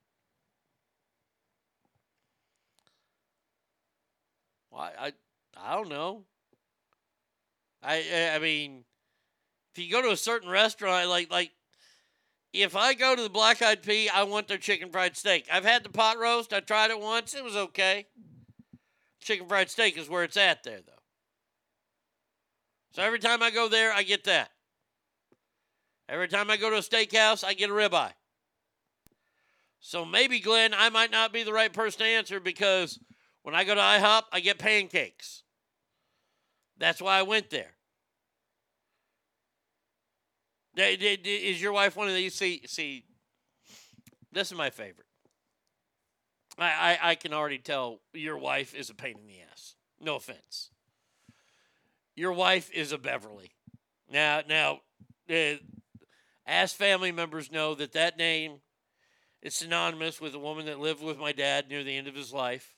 [4.78, 5.14] I, I,
[5.58, 6.24] I don't know.
[7.84, 8.84] I, I mean,
[9.76, 11.52] if you go to a certain restaurant, like like,
[12.54, 15.48] if I go to the Black Eyed Pea, I want their chicken fried steak.
[15.52, 16.54] I've had the pot roast.
[16.54, 17.36] I tried it once.
[17.36, 18.08] It was okay.
[19.22, 20.94] Chicken fried steak is where it's at there, though.
[22.94, 24.49] So every time I go there, I get that.
[26.10, 28.14] Every time I go to a steakhouse, I get a ribeye.
[29.80, 32.99] So maybe, Glenn, I might not be the right person to answer because
[33.48, 35.44] when I go to IHOP, I get pancakes.
[36.78, 37.76] That's why I went there.
[40.76, 42.36] Is your wife one of these?
[42.36, 43.06] See, see,
[44.34, 45.07] This is my favorite.
[46.57, 49.76] I, I, I can already tell your wife is a pain in the ass.
[50.02, 50.72] No offense.
[52.18, 53.52] Your wife is a Beverly.
[54.11, 54.82] Now, now,
[55.30, 55.56] uh,
[56.45, 58.60] as family members know that that name
[59.41, 62.34] is synonymous with a woman that lived with my dad near the end of his
[62.34, 62.74] life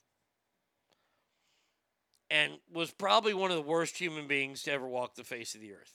[2.29, 5.61] and was probably one of the worst human beings to ever walk the face of
[5.61, 5.93] the earth.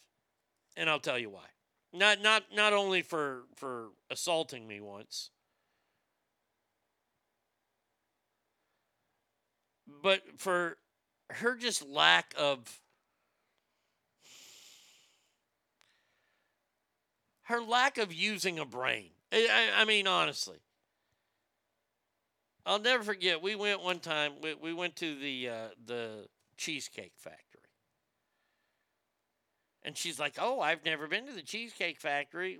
[0.77, 1.47] And I'll tell you why.
[1.93, 5.31] Not not not only for for assaulting me once,
[10.02, 10.78] but for
[11.31, 12.81] her just lack of
[17.44, 19.11] her lack of using a brain.
[19.32, 20.59] I, I, mean, honestly,
[22.66, 23.43] I'll never forget.
[23.43, 24.41] We went one time.
[24.43, 27.61] We, we went to the uh, the cheesecake factory,
[29.82, 32.59] and she's like, "Oh, I've never been to the cheesecake factory."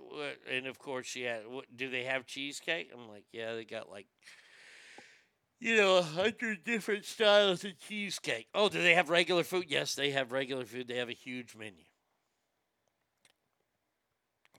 [0.51, 1.47] And of course, she had.
[1.47, 2.91] "What- Do they have cheesecake?
[2.93, 4.07] I'm like, "Yeah, they got like."
[5.59, 8.47] You know, a hundred different styles of cheesecake.
[8.53, 9.65] Oh, do they have regular food?
[9.69, 10.87] Yes, they have regular food.
[10.87, 11.83] They have a huge menu.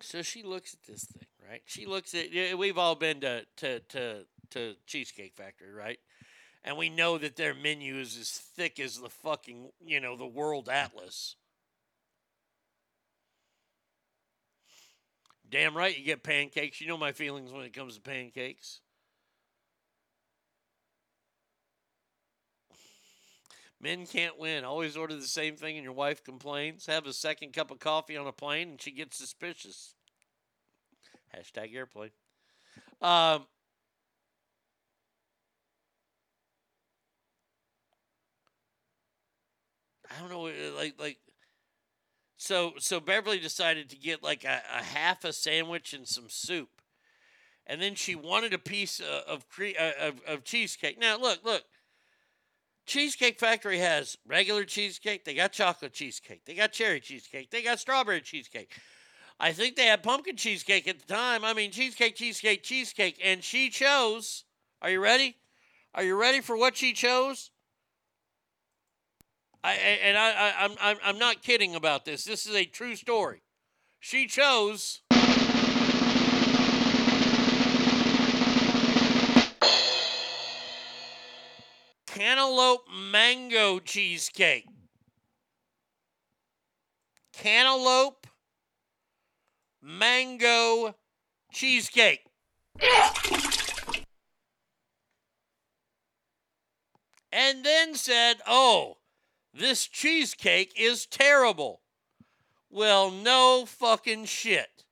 [0.00, 1.62] So she looks at this thing, right?
[1.66, 2.30] She looks at.
[2.58, 5.98] We've all been to to to to Cheesecake Factory, right?
[6.64, 10.26] And we know that their menu is as thick as the fucking you know the
[10.26, 11.36] world atlas.
[15.48, 16.80] Damn right, you get pancakes.
[16.80, 18.80] You know my feelings when it comes to pancakes.
[23.80, 24.64] Men can't win.
[24.64, 26.86] Always order the same thing and your wife complains.
[26.86, 29.94] Have a second cup of coffee on a plane and she gets suspicious.
[31.36, 32.10] Hashtag airplane.
[33.02, 33.46] Um,
[40.16, 41.18] I don't know, uh, like like.
[42.36, 46.68] So so Beverly decided to get like a, a half a sandwich and some soup,
[47.66, 50.98] and then she wanted a piece uh, of cre- uh, of of cheesecake.
[50.98, 51.64] Now look look.
[52.86, 55.24] Cheesecake Factory has regular cheesecake.
[55.24, 56.44] They got chocolate cheesecake.
[56.44, 57.50] They got cherry cheesecake.
[57.50, 58.70] They got strawberry cheesecake.
[59.40, 61.44] I think they had pumpkin cheesecake at the time.
[61.44, 63.20] I mean, cheesecake, cheesecake, cheesecake.
[63.22, 64.44] And she chose.
[64.80, 65.36] Are you ready?
[65.94, 67.50] Are you ready for what she chose?
[69.66, 72.22] I, and I, I, I'm, I'm, I'm not kidding about this.
[72.22, 73.42] This is a true story.
[73.98, 75.02] She chose.
[82.06, 84.66] Cantaloupe mango cheesecake.
[87.32, 88.28] Cantaloupe
[89.82, 90.94] mango
[91.52, 92.20] cheesecake.
[97.32, 98.98] And then said, Oh,
[99.58, 101.80] this cheesecake is terrible.
[102.70, 104.84] Well, no fucking shit.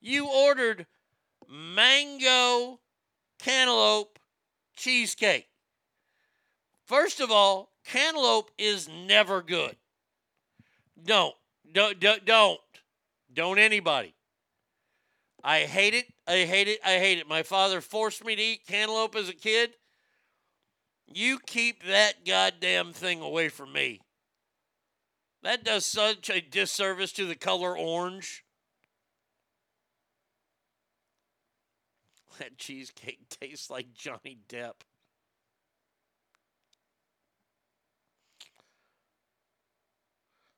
[0.00, 0.86] You ordered
[1.48, 2.80] mango
[3.38, 4.18] cantaloupe
[4.76, 5.48] cheesecake.
[6.84, 9.76] First of all, cantaloupe is never good.
[11.02, 11.34] Don't.
[11.72, 11.98] Don't.
[11.98, 12.24] Don't.
[12.24, 12.60] Don't,
[13.32, 14.14] don't anybody.
[15.42, 16.06] I hate it.
[16.26, 16.80] I hate it.
[16.84, 17.28] I hate it.
[17.28, 19.70] My father forced me to eat cantaloupe as a kid.
[21.12, 24.00] You keep that goddamn thing away from me.
[25.42, 28.44] That does such a disservice to the color orange.
[32.38, 34.82] That cheesecake tastes like Johnny Depp.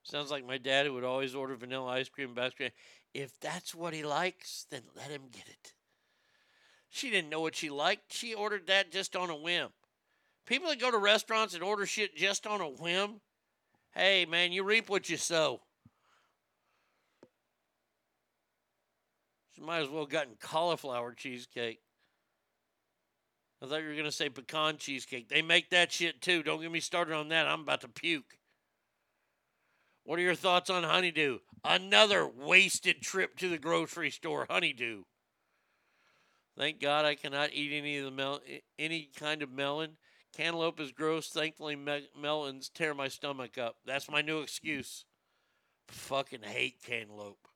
[0.03, 2.71] Sounds like my dad would always order vanilla ice cream ice cream.
[3.13, 5.73] If that's what he likes, then let him get it.
[6.89, 8.11] She didn't know what she liked.
[8.11, 9.69] She ordered that just on a whim.
[10.45, 13.21] People that go to restaurants and order shit just on a whim,
[13.93, 15.61] hey man, you reap what you sow.
[19.55, 21.79] She might as well gotten cauliflower cheesecake.
[23.61, 25.29] I thought you were gonna say pecan cheesecake.
[25.29, 26.41] They make that shit too.
[26.41, 27.47] Don't get me started on that.
[27.47, 28.37] I'm about to puke.
[30.03, 31.39] What are your thoughts on honeydew?
[31.63, 34.47] Another wasted trip to the grocery store.
[34.49, 35.03] Honeydew.
[36.57, 38.41] Thank God I cannot eat any of the mel-
[38.79, 39.97] any kind of melon.
[40.35, 41.27] Cantaloupe is gross.
[41.29, 43.77] Thankfully, me- melons tear my stomach up.
[43.85, 45.05] That's my new excuse.
[45.89, 47.47] Fucking hate cantaloupe.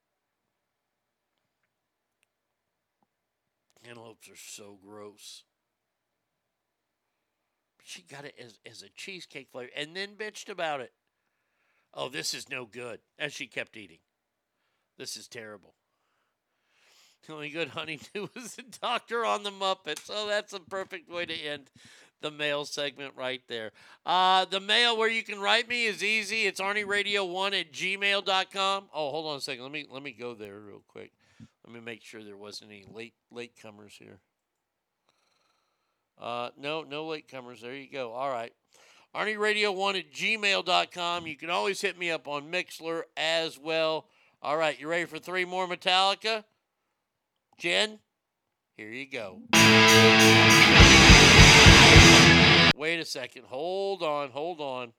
[3.83, 5.43] Cantaloupes are so gross.
[7.83, 10.91] She got it as, as a cheesecake flavor and then bitched about it.
[11.93, 12.99] Oh, this is no good.
[13.17, 13.99] As she kept eating.
[14.97, 15.75] This is terrible.
[17.25, 20.09] The only good honeydew was the doctor on the Muppets.
[20.09, 21.69] Oh, that's a perfect way to end
[22.25, 23.71] the mail segment right there.
[24.03, 26.47] Uh, the mail where you can write me is easy.
[26.47, 28.85] It's ArnieRadio1 at gmail.com.
[28.91, 29.61] Oh, hold on a second.
[29.61, 31.11] Let me let me go there real quick.
[31.63, 34.17] Let me make sure there wasn't any late latecomers here.
[36.19, 37.61] Uh, no, no latecomers.
[37.61, 38.11] There you go.
[38.13, 38.51] All right.
[39.15, 41.27] ArnieRadio1 at gmail.com.
[41.27, 44.07] You can always hit me up on Mixlr as well.
[44.41, 46.43] All right, you ready for three more Metallica?
[47.57, 47.99] Jen,
[48.75, 49.41] here you go.
[52.75, 53.45] Wait a second.
[53.45, 54.91] Hold on, hold on.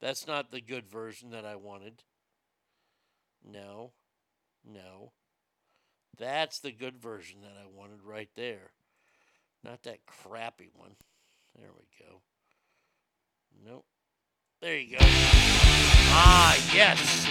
[0.00, 2.02] That's not the good version that I wanted.
[3.44, 3.92] No,
[4.64, 5.12] no.
[6.18, 8.72] That's the good version that I wanted right there.
[9.62, 10.96] Not that crappy one.
[11.58, 12.20] There we go.
[13.64, 13.84] Nope.
[14.60, 15.04] There you go.
[16.18, 17.26] Ah, yes.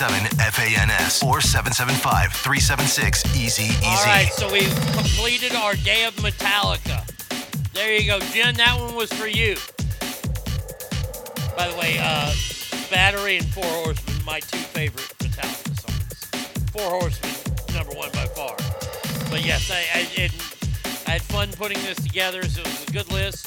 [0.00, 3.86] 775-357-FANS or 775-376-EASY-EASY.
[3.86, 7.04] All right, so we've completed our day of Metallica.
[7.74, 8.54] There you go, Jen.
[8.54, 9.56] That one was for you.
[11.54, 12.32] By the way, uh,
[12.90, 16.30] Battery and Four Horsemen, my two favorite Metallica songs.
[16.72, 17.30] Four Horsemen,
[17.74, 18.56] number one by far.
[19.30, 20.32] But yes, I, I, it,
[21.06, 23.39] I had fun putting this together, so it was a good list.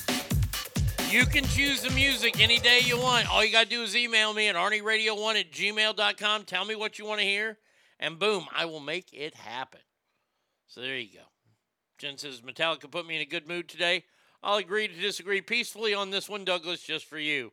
[1.13, 3.31] You can choose the music any day you want.
[3.31, 6.43] All you got to do is email me at arnieradio1 at gmail.com.
[6.45, 7.59] Tell me what you want to hear,
[7.99, 9.81] and boom, I will make it happen.
[10.65, 11.25] So there you go.
[11.99, 14.05] Jen says Metallica put me in a good mood today.
[14.41, 17.51] I'll agree to disagree peacefully on this one, Douglas, just for you.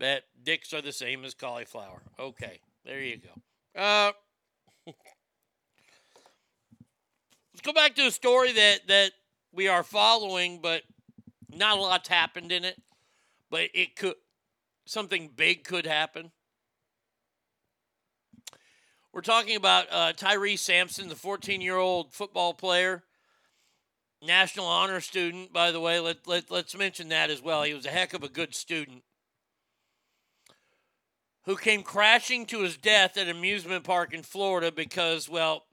[0.00, 2.02] That dicks are the same as cauliflower.
[2.18, 3.80] Okay, there you go.
[3.80, 4.10] Uh,
[7.54, 9.12] let's go back to a story that that
[9.52, 10.82] we are following, but
[11.54, 12.80] not a lot's happened in it.
[13.50, 14.14] But it could
[14.84, 16.30] something big could happen.
[19.12, 23.02] We're talking about uh, Tyre Sampson, the 14 year old football player,
[24.22, 25.98] national honor student, by the way.
[25.98, 27.64] Let, let, let's mention that as well.
[27.64, 29.02] He was a heck of a good student
[31.44, 35.64] who came crashing to his death at an amusement park in Florida because, well,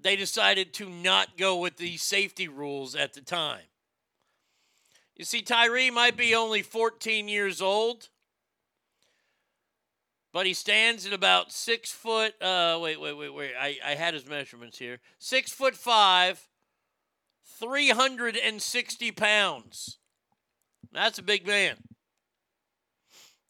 [0.00, 3.64] they decided to not go with the safety rules at the time.
[5.16, 8.10] You see, Tyre might be only 14 years old,
[10.30, 12.34] but he stands at about six foot.
[12.42, 13.52] Uh, wait, wait, wait, wait.
[13.58, 14.98] I, I had his measurements here.
[15.18, 16.46] Six foot five,
[17.58, 19.98] 360 pounds.
[20.92, 21.76] That's a big man.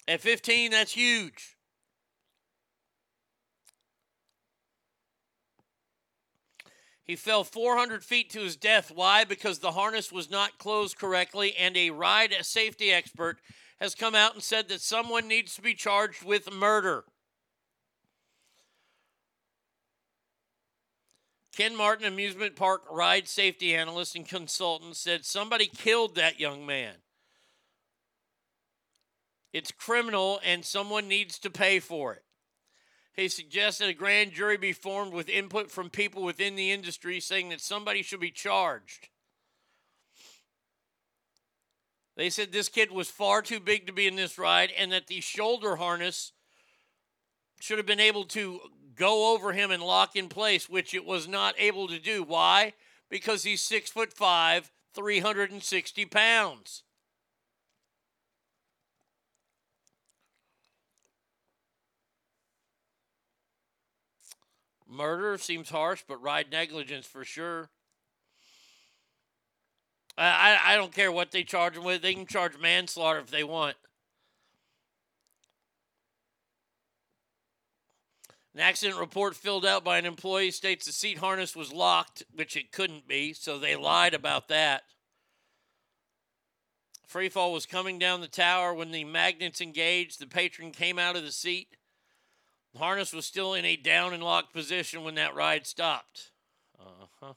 [0.06, 1.55] At 15, that's huge.
[7.06, 8.90] He fell 400 feet to his death.
[8.92, 9.24] Why?
[9.24, 13.38] Because the harness was not closed correctly, and a ride safety expert
[13.80, 17.04] has come out and said that someone needs to be charged with murder.
[21.56, 26.94] Ken Martin, amusement park ride safety analyst and consultant, said somebody killed that young man.
[29.54, 32.25] It's criminal and someone needs to pay for it.
[33.16, 37.48] He suggested a grand jury be formed with input from people within the industry saying
[37.48, 39.08] that somebody should be charged.
[42.16, 45.06] They said this kid was far too big to be in this ride and that
[45.06, 46.32] the shoulder harness
[47.58, 48.60] should have been able to
[48.94, 52.22] go over him and lock in place, which it was not able to do.
[52.22, 52.74] Why?
[53.10, 56.82] Because he's six foot five, 360 pounds.
[64.88, 67.70] Murder seems harsh, but ride negligence for sure.
[70.18, 72.00] I, I, don't care what they charge him with.
[72.00, 73.76] They can charge manslaughter if they want.
[78.54, 82.56] An accident report filled out by an employee states the seat harness was locked, which
[82.56, 84.84] it couldn't be, so they lied about that.
[87.06, 90.18] Freefall was coming down the tower when the magnets engaged.
[90.18, 91.76] The patron came out of the seat.
[92.76, 96.30] Harness was still in a down and locked position when that ride stopped.
[96.78, 97.32] Uh huh.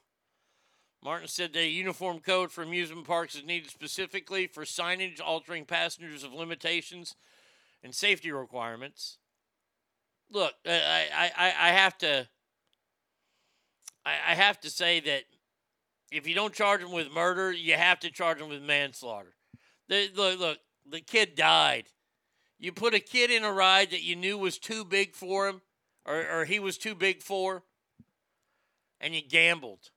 [1.02, 6.22] Martin said the uniform code for amusement parks is needed specifically for signage altering passengers
[6.22, 7.14] of limitations
[7.82, 9.18] and safety requirements.
[10.30, 12.28] Look, I, I, I, I have to
[14.04, 15.24] I, I have to say that
[16.10, 19.34] if you don't charge them with murder, you have to charge them with manslaughter.
[19.88, 21.84] The, look, look, the kid died.
[22.62, 25.62] You put a kid in a ride that you knew was too big for him,
[26.04, 27.62] or, or he was too big for,
[29.00, 29.88] and you gambled.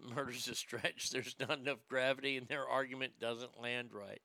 [0.14, 1.10] Murder's a stretch.
[1.10, 4.22] There's not enough gravity, and their argument doesn't land right.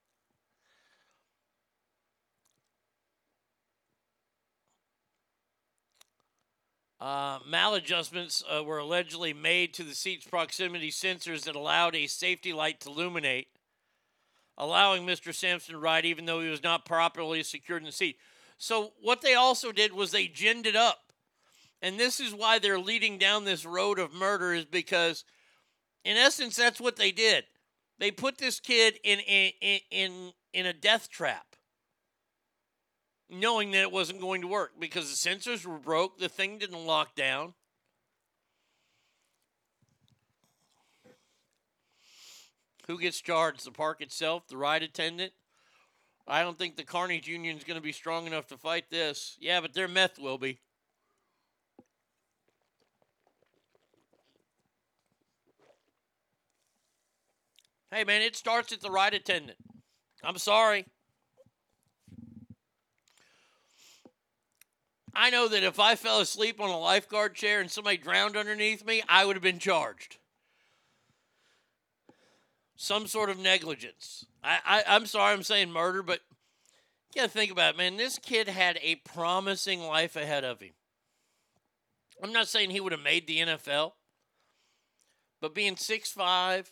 [6.99, 12.53] Uh, maladjustments uh, were allegedly made to the seat's proximity sensors that allowed a safety
[12.53, 13.49] light to illuminate,
[14.57, 15.33] allowing Mr.
[15.33, 18.17] Sampson to ride even though he was not properly secured in the seat.
[18.57, 21.13] So, what they also did was they ginned it up.
[21.83, 25.23] And this is why they're leading down this road of murder, is because,
[26.03, 27.43] in essence, that's what they did.
[27.99, 29.51] They put this kid in, in,
[29.91, 31.46] in, in a death trap
[33.29, 36.85] knowing that it wasn't going to work because the sensors were broke, the thing didn't
[36.85, 37.53] lock down.
[42.87, 43.65] Who gets charged?
[43.65, 45.33] The park itself, the ride attendant?
[46.25, 49.37] I don't think the Carnage Union is going to be strong enough to fight this.
[49.39, 50.59] Yeah, but their meth will be.
[57.91, 59.57] Hey, man, it starts at the ride attendant.
[60.23, 60.85] I'm sorry.
[65.19, 68.85] I know that if I fell asleep on a lifeguard chair and somebody drowned underneath
[68.85, 70.17] me, I would have been charged.
[72.75, 74.27] Some sort of negligence.
[74.43, 76.19] I, I, I'm sorry I'm saying murder, but
[77.15, 77.97] you gotta think about it, man.
[77.97, 80.73] This kid had a promising life ahead of him.
[82.21, 83.93] I'm not saying he would have made the NFL,
[85.41, 86.67] but being 6'5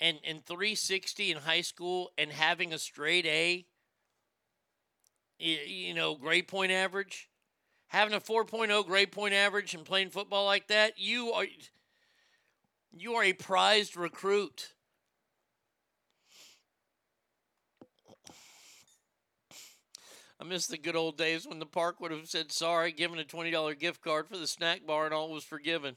[0.00, 3.66] and, and 360 in high school and having a straight A,
[5.42, 7.28] you know, grade point average,
[7.88, 11.46] having a 4.0 grade point average and playing football like that, you are
[12.94, 14.74] you are a prized recruit.
[20.40, 23.24] I miss the good old days when the park would have said sorry, given a
[23.24, 25.96] $20 gift card for the snack bar, and all was forgiven.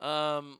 [0.00, 0.58] Um,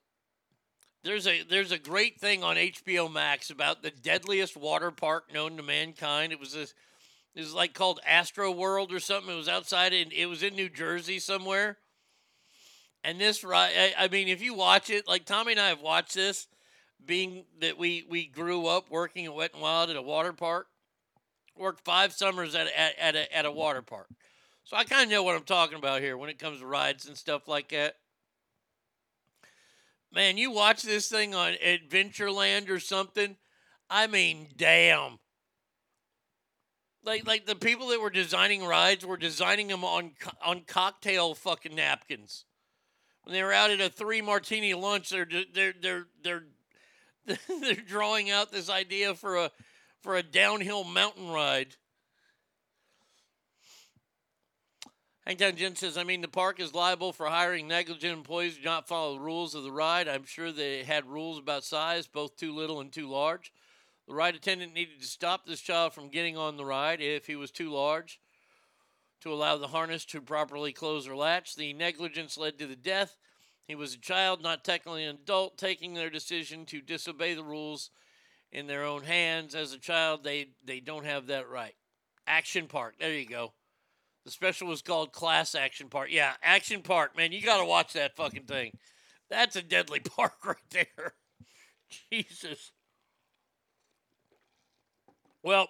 [1.05, 5.57] there's a there's a great thing on HBO Max about the deadliest water park known
[5.57, 6.33] to mankind.
[6.33, 9.33] It was a it was like called Astro World or something.
[9.33, 11.79] It was outside and it was in New Jersey somewhere.
[13.05, 15.81] And this ride, I, I mean, if you watch it, like Tommy and I have
[15.81, 16.47] watched this,
[17.05, 20.69] being that we we grew up working at Wet and Wild at a water park,
[21.57, 24.09] worked five summers at at, at a at a water park,
[24.63, 27.09] so I kind of know what I'm talking about here when it comes to rides
[27.09, 27.97] and stuff like that.
[30.13, 33.37] Man, you watch this thing on Adventureland or something.
[33.89, 35.19] I mean, damn.
[37.05, 40.13] Like like the people that were designing rides were designing them on
[40.45, 42.45] on cocktail fucking napkins.
[43.25, 46.45] When they were out at a three martini lunch, they're they're they're they're
[47.61, 49.51] they're drawing out this idea for a
[50.03, 51.77] for a downhill mountain ride.
[55.27, 58.69] Hangtown Jen says, I mean, the park is liable for hiring negligent employees who do
[58.69, 60.09] not follow the rules of the ride.
[60.09, 63.53] I'm sure they had rules about size, both too little and too large.
[64.09, 67.37] The ride attendant needed to stop this child from getting on the ride if he
[67.37, 68.19] was too large
[69.21, 71.55] to allow the harness to properly close or latch.
[71.55, 73.17] The negligence led to the death.
[73.69, 77.91] He was a child, not technically an adult, taking their decision to disobey the rules
[78.51, 79.55] in their own hands.
[79.55, 81.77] As a child, they, they don't have that right.
[82.27, 82.97] Action Park.
[82.99, 83.53] There you go.
[84.25, 86.09] The special was called Class Action Park.
[86.11, 87.33] Yeah, Action Park, man.
[87.33, 88.73] You got to watch that fucking thing.
[89.29, 91.15] That's a deadly park right there.
[92.11, 92.73] Jesus.
[95.43, 95.69] Well,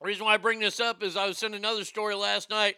[0.00, 2.76] reason why I bring this up is I was sent another story last night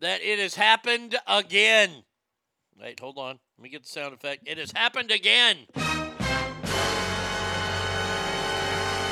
[0.00, 2.04] that it has happened again.
[2.80, 3.38] Wait, hold on.
[3.58, 4.44] Let me get the sound effect.
[4.46, 5.66] It has happened again.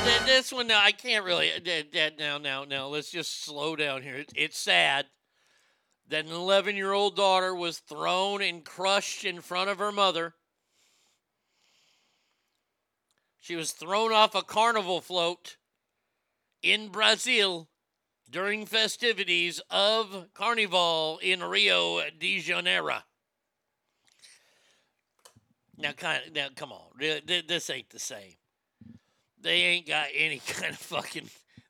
[0.03, 1.51] This one, now, I can't really.
[1.51, 4.15] Uh, th- th- Now, now, now, let's just slow down here.
[4.15, 5.07] It- It's sad
[6.07, 10.35] that an 11 year old daughter was thrown and crushed in front of her mother.
[13.39, 15.57] She was thrown off a carnival float
[16.61, 17.69] in Brazil
[18.29, 22.99] during festivities of Carnival in Rio de Janeiro.
[25.77, 28.38] Now, kind of, now, come on, Th- th- this ain't the same.
[29.41, 31.29] They ain't got any kind of fucking.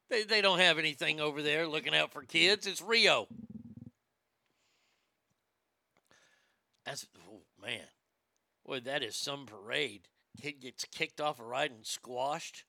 [0.10, 2.68] They, they don't have anything over there looking out for kids.
[2.68, 3.28] It's Rio.
[6.86, 7.86] That's oh man,
[8.66, 10.08] boy, that is some parade.
[10.42, 12.64] Kid gets kicked off a ride and squashed.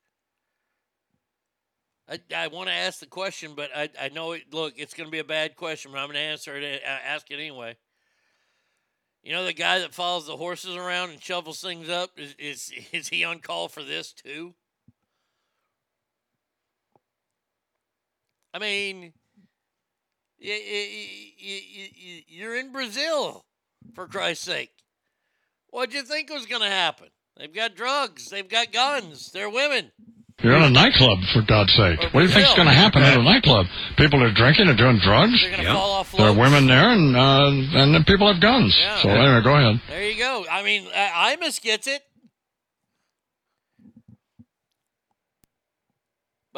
[2.08, 4.52] I, I want to ask the question, but I, I know it.
[4.52, 6.82] Look, it's going to be a bad question, but I'm going to answer it.
[6.84, 7.76] uh, Ask it anyway.
[9.22, 12.72] You know the guy that follows the horses around and shovels things up is is,
[12.92, 14.54] is he on call for this too?
[18.52, 19.12] I mean,
[20.40, 20.88] y- y-
[21.42, 23.44] y- y- y- you're in Brazil,
[23.94, 24.70] for Christ's sake.
[25.70, 27.08] What'd you think was going to happen?
[27.36, 29.92] They've got drugs, they've got guns, they're women.
[30.42, 32.00] You're in a nightclub, for God's sake.
[32.00, 33.66] What do you think's going to happen at a nightclub?
[33.98, 35.38] People are drinking and doing drugs.
[35.42, 38.40] They're going to fall off There are women there, and uh, and the people have
[38.40, 38.74] guns.
[38.80, 39.02] Yeah.
[39.02, 39.82] So anyway, go ahead.
[39.88, 40.46] There you go.
[40.50, 42.02] I mean, I- Imus gets it.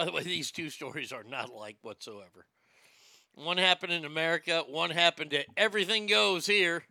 [0.02, 2.44] By the way, these two stories are not alike whatsoever.
[3.36, 6.82] One happened in America, one happened at Everything Goes here.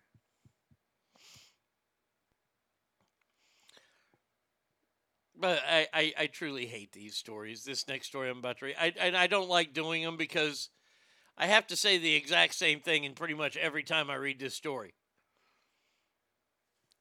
[5.38, 7.65] But I, I, I truly hate these stories.
[7.65, 8.75] This next story I'm about to read.
[8.80, 10.69] I, and I don't like doing them because
[11.38, 14.40] I have to say the exact same thing in pretty much every time I read
[14.40, 14.93] this story.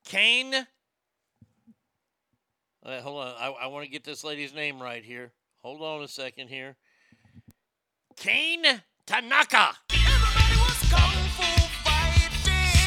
[0.04, 0.66] Kane.
[2.84, 3.34] Uh, hold on.
[3.38, 5.30] I, I want to get this lady's name right here.
[5.62, 6.76] Hold on a second here.
[8.16, 8.64] Kane
[9.06, 9.76] Tanaka.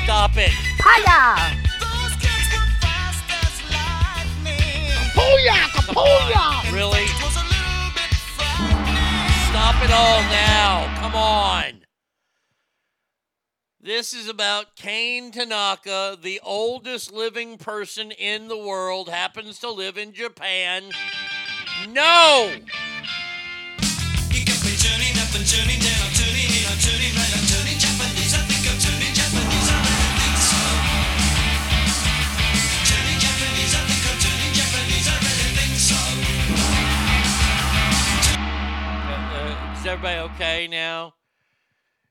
[0.03, 0.52] Stop it.
[0.80, 1.53] Papaya!
[5.14, 5.60] Kapoya!
[5.69, 6.74] Kapoya!
[6.74, 7.06] Really?
[9.50, 11.00] Stop it all now.
[11.00, 11.85] Come on.
[13.80, 19.98] This is about Kane Tanaka, the oldest living person in the world, happens to live
[19.98, 20.85] in Japan.
[21.94, 22.50] No!
[39.36, 41.14] Uh, is everybody okay now?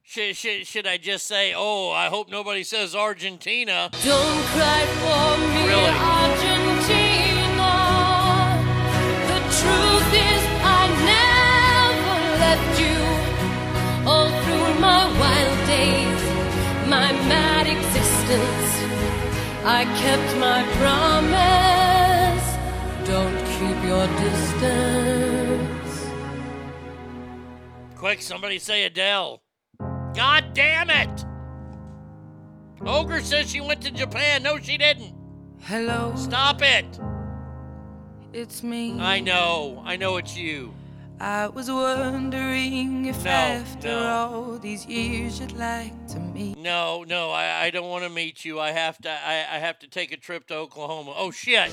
[0.05, 3.91] Should, should, should I just say, oh, I hope nobody says Argentina?
[4.05, 5.89] Don't cry for me, Really?
[5.89, 6.52] Argentina.
[14.83, 16.23] My wild days,
[16.89, 18.71] my mad existence,
[19.65, 22.47] I kept my promise.
[23.07, 25.93] Don't keep your distance.
[27.95, 29.41] Quick, somebody say Adele.
[30.15, 31.25] God damn it!
[32.85, 34.43] Ogre says she went to Japan.
[34.43, 35.15] No, she didn't.
[35.61, 36.13] Hello.
[36.17, 36.99] Stop it.
[38.33, 38.99] It's me.
[38.99, 39.81] I know.
[39.85, 40.75] I know it's you.
[41.25, 44.09] I was wondering if No, after no.
[44.09, 46.59] all these years you'd like to meet.
[46.59, 48.59] No, no, I, I don't want to meet you.
[48.59, 49.09] I have to.
[49.09, 51.15] I, I have to take a trip to Oklahoma.
[51.17, 51.71] Oh shit!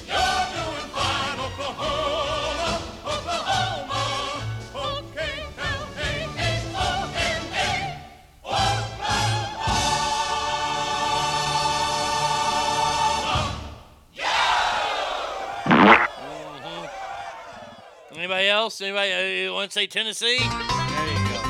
[18.29, 18.79] Anybody else?
[18.79, 20.37] Anybody uh, want to say Tennessee?
[20.37, 21.41] There you go.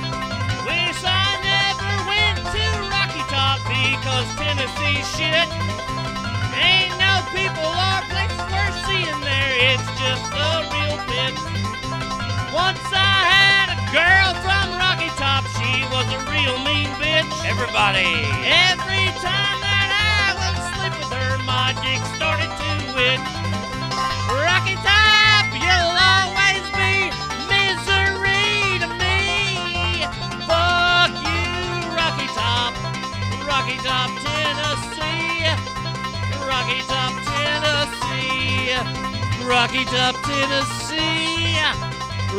[0.64, 5.44] Wish I never went to Rocky Top because Tennessee shit.
[6.56, 9.76] Ain't no people or places worth seeing there.
[9.76, 11.36] It's just a real pit.
[12.56, 15.44] Once I had a girl from Rocky Top.
[15.60, 17.28] She was a real mean bitch.
[17.44, 18.08] Everybody.
[18.48, 22.72] Every time that I would sleep with her, my dick started to
[23.04, 23.28] itch.
[24.32, 25.09] Rocky Top,
[33.50, 35.44] Rocky Top, Tennessee.
[36.46, 38.70] Rocky Top, Tennessee.
[39.44, 41.58] Rocky Top, Tennessee.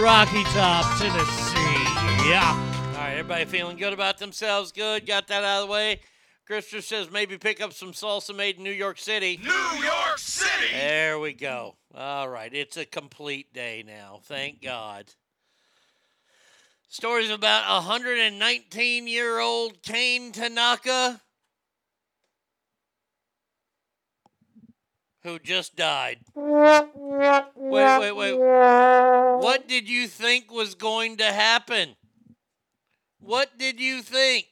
[0.01, 2.31] Rocky Top, Tennessee.
[2.31, 2.55] Yeah.
[2.95, 4.71] All right, everybody feeling good about themselves?
[4.71, 5.05] Good.
[5.05, 6.01] Got that out of the way.
[6.47, 9.41] Christopher says maybe pick up some salsa made in New York City.
[9.43, 10.73] New York City!
[10.73, 11.75] There we go.
[11.93, 14.21] All right, it's a complete day now.
[14.23, 15.07] Thank God.
[16.93, 21.21] Stories about a 119 year old Kane Tanaka
[25.23, 26.19] who just died.
[27.55, 28.39] Wait, wait, wait.
[29.41, 31.95] What did you think was going to happen?
[33.21, 34.47] What did you think?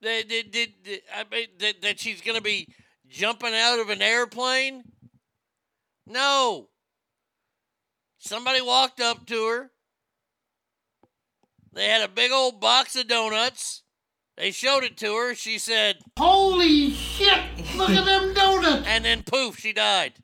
[0.00, 2.68] That, that, that, that- that she's going to be
[3.06, 4.82] jumping out of an airplane?
[6.06, 6.68] No.
[8.18, 9.70] Somebody walked up to her.
[11.74, 13.82] They had a big old box of donuts.
[14.36, 15.34] They showed it to her.
[15.34, 17.40] She said, Holy shit!
[17.76, 18.86] Look at them donuts!
[18.86, 20.14] and then poof, she died.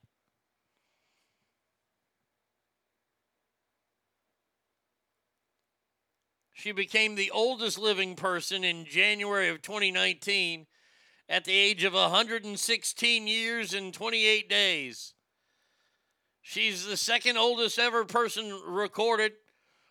[6.53, 10.67] She became the oldest living person in January of 2019
[11.27, 15.15] at the age of 116 years and 28 days.
[16.43, 19.33] She's the second oldest ever person recorded,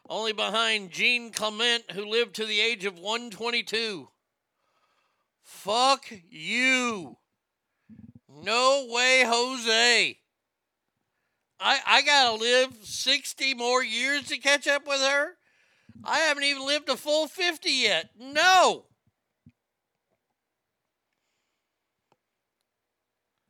[0.10, 4.10] only behind Jeanne Calment, who lived to the age of 122.
[5.44, 7.18] Fuck you.
[8.28, 10.18] No way, Jose.
[11.60, 15.36] I I gotta live 60 more years to catch up with her.
[16.04, 18.12] I haven't even lived a full 50 yet.
[18.18, 18.86] No.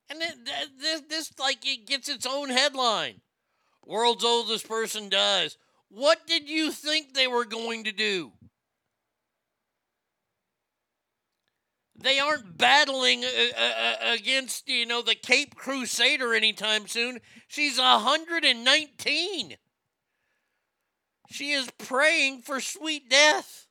[0.10, 3.22] And th- this, this like it gets its own headline.
[3.86, 5.58] World's oldest person dies.
[5.90, 8.32] What did you think they were going to do?
[12.02, 13.28] They aren't battling uh,
[13.58, 17.20] uh, uh, against, you know, the Cape Crusader anytime soon.
[17.48, 19.58] She's 119.
[21.30, 23.68] She is praying for sweet death.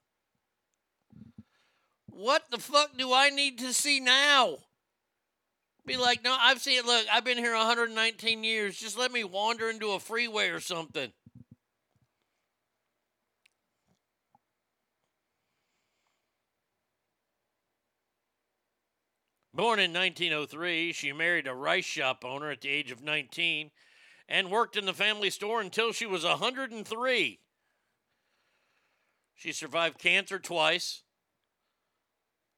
[2.07, 4.59] What the fuck do I need to see now?
[5.87, 6.85] Be like, no, I've seen it.
[6.85, 8.77] Look, I've been here 119 years.
[8.77, 11.13] Just let me wander into a freeway or something.
[19.59, 23.73] Born in 1903, she married a rice shop owner at the age of 19
[24.29, 27.41] and worked in the family store until she was 103.
[29.35, 31.03] She survived cancer twice,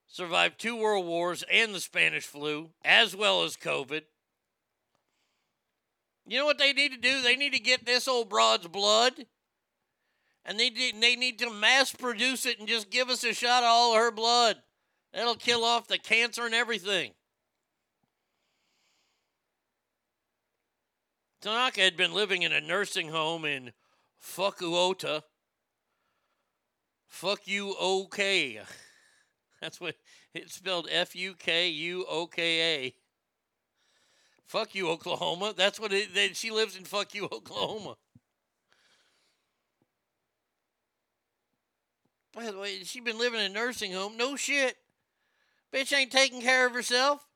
[0.09, 4.03] survived two world wars and the Spanish flu, as well as COVID.
[6.27, 7.23] You know what they need to do?
[7.23, 9.15] They need to get this old broad's blood
[10.45, 13.63] and they, need- they need to mass produce it and just give us a shot
[13.63, 14.59] of all her blood.
[15.13, 17.13] That'll kill off the cancer and everything.
[21.41, 23.73] Tanaka had been living in a nursing home in
[24.23, 25.23] Fukuoka.
[27.09, 28.61] Fuck you, okay.
[29.61, 29.97] That's what
[30.35, 32.95] it's spelled F U K U O K A.
[34.45, 35.55] Fuck you, Oklahoma.
[35.57, 36.85] That's what it, they, she lives in.
[36.85, 37.97] Fuck you, Oklahoma.
[42.35, 44.17] By the way, she's been living in a nursing home.
[44.17, 44.77] No shit.
[45.73, 47.27] Bitch ain't taking care of herself.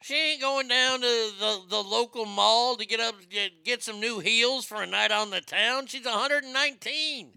[0.00, 3.98] She ain't going down to the, the local mall to get up get, get some
[3.98, 5.86] new heels for a night on the town.
[5.86, 7.30] She's 119.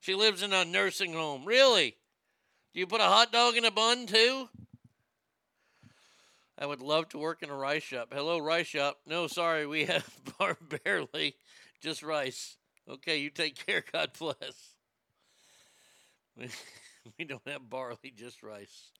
[0.00, 1.44] She lives in a nursing home.
[1.44, 1.96] Really?
[2.72, 4.48] Do you put a hot dog in a bun too?
[6.58, 8.08] I would love to work in a rice shop.
[8.12, 8.98] Hello, rice shop.
[9.06, 10.08] No, sorry, we have
[10.38, 11.34] bar barely
[11.82, 12.56] just rice.
[12.88, 13.84] Okay, you take care.
[13.92, 14.74] God bless.
[16.36, 16.48] We,
[17.18, 18.90] we don't have barley, just rice.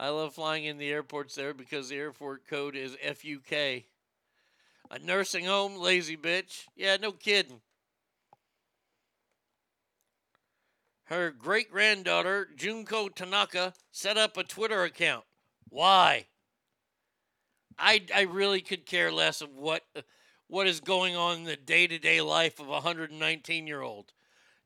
[0.00, 3.84] I love flying in the airports there because the airport code is FUK.
[4.90, 6.64] A nursing home, lazy bitch.
[6.74, 7.60] Yeah, no kidding.
[11.04, 15.24] Her great granddaughter, Junko Tanaka, set up a Twitter account.
[15.68, 16.28] Why?
[17.78, 19.82] I, I really could care less of what
[20.46, 24.14] what is going on in the day to day life of a 119 year old.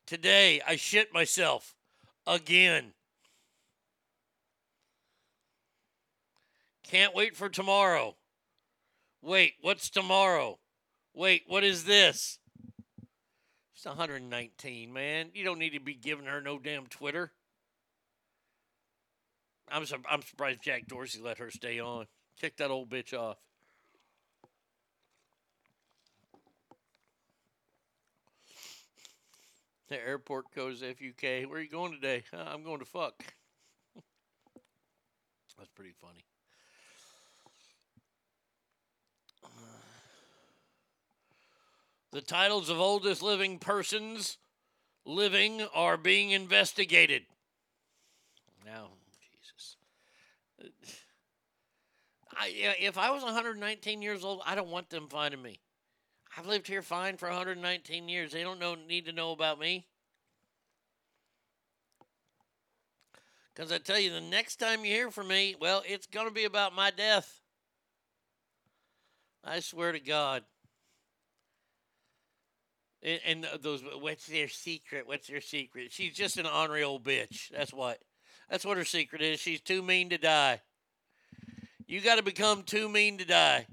[0.07, 1.75] Today, I shit myself
[2.25, 2.93] again.
[6.95, 8.15] Can't wait for tomorrow.
[9.21, 10.61] Wait, what's tomorrow?
[11.13, 12.39] Wait, what is this?
[13.75, 15.31] It's 119, man.
[15.35, 17.33] You don't need to be giving her no damn Twitter.
[19.69, 22.07] I'm I'm surprised Jack Dorsey let her stay on.
[22.41, 23.39] Kick that old bitch off.
[29.89, 31.49] The airport goes FUK.
[31.49, 32.23] Where are you going today?
[32.33, 33.35] "Uh, I'm going to fuck.
[35.59, 36.25] That's pretty funny.
[42.15, 44.39] The titles of oldest living persons
[45.05, 47.25] living are being investigated.
[48.65, 49.77] Now, Jesus.
[52.33, 55.59] I, if I was 119 years old, I don't want them finding me.
[56.39, 58.31] I've lived here fine for 119 years.
[58.31, 59.85] They don't know need to know about me.
[63.53, 66.33] Because I tell you, the next time you hear from me, well, it's going to
[66.33, 67.41] be about my death.
[69.43, 70.45] I swear to God.
[73.05, 75.07] And, those, what's their secret?
[75.07, 75.93] What's their secret?
[75.93, 77.51] She's just an ornery old bitch.
[77.51, 77.99] That's what.
[78.49, 79.41] That's what her secret is.
[79.41, 80.63] She's too mean to die.
[81.87, 83.67] You got to become too mean to die.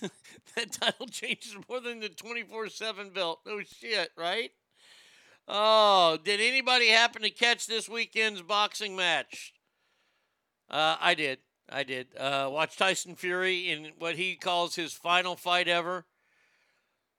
[0.56, 3.40] that title changes more than the 24 7 belt.
[3.44, 4.52] No shit, right?
[5.48, 9.54] Oh, did anybody happen to catch this weekend's boxing match?
[10.68, 11.38] Uh, I did.
[11.68, 12.08] I did.
[12.16, 16.04] Uh, watch Tyson Fury in what he calls his final fight ever.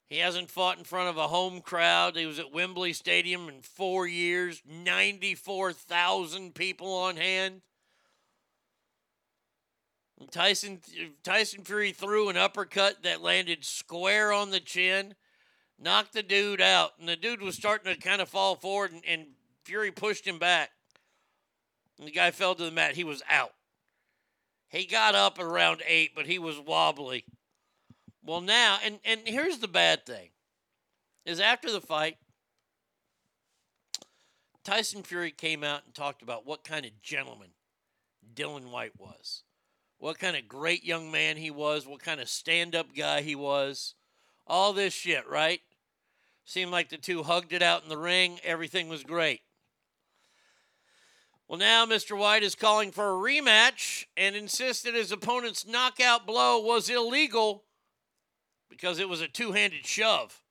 [0.08, 2.16] He hasn't fought in front of a home crowd.
[2.16, 7.62] He was at Wembley Stadium in four years, 94,000 people on hand.
[10.18, 10.80] And Tyson
[11.24, 15.14] Tyson Fury threw an uppercut that landed square on the chin,
[15.78, 19.04] knocked the dude out, and the dude was starting to kind of fall forward, and,
[19.06, 19.28] and
[19.64, 20.72] Fury pushed him back.
[22.00, 22.96] And the guy fell to the mat.
[22.96, 23.52] He was out.
[24.70, 27.26] He got up around eight, but he was wobbly.
[28.24, 30.30] Well, now, and, and here's the bad thing
[31.26, 32.18] is after the fight,
[34.64, 37.50] Tyson Fury came out and talked about what kind of gentleman
[38.34, 39.44] Dillian Whyte was,
[39.98, 43.36] what kind of great young man he was, what kind of stand up guy he
[43.36, 43.96] was,
[44.46, 45.62] all this shit, right?
[46.44, 49.42] Seemed like the two hugged it out in the ring, everything was great.
[51.48, 52.18] Well, now Mr.
[52.18, 57.64] Whyte is calling for a rematch and insists that his opponent's knockout blow was illegal
[58.70, 60.42] because it was a two handed shove.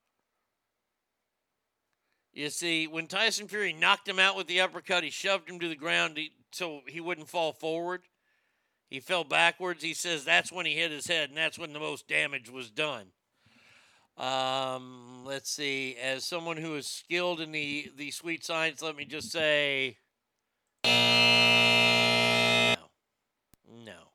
[2.33, 5.69] You see, when Tyson Fury knocked him out with the uppercut, he shoved him to
[5.69, 6.19] the ground
[6.51, 8.03] so he wouldn't fall forward.
[8.89, 9.83] He fell backwards.
[9.83, 12.71] He says that's when he hit his head, and that's when the most damage was
[12.71, 13.07] done.
[14.17, 15.97] Um, let's see.
[15.97, 19.97] As someone who is skilled in the the sweet science, let me just say,
[20.87, 22.77] no,
[23.85, 24.13] no,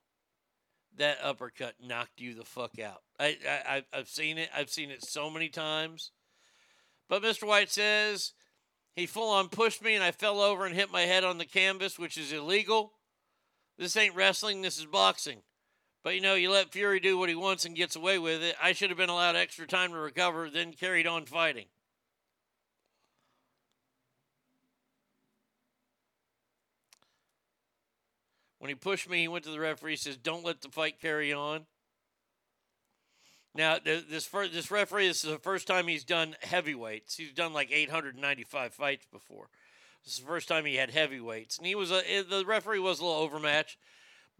[0.97, 3.01] that uppercut knocked you the fuck out.
[3.19, 4.49] I, I I've seen it.
[4.55, 6.11] I've seen it so many times.
[7.07, 7.47] But Mr.
[7.47, 8.33] Whyte says
[8.95, 11.45] he full on pushed me and I fell over and hit my head on the
[11.45, 12.93] canvas, which is illegal.
[13.77, 14.61] This ain't wrestling.
[14.61, 15.41] This is boxing.
[16.03, 18.55] But you know, you let Fury do what he wants and gets away with it.
[18.61, 21.67] I should have been allowed extra time to recover, then carried on fighting.
[28.61, 29.93] When he pushed me, he went to the referee.
[29.93, 31.65] He Says, "Don't let the fight carry on."
[33.55, 37.17] Now, th- this this referee, this is the first time he's done heavyweights.
[37.17, 39.49] He's done like 895 fights before.
[40.03, 42.77] This is the first time he had heavyweights, and he was a eh, the referee
[42.77, 43.79] was a little overmatched.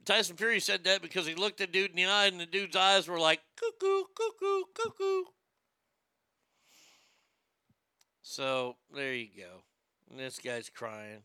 [0.05, 2.45] Tyson Fury said that because he looked at the dude in the eye, and the
[2.45, 5.23] dude's eyes were like cuckoo, cuckoo, cuckoo.
[8.21, 9.63] So there you go.
[10.11, 11.23] And this guy's crying.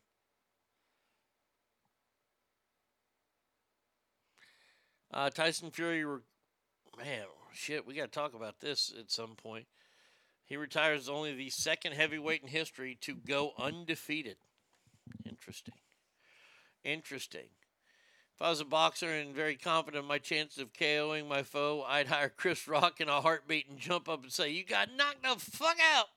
[5.16, 6.18] Uh, Tyson Fury, re-
[6.98, 9.64] man, shit, we got to talk about this at some point.
[10.44, 14.36] He retires as only the second heavyweight in history to go undefeated.
[15.24, 15.72] Interesting.
[16.84, 17.48] Interesting.
[18.34, 21.82] If I was a boxer and very confident in my chances of KOing my foe,
[21.88, 25.22] I'd hire Chris Rock in a heartbeat and jump up and say, You got knocked
[25.22, 26.08] the fuck out.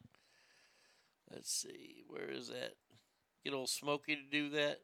[1.31, 2.73] Let's see, where is that?
[3.45, 4.81] Get old Smokey to do that.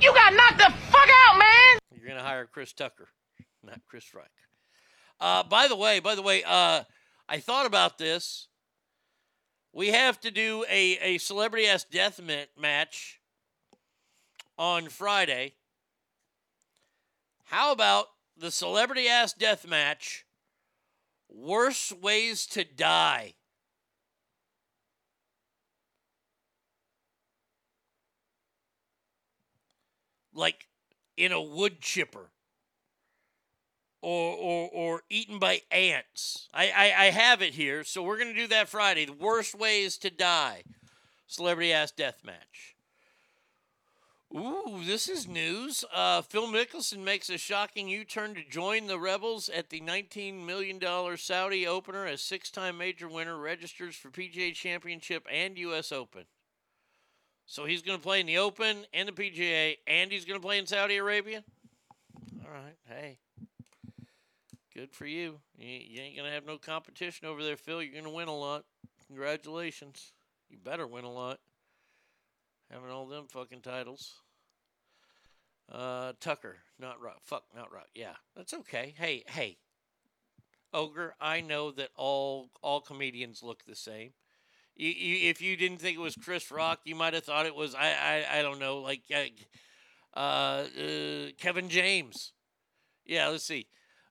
[0.00, 1.78] You got knocked the fuck out, man!
[1.94, 3.08] You're going to hire Chris Tucker,
[3.68, 4.30] not Chris Rock.
[5.20, 6.82] Uh, by the way, by the way, uh,
[7.28, 8.48] I thought about this.
[9.72, 12.20] We have to do a, a celebrity ass death
[12.58, 13.20] match
[14.56, 15.54] on Friday.
[17.44, 18.06] How about
[18.36, 20.24] the celebrity ass death match?
[21.28, 23.34] Worst ways to die.
[30.32, 30.68] Like
[31.16, 32.30] in a wood chipper
[34.08, 36.48] or or or eaten by ants.
[36.54, 39.04] I, I, I have it here, so we're gonna do that Friday.
[39.04, 40.62] The worst ways to die.
[41.26, 42.74] Celebrity ass death match.
[44.34, 45.84] Ooh, this is news.
[45.92, 50.78] Uh, Phil Mickelson makes a shocking U-turn to join the Rebels at the $19 million
[51.16, 55.92] Saudi opener as six-time major winner registers for PGA Championship and U.S.
[55.92, 56.24] Open.
[57.46, 60.46] So he's going to play in the Open and the PGA, and he's going to
[60.46, 61.42] play in Saudi Arabia.
[62.44, 63.18] All right, hey,
[64.78, 65.40] good for you.
[65.58, 67.82] You, ain't going to have no competition over there, Phil.
[67.82, 68.64] You're going to win a lot.
[69.08, 70.12] Congratulations.
[70.48, 71.40] You better win a lot.
[72.70, 74.22] Having all them fucking titles.
[75.70, 77.18] Uh, Tucker, not rock.
[77.24, 77.88] Fuck, not rock.
[77.94, 78.94] Yeah, that's okay.
[78.96, 79.56] Hey, hey,
[80.72, 81.14] Ogre.
[81.20, 84.12] I know that all all comedians look the same.
[84.76, 87.54] You, you, if you didn't think it was Chris Rock, you might have thought it
[87.54, 89.02] was I I, I don't know like
[90.14, 90.64] uh, uh,
[91.36, 92.32] Kevin James.
[93.04, 93.66] Yeah, let's see.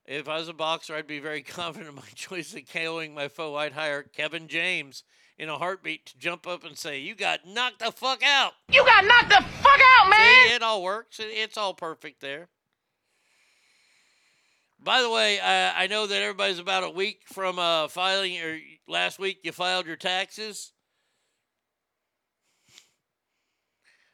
[0.08, 3.28] If I was a boxer, I'd be very confident in my choice of KOing my
[3.28, 3.56] foe.
[3.56, 5.04] I'd hire Kevin James
[5.38, 8.84] in a heartbeat to jump up and say, "You got knocked the fuck out." You
[8.86, 10.48] got knocked the fuck out, man!
[10.48, 11.20] See, it all works.
[11.22, 12.48] It's all perfect there.
[14.80, 18.60] By the way, I, I know that everybody's about a week from uh, filing, or
[18.88, 20.72] last week you filed your taxes.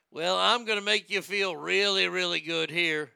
[0.09, 3.12] Well, I'm going to make you feel really, really good here.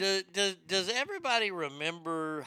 [0.00, 2.46] Do, do, does everybody remember?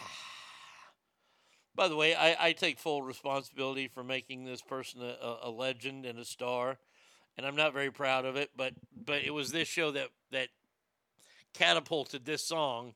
[1.75, 6.03] By the way, I, I take full responsibility for making this person a, a legend
[6.07, 6.80] and a star,
[7.38, 8.49] and I'm not very proud of it.
[8.57, 8.73] But
[9.06, 10.48] but it was this show that that
[11.53, 12.95] catapulted this song.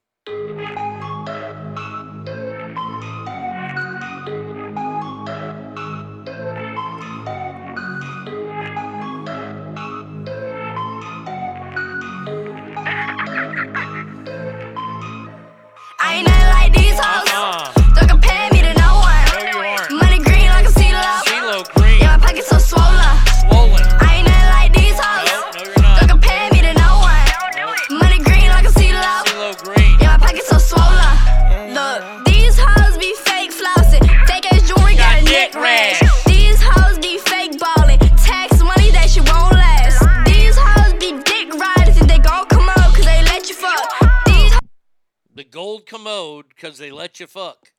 [45.52, 47.74] gold commode because they let you fuck.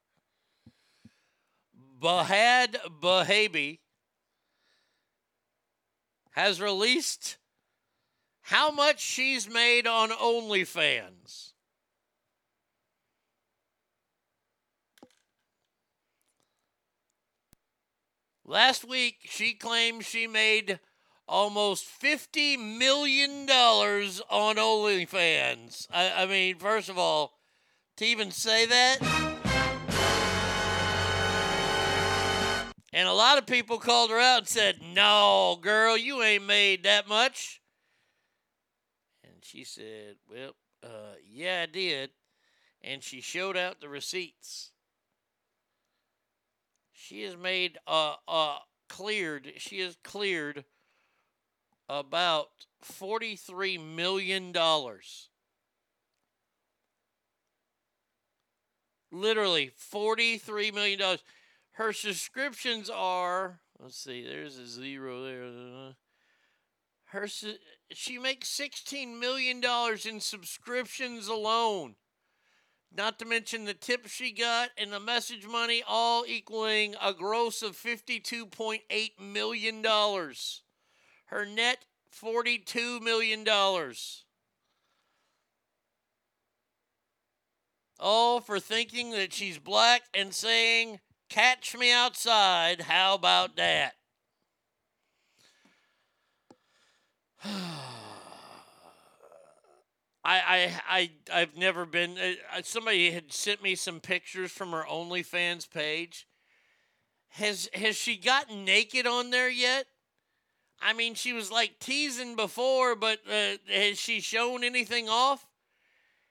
[2.01, 3.79] Bhad Bhabie
[6.33, 7.37] has released
[8.43, 11.53] how much she's made on OnlyFans.
[18.45, 20.81] Last week, she claimed she made
[21.27, 25.87] almost $50 million on OnlyFans.
[25.93, 27.38] I, I mean, first of all,
[27.99, 28.99] to even say that.
[32.93, 36.85] And a lot of people called her out and said, No, girl, you ain't made
[36.85, 37.61] that much.
[39.25, 40.53] And she said, Well,
[40.83, 42.11] uh, yeah, I did.
[42.83, 44.71] And she showed out the receipts.
[46.93, 50.65] She has made, uh, uh, cleared, she has cleared
[51.89, 52.51] about
[52.85, 54.53] $43 million.
[59.11, 61.01] Literally $43 million.
[61.73, 65.95] Her subscriptions are, let's see, there's a zero there.
[67.07, 67.27] Her,
[67.91, 69.63] she makes $16 million
[70.05, 71.95] in subscriptions alone.
[72.95, 77.63] Not to mention the tips she got and the message money, all equaling a gross
[77.63, 78.81] of $52.8
[79.21, 79.85] million.
[81.27, 81.85] Her net,
[82.23, 83.45] $42 million.
[88.01, 92.83] All for thinking that she's black and saying, Catch me outside.
[92.83, 93.95] How about that?
[97.45, 97.51] I,
[100.25, 102.17] I, I, I've never been.
[102.19, 106.27] Uh, somebody had sent me some pictures from her OnlyFans page.
[107.31, 109.87] Has has she gotten naked on there yet?
[110.81, 115.47] I mean, she was like teasing before, but uh, has she shown anything off?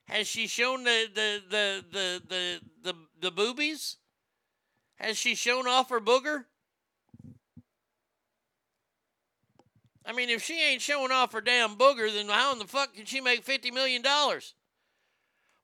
[0.08, 3.98] Has she shown the the the the the the, the boobies?
[4.96, 6.46] Has she shown off her booger?
[10.06, 12.96] I mean, if she ain't showing off her damn booger, then how in the fuck
[12.96, 14.02] can she make $50 million?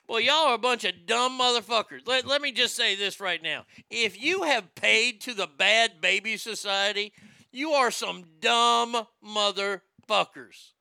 [0.07, 2.05] Well, y'all are a bunch of dumb motherfuckers.
[2.05, 3.65] Let, let me just say this right now.
[3.89, 7.13] If you have paid to the Bad Baby Society,
[7.53, 10.73] you are some dumb motherfuckers.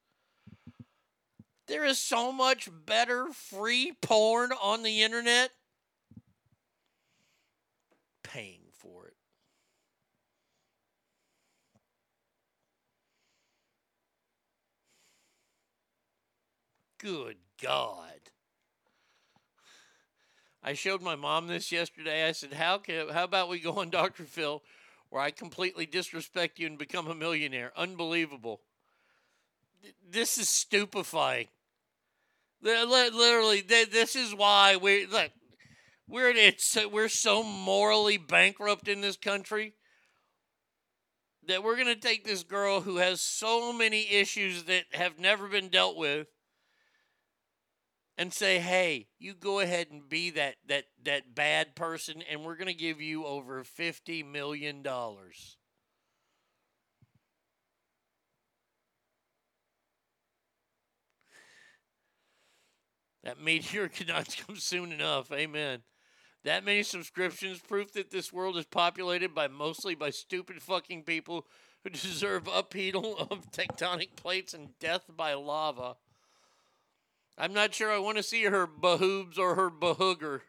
[1.66, 5.50] There is so much better free porn on the internet.
[8.22, 9.16] Paying for it.
[16.98, 18.30] Good God.
[20.62, 22.28] I showed my mom this yesterday.
[22.28, 24.24] I said, "How can how about we go on Dr.
[24.24, 24.62] Phil
[25.08, 28.62] where I completely disrespect you and become a millionaire?" Unbelievable.
[30.08, 31.48] This is stupefying.
[32.60, 35.32] Literally, this is why we look.
[36.06, 39.74] We're it's we're so morally bankrupt in this country
[41.46, 45.68] that we're gonna take this girl who has so many issues that have never been
[45.68, 46.28] dealt with
[48.16, 52.56] and say, "Hey, you go ahead and be that that that bad person, and we're
[52.56, 55.56] gonna give you over fifty million dollars."
[63.24, 65.30] That meteor cannot come soon enough.
[65.32, 65.82] Amen.
[66.44, 71.46] That many subscriptions, proof that this world is populated by mostly by stupid fucking people
[71.84, 75.96] who deserve upheaval of tectonic plates and death by lava.
[77.38, 80.40] I'm not sure I want to see her bahoobs or her bahooger.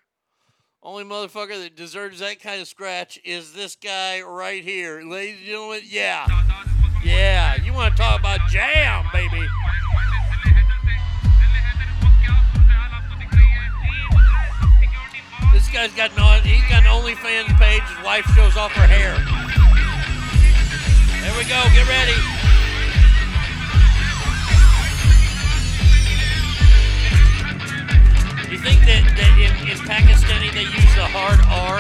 [0.82, 5.02] Only motherfucker that deserves that kind of scratch is this guy right here.
[5.02, 6.28] Ladies and gentlemen, yeah.
[7.06, 9.48] Yeah, you want to talk about jam, baby.
[15.79, 17.83] guy's got an, he's got an OnlyFans page.
[17.83, 19.15] His wife shows off her hair.
[21.23, 21.61] There we go.
[21.71, 22.19] Get ready.
[28.51, 31.79] You think that, that in, in Pakistani they use the hard R?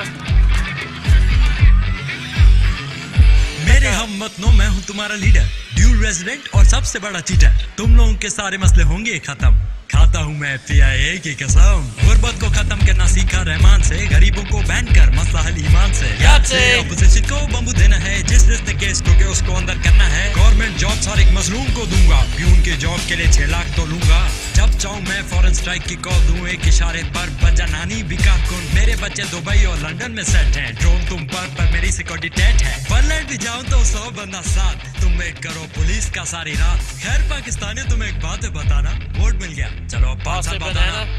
[3.68, 8.14] मेरे हम मतनों मैं हूँ तुम्हारा leader dual resident और सबसे बड़ा cheater तुम लोगों
[8.22, 9.54] के सारे मसले होंगे खत्म
[9.93, 14.61] खाता हूँ मैं पीआईए की कसम। गुर्बत को खत्म करना सीखा रहमान से। गरीबों को
[14.67, 16.85] बैन कर मसला हल ईमान से। That's it.
[16.85, 20.77] अपोजिशन को बम्बू देना है। जिस जिसने केस को के उसको अंदर करना है। गवर्नमेंट
[20.77, 24.21] जॉब हर एक मजलूम को दूँगा। प्यून के जॉब के लिए छह लाख तो लूँगा।
[24.55, 28.63] जब चाहूँ मैं फॉरन स्ट्राइक की कॉल दूँ एक इशारे पर बजा नानी बिका कुन
[28.75, 32.63] मेरे बच्चे दुबई और लंदन में सेट हैं। ड्रोन तुम पर पर मेरी सिक्योरिटी टेट
[32.63, 36.79] है। बर्लैंड भी जाऊँ तो सौ बंदा साथ। तुम एक करो पुलिस का सारी रात।
[37.03, 41.09] खैर पाकिस्तानी तुम्हें एक बात है बताना। वोट मिल गया। Cantaloupe, Bouncing banana.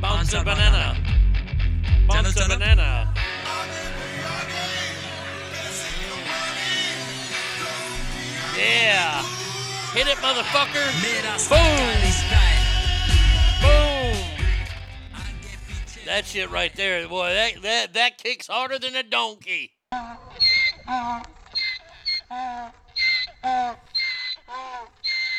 [0.00, 0.96] Bouncing banana.
[2.08, 3.12] Bouncing banana.
[8.56, 9.22] Yeah.
[9.92, 10.86] Hit it, motherfucker.
[11.50, 11.58] Boom.
[13.60, 14.16] Boom.
[16.06, 19.72] That shit right there, boy, that, that, that kicks harder than a donkey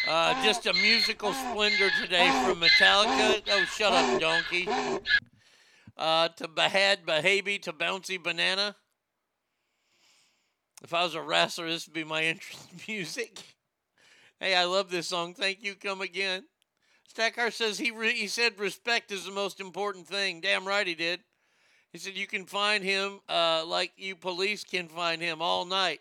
[0.06, 3.42] just a musical splendor today from Metallica.
[3.50, 4.68] Oh, shut up, donkey.
[5.98, 8.76] Uh, to Bhad Bhabie to Bouncy Banana.
[10.84, 13.40] If I was a wrestler, this would be my entrance music.
[14.40, 15.36] Hey, I love this song.
[15.36, 15.76] Thank you.
[15.76, 16.46] Come again.
[17.14, 20.42] Stackar says he re- he said respect is the most important thing.
[20.42, 21.20] Damn right he did.
[21.92, 26.00] He said you can find him uh, like you police can find him all night.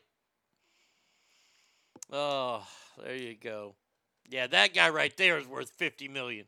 [2.12, 2.66] Oh,
[3.02, 3.74] there you go.
[4.30, 6.46] Yeah, that guy right there is worth fifty million.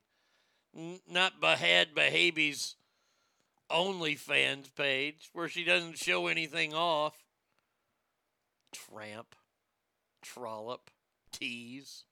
[0.75, 2.77] N- not Bhad Bhabie's
[3.69, 7.17] OnlyFans page where she doesn't show anything off.
[8.73, 9.35] Tramp,
[10.23, 10.91] trollop,
[11.33, 12.05] tease.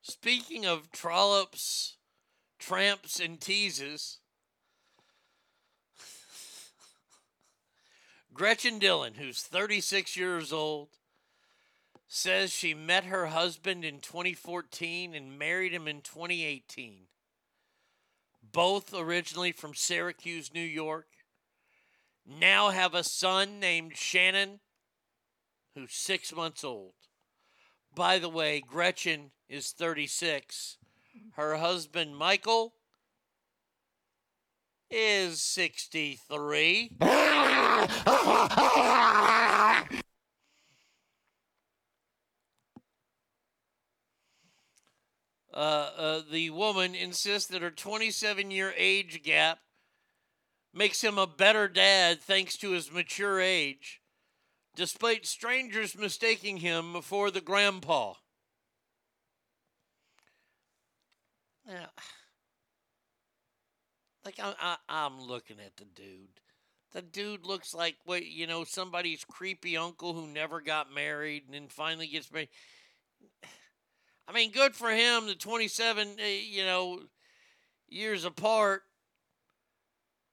[0.00, 1.96] Speaking of trollops,
[2.58, 4.20] tramps, and teases,
[8.36, 10.88] Gretchen Dillon, who's 36 years old,
[12.06, 17.06] says she met her husband in 2014 and married him in 2018.
[18.52, 21.06] Both originally from Syracuse, New York.
[22.26, 24.60] Now have a son named Shannon,
[25.74, 26.92] who's six months old.
[27.94, 30.76] By the way, Gretchen is 36.
[31.36, 32.74] Her husband, Michael,
[34.90, 36.90] is 63.
[45.56, 49.60] Uh, uh, the woman insists that her 27 year age gap
[50.74, 54.02] makes him a better dad thanks to his mature age,
[54.74, 58.12] despite strangers mistaking him for the grandpa.
[61.66, 61.88] Now,
[64.26, 66.40] like I, I, I'm looking at the dude.
[66.92, 71.54] The dude looks like what you know somebody's creepy uncle who never got married and
[71.54, 72.48] then finally gets married.
[74.28, 75.26] I mean, good for him.
[75.26, 77.00] The 27, uh, you know,
[77.88, 78.82] years apart.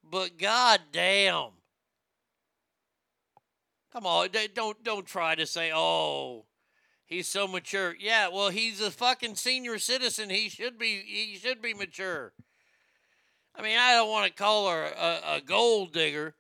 [0.04, 1.52] But god damn.
[3.92, 6.46] Come on, don't don't try to say, "Oh,
[7.06, 10.32] he's so mature." Yeah, well, he's a fucking senior citizen.
[10.32, 12.34] He should be he should be mature.
[13.56, 16.33] I mean, I don't want to call her a, a gold digger.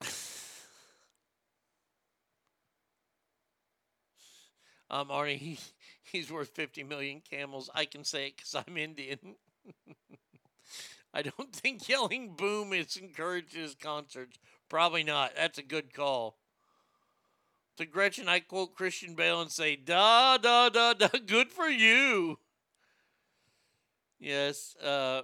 [4.90, 5.58] um, Arnie, he,
[6.02, 7.68] he's worth 50 million camels.
[7.74, 9.18] I can say it because I'm Indian.
[11.14, 14.38] I don't think yelling boom is encouraged his concerts.
[14.70, 15.32] Probably not.
[15.36, 16.38] That's a good call.
[17.76, 22.38] To Gretchen, I quote Christian Bale and say, da, da, da, da, good for you.
[24.22, 24.76] Yes.
[24.76, 25.22] Uh,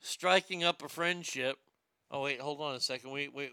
[0.00, 1.56] striking up a friendship.
[2.10, 3.10] Oh, wait, hold on a second.
[3.10, 3.50] We, we,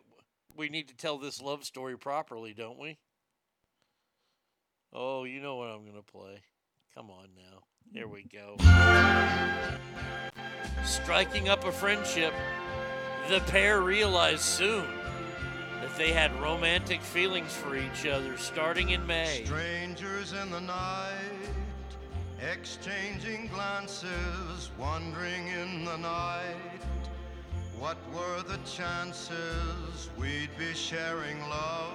[0.56, 3.00] we need to tell this love story properly, don't we?
[4.94, 6.42] Oh, you know what I'm to play.
[6.94, 7.64] Come on now.
[7.92, 8.56] There we go.
[10.86, 12.34] Striking up a friendship,
[13.30, 14.86] the pair realized soon
[15.82, 19.44] that they had romantic feelings for each other starting in May.
[19.46, 21.16] Strangers in the night,
[22.42, 26.56] exchanging glances, wandering in the night.
[27.78, 31.94] What were the chances we'd be sharing love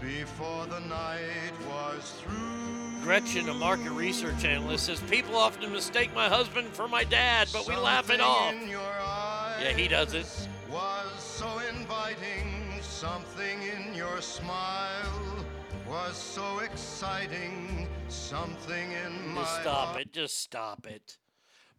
[0.00, 3.02] before the night was through?
[3.02, 7.66] Gretchen, a market research analyst, says people often mistake my husband for my dad, but
[7.66, 8.54] we laugh it off.
[8.68, 10.48] Yeah, he does it.
[10.70, 15.46] Was so inviting, something in your smile
[15.88, 20.12] was so exciting, something in my Just stop it.
[20.12, 21.18] Just stop it.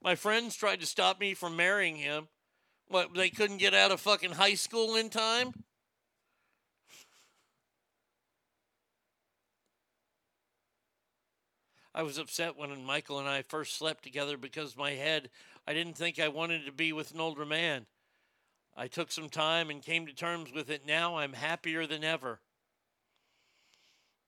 [0.02, 2.28] My friends tried to stop me from marrying him.
[2.88, 5.54] What, they couldn't get out of fucking high school in time?
[11.96, 15.30] I was upset when Michael and I first slept together because my head,
[15.68, 17.86] I didn't think I wanted to be with an older man.
[18.76, 20.88] I took some time and came to terms with it.
[20.88, 22.40] Now I'm happier than ever.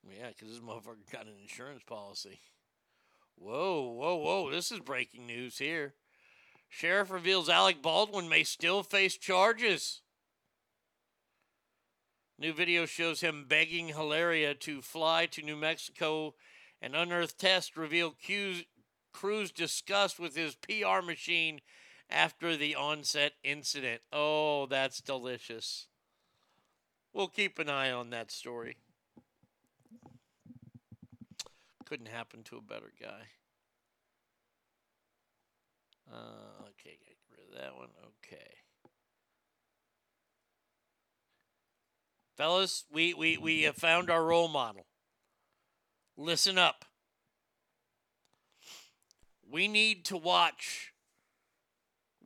[0.09, 2.39] Yeah, because this motherfucker got an insurance policy.
[3.37, 4.51] Whoa, whoa, whoa.
[4.51, 5.95] This is breaking news here.
[6.69, 10.01] Sheriff reveals Alec Baldwin may still face charges.
[12.37, 16.35] New video shows him begging Hilaria to fly to New Mexico.
[16.81, 18.65] An unearthed test reveal Q's,
[19.13, 21.61] Cruz discussed with his PR machine
[22.09, 24.01] after the onset incident.
[24.11, 25.87] Oh, that's delicious.
[27.13, 28.75] We'll keep an eye on that story.
[31.85, 33.27] Couldn't happen to a better guy.
[36.11, 37.89] Uh, okay, get rid of that one.
[38.23, 38.55] Okay.
[42.35, 44.87] Fellas, we, we, we have found our role model.
[46.17, 46.85] Listen up.
[49.49, 50.91] We need to watch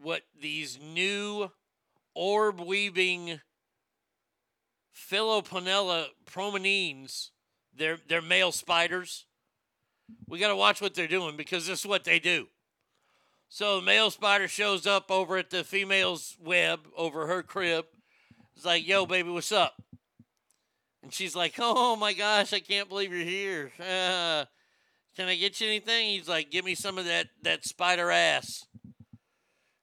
[0.01, 1.51] what these new
[2.15, 3.41] orb weaving
[4.95, 7.29] Philoponella prominens,
[7.75, 9.25] they're, they're male spiders.
[10.27, 12.47] We got to watch what they're doing because this is what they do.
[13.49, 17.85] So the male spider shows up over at the female's web over her crib.
[18.55, 19.81] It's like, yo, baby, what's up?
[21.01, 23.71] And she's like, oh my gosh, I can't believe you're here.
[23.79, 24.45] Uh,
[25.15, 26.09] can I get you anything?
[26.09, 28.65] He's like, give me some of that, that spider ass.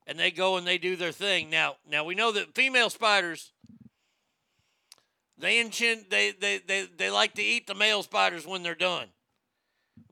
[0.06, 1.50] And they go and they do their thing.
[1.50, 3.50] Now, now we know that female spiders,
[5.36, 9.08] they, enchant, they, they, they, they like to eat the male spiders when they're done.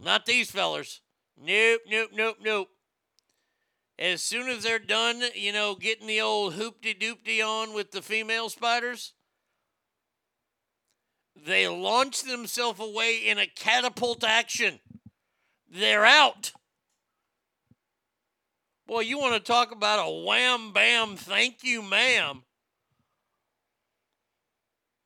[0.04, 1.00] Not these fellers.
[1.42, 2.68] Nope, nope, nope, nope.
[3.98, 8.02] As soon as they're done, you know, getting the old hoopty doopty on with the
[8.02, 9.14] female spiders,
[11.34, 14.78] they launch themselves away in a catapult action.
[15.70, 16.52] They're out.
[18.86, 22.42] Boy, you want to talk about a wham bam, thank you, ma'am.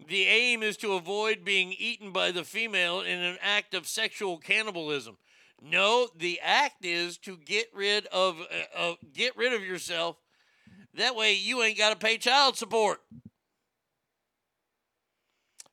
[0.08, 4.38] The aim is to avoid being eaten by the female in an act of sexual
[4.38, 5.18] cannibalism.
[5.60, 10.16] No, the act is to get rid of uh, uh, get rid of yourself.
[10.94, 13.02] That way, you ain't got to pay child support.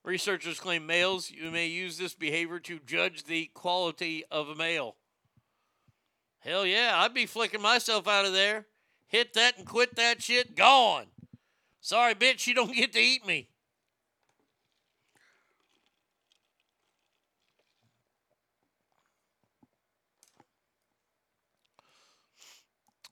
[0.03, 4.97] Researchers claim males you may use this behavior to judge the quality of a male.
[6.39, 8.65] Hell yeah, I'd be flicking myself out of there.
[9.07, 10.57] Hit that and quit that shit.
[10.57, 11.05] Gone.
[11.80, 13.47] Sorry, bitch, you don't get to eat me.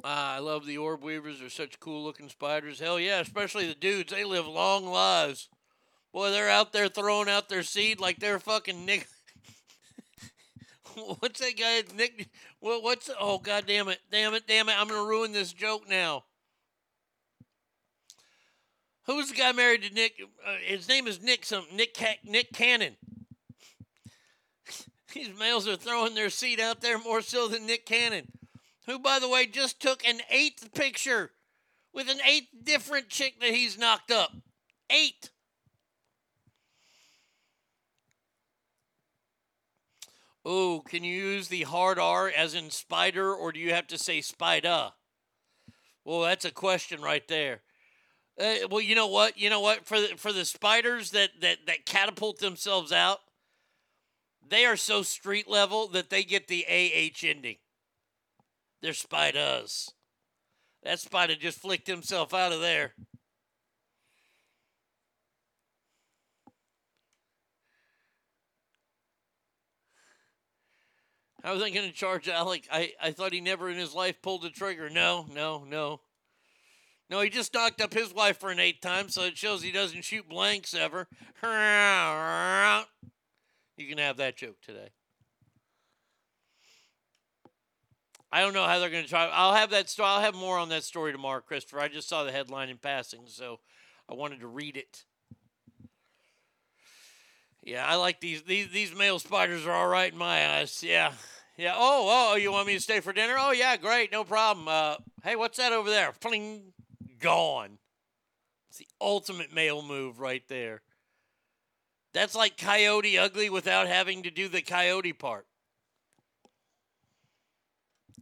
[0.03, 1.39] Ah, I love the orb weavers.
[1.39, 2.79] They're such cool looking spiders.
[2.79, 4.11] Hell yeah, especially the dudes.
[4.11, 5.47] They live long lives.
[6.11, 9.07] Boy, they're out there throwing out their seed like they're fucking Nick.
[11.19, 11.83] what's that guy?
[11.95, 12.27] Nick.
[12.59, 13.09] What, what's.
[13.17, 13.99] Oh, god damn it.
[14.11, 14.75] Damn it, damn it.
[14.77, 16.25] I'm to ruin this joke now.
[19.05, 20.21] Who's the guy married to Nick?
[20.45, 21.75] Uh, his name is Nick something.
[21.75, 22.95] Nick, Ca- Nick Cannon.
[25.13, 28.27] These males are throwing their seed out there more so than Nick Cannon
[28.85, 31.31] who, by the way, just took an eighth picture
[31.93, 34.31] with an eighth different chick that he's knocked up.
[34.89, 35.29] Eight.
[40.45, 43.97] Oh, can you use the hard R as in spider, or do you have to
[43.97, 44.91] say spider?
[46.03, 47.61] Well, that's a question right there.
[48.37, 49.37] Uh, well, you know what?
[49.37, 49.85] You know what?
[49.85, 53.19] For the, for the spiders that, that that catapult themselves out,
[54.45, 57.57] they are so street level that they get the AH ending.
[58.83, 59.93] They're spiders.
[60.83, 62.93] That spider just flicked himself out of there.
[71.41, 72.67] How was I going to charge Alec?
[72.69, 74.89] I, I thought he never in his life pulled the trigger.
[74.89, 76.01] No, no, no.
[77.09, 79.71] No, he just knocked up his wife for an eighth time, so it shows he
[79.71, 81.07] doesn't shoot blanks ever.
[83.75, 84.89] You can have that joke today.
[88.33, 89.29] I don't know how they're going to try.
[89.31, 90.09] I'll have that story.
[90.09, 91.79] I'll have more on that story tomorrow, Christopher.
[91.79, 93.59] I just saw the headline in passing, so
[94.09, 95.03] I wanted to read it.
[97.61, 98.41] Yeah, I like these.
[98.41, 100.81] These these male spiders are all right in my eyes.
[100.81, 101.11] Yeah,
[101.57, 101.75] yeah.
[101.75, 103.35] Oh, oh, you want me to stay for dinner?
[103.37, 104.67] Oh, yeah, great, no problem.
[104.67, 106.11] Uh, hey, what's that over there?
[106.13, 106.73] Fling,
[107.19, 107.77] gone.
[108.69, 110.81] It's the ultimate male move right there.
[112.15, 115.45] That's like Coyote Ugly without having to do the coyote part.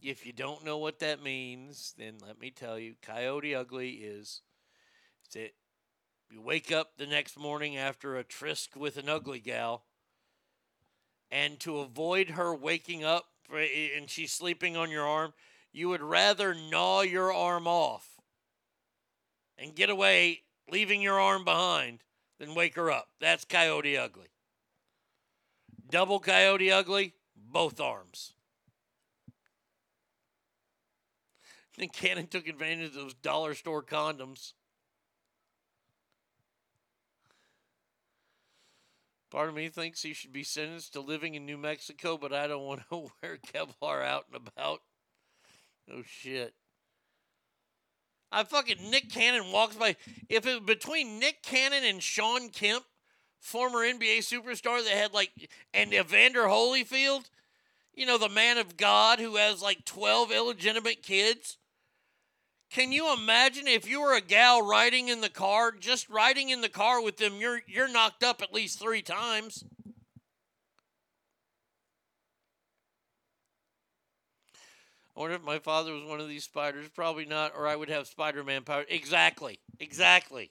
[0.01, 4.41] If you don't know what that means, then let me tell you, Coyote Ugly is
[5.33, 5.53] that
[6.29, 9.83] you wake up the next morning after a tryst with an ugly gal,
[11.29, 15.33] and to avoid her waking up eh, eh, and she's sleeping on your arm,
[15.71, 18.19] you would rather gnaw your arm off
[19.57, 21.99] and get away, leaving your arm behind,
[22.39, 23.09] than wake her up.
[23.19, 24.29] That's Coyote Ugly.
[25.89, 28.33] Double Coyote Ugly, both arms.
[31.79, 34.53] And Cannon took advantage of those dollar store condoms.
[39.31, 42.47] Part of me thinks he should be sentenced to living in New Mexico, but I
[42.47, 44.81] don't want to wear Kevlar out and about.
[45.89, 46.53] Oh shit.
[48.31, 49.95] I fucking Nick Cannon walks by.
[50.29, 52.83] If it was between Nick Cannon and Shawn Kemp,
[53.39, 55.31] former NBA superstar that had like,
[55.73, 57.29] and Evander Holyfield,
[57.93, 61.57] you know, the man of God who has like 12 illegitimate kids,
[62.71, 66.61] Can you imagine if you were a gal riding in the car, just riding in
[66.61, 69.65] the car with them, you're you're knocked up at least three times.
[75.13, 76.87] I wonder if my father was one of these spiders.
[76.87, 78.85] Probably not, or I would have Spider Man power.
[78.87, 79.59] Exactly.
[79.81, 80.49] Exactly.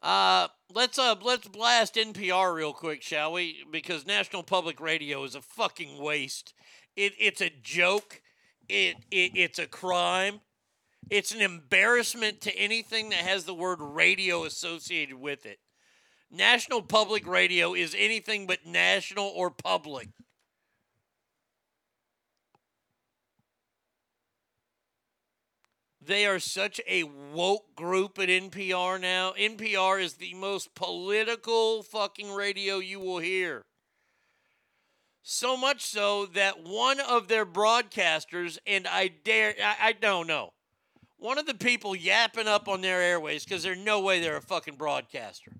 [0.00, 3.64] Uh, let's uh let's blast NPR real quick, shall we?
[3.72, 6.54] Because National Public Radio is a fucking waste.
[6.98, 8.20] It it's a joke.
[8.68, 10.40] It, it it's a crime.
[11.08, 15.60] It's an embarrassment to anything that has the word radio associated with it.
[16.28, 20.08] National Public Radio is anything but national or public.
[26.00, 29.34] They are such a woke group at NPR now.
[29.38, 33.67] NPR is the most political fucking radio you will hear.
[35.30, 40.54] So much so that one of their broadcasters, and I dare, I, I don't know,
[41.18, 44.40] one of the people yapping up on their airways because there's no way they're a
[44.40, 45.52] fucking broadcaster.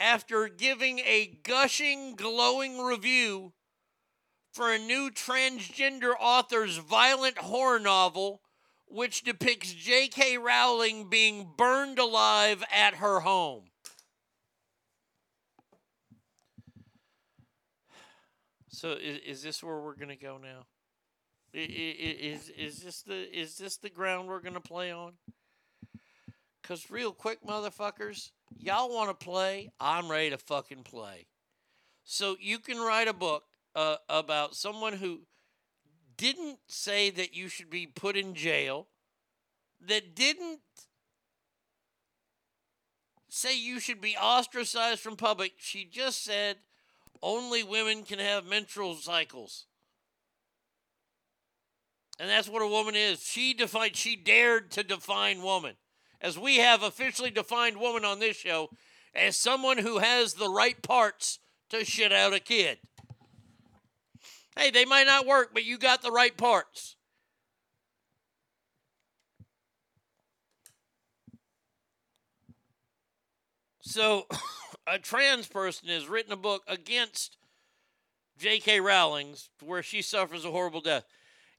[0.00, 3.52] After giving a gushing, glowing review
[4.50, 8.40] for a new transgender author's violent horror novel,
[8.88, 10.36] which depicts J.K.
[10.36, 13.70] Rowling being burned alive at her home.
[18.78, 20.64] So is, is this where we're gonna go now?
[21.52, 25.14] Is is this the is this the ground we're gonna play on?
[26.62, 29.72] Cause real quick, motherfuckers, y'all want to play?
[29.80, 31.26] I'm ready to fucking play.
[32.04, 33.42] So you can write a book
[33.74, 35.22] uh, about someone who
[36.16, 38.86] didn't say that you should be put in jail,
[39.88, 40.60] that didn't
[43.28, 45.54] say you should be ostracized from public.
[45.56, 46.58] She just said
[47.22, 49.66] only women can have menstrual cycles.
[52.18, 53.22] And that's what a woman is.
[53.22, 55.74] She defined she dared to define woman.
[56.20, 58.70] As we have officially defined woman on this show
[59.14, 61.38] as someone who has the right parts
[61.70, 62.78] to shit out a kid.
[64.56, 66.96] Hey, they might not work, but you got the right parts.
[73.82, 74.26] So,
[74.90, 77.36] a trans person has written a book against
[78.38, 78.80] J.K.
[78.80, 81.04] Rowling's where she suffers a horrible death.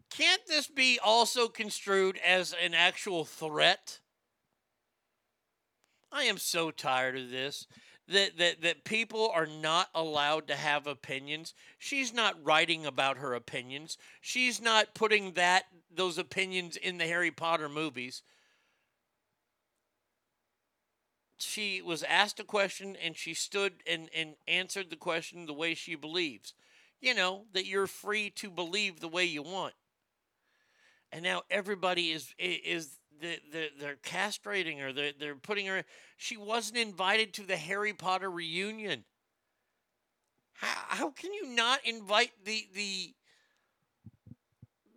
[0.10, 4.00] Can't this be also construed as an actual threat?
[6.12, 7.68] I am so tired of this.
[8.08, 11.54] That, that that people are not allowed to have opinions.
[11.78, 14.00] She's not writing about her opinions.
[14.20, 18.24] She's not putting that those opinions in the Harry Potter movies.
[21.40, 25.74] She was asked a question and she stood and, and answered the question the way
[25.74, 26.54] she believes.
[27.02, 29.74] You know, that you're free to believe the way you want.
[31.12, 34.94] And now everybody is is the, the, they're castrating her.
[34.94, 35.84] They're, they're putting her.
[36.18, 39.06] She wasn't invited to the Harry Potter reunion.
[40.54, 43.14] How, how can you not invite the the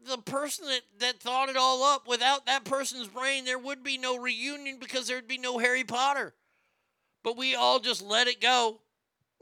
[0.07, 2.07] the person that, that thought it all up?
[2.07, 6.35] Without that person's brain, there would be no reunion because there'd be no Harry Potter.
[7.23, 8.81] But we all just let it go.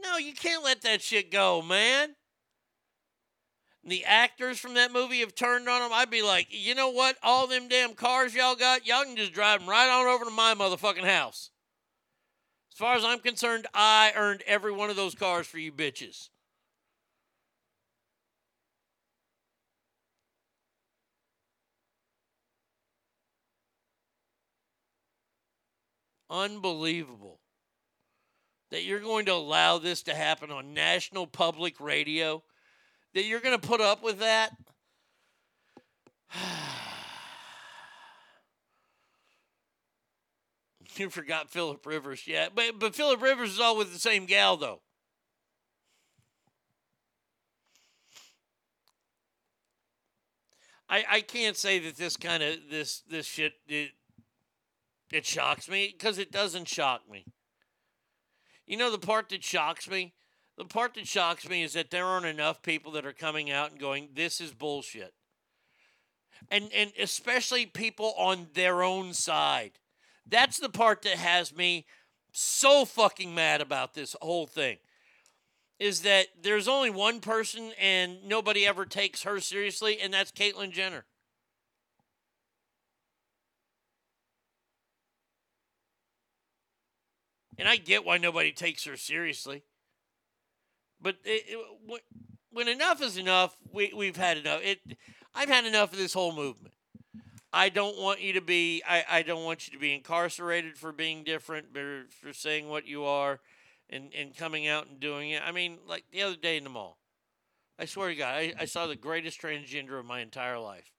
[0.02, 2.14] No, you can't let that shit go, man
[3.84, 7.16] the actors from that movie have turned on them, I'd be like, you know what?
[7.22, 10.30] All them damn cars y'all got, y'all can just drive them right on over to
[10.30, 11.50] my motherfucking house.
[12.72, 16.29] As far as I'm concerned, I earned every one of those cars for you bitches.
[26.30, 27.40] Unbelievable
[28.70, 32.42] that you're going to allow this to happen on national public radio
[33.14, 34.52] that you're going to put up with that?
[40.96, 42.48] you forgot Philip Rivers, yeah.
[42.54, 44.80] But but Philip Rivers is all with the same gal though.
[50.88, 53.90] I I can't say that this kind of this this shit it,
[55.12, 57.26] it shocks me because it doesn't shock me.
[58.66, 60.14] You know the part that shocks me?
[60.56, 63.70] The part that shocks me is that there aren't enough people that are coming out
[63.70, 65.14] and going, "This is bullshit,"
[66.50, 69.78] and and especially people on their own side.
[70.26, 71.86] That's the part that has me
[72.32, 74.78] so fucking mad about this whole thing.
[75.78, 80.72] Is that there's only one person and nobody ever takes her seriously, and that's Caitlyn
[80.72, 81.06] Jenner.
[87.60, 89.62] And I get why nobody takes her seriously.
[90.98, 92.02] But it, it,
[92.50, 94.62] when enough is enough, we we've had enough.
[94.64, 94.80] It
[95.34, 96.72] I've had enough of this whole movement.
[97.52, 100.90] I don't want you to be I, I don't want you to be incarcerated for
[100.90, 103.40] being different, for, for saying what you are
[103.90, 105.42] and, and coming out and doing it.
[105.44, 106.96] I mean, like the other day in the mall.
[107.78, 110.92] I swear to God, I, I saw the greatest transgender of my entire life.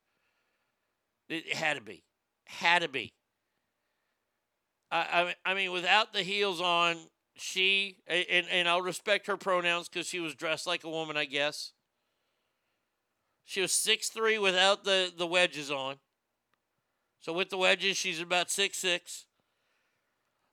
[1.28, 2.04] It, it had to be.
[2.46, 3.14] Had to be.
[4.92, 6.98] I, I, I mean, without the heels on,
[7.36, 11.26] she, and, and I'll respect her pronouns because she was dressed like a woman, I
[11.26, 11.72] guess.
[13.46, 15.96] She was six three without the, the wedges on.
[17.20, 19.26] So with the wedges, she's about six six.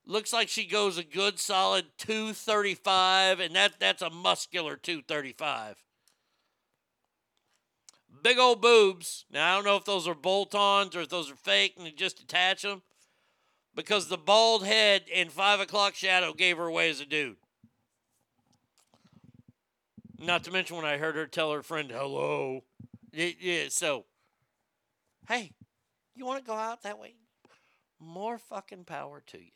[0.07, 5.77] Looks like she goes a good solid 235, and that, that's a muscular 235
[8.23, 9.25] big old boobs.
[9.31, 11.87] Now, I don't know if those are bolt ons or if those are fake and
[11.87, 12.83] they just attach them
[13.79, 17.37] because the bald head and five o'clock shadow gave her away as a dude.
[20.19, 22.65] Not to mention when I heard her tell her friend hello.
[23.13, 24.05] Yeah, so,
[25.29, 25.53] hey,
[26.17, 27.15] you want to go out that way?
[28.01, 29.53] More fucking power to you.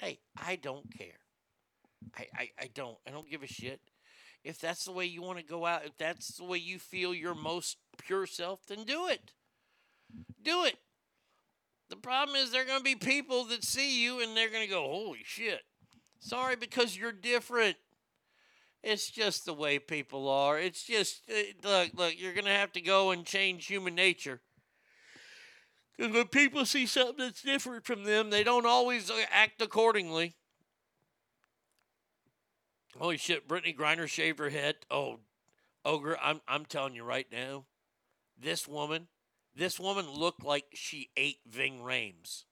[0.00, 1.20] Hey, I don't care.
[2.18, 2.98] I, I, I don't.
[3.06, 3.80] I don't give a shit.
[4.42, 7.14] If that's the way you want to go out, if that's the way you feel
[7.14, 9.30] your most pure self, then do it.
[10.42, 10.76] Do it.
[11.90, 14.64] The problem is there are going to be people that see you and they're going
[14.64, 15.60] to go, holy shit.
[16.20, 17.76] Sorry, because you're different.
[18.82, 20.58] It's just the way people are.
[20.58, 24.40] It's just, uh, look, look, you're going to have to go and change human nature.
[25.96, 30.36] Because when people see something that's different from them, they don't always uh, act accordingly.
[32.98, 34.76] Holy shit, Brittney Griner shaved her head.
[34.90, 35.18] Oh,
[35.84, 37.64] Ogre, I'm, I'm telling you right now,
[38.38, 39.08] this woman,
[39.54, 42.44] this woman looked like she ate Ving Rhames.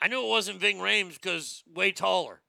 [0.00, 2.40] I knew it wasn't Ving Rhames because way taller,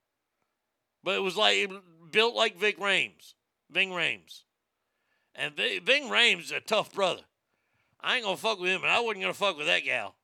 [1.04, 1.70] but it was like
[2.12, 3.34] built like Ving Rhames.
[3.72, 4.44] Ving Rhames,
[5.34, 7.22] and Ving, Rhames is a tough brother.
[8.02, 10.16] I ain't gonna fuck with him, and I wasn't gonna fuck with that gal.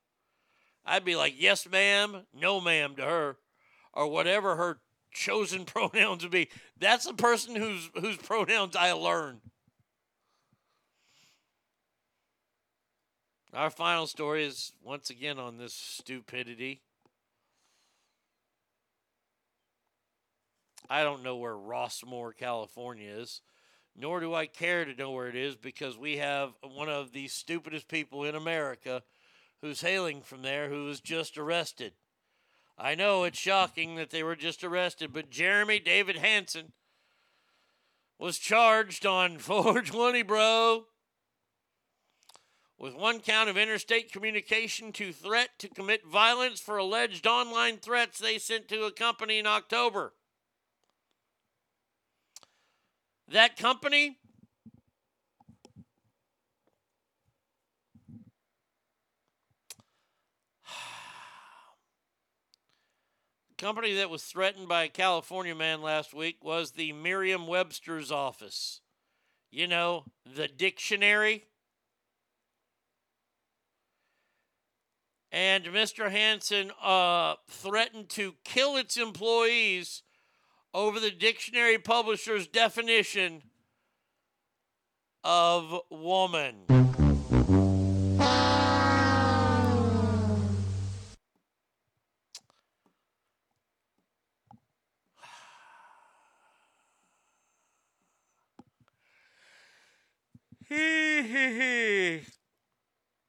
[0.84, 3.36] I'd be like, yes, ma'am, no, ma'am, to her,
[3.92, 4.80] or whatever her
[5.12, 6.50] chosen pronouns would be.
[6.78, 9.40] That's the person whose whose pronouns I learned.
[13.54, 16.82] Our final story is once again on this stupidity.
[20.90, 23.40] I don't know where Rossmoor, California is,
[23.96, 27.26] nor do I care to know where it is because we have one of the
[27.28, 29.02] stupidest people in America
[29.62, 31.94] who's hailing from there who was just arrested.
[32.76, 36.72] I know it's shocking that they were just arrested, but Jeremy David Hanson
[38.18, 40.84] was charged on 420, bro
[42.78, 48.18] with one count of interstate communication to threat to commit violence for alleged online threats
[48.18, 50.12] they sent to a company in October.
[53.30, 54.18] That company
[63.58, 68.80] company that was threatened by a California man last week was the Merriam Webster's office.
[69.50, 71.47] You know, the dictionary.
[75.30, 76.10] And Mr.
[76.10, 80.02] Hanson uh, threatened to kill its employees
[80.72, 83.42] over the dictionary publisher's definition
[85.24, 86.64] of woman.
[100.68, 102.37] Hee hee hee.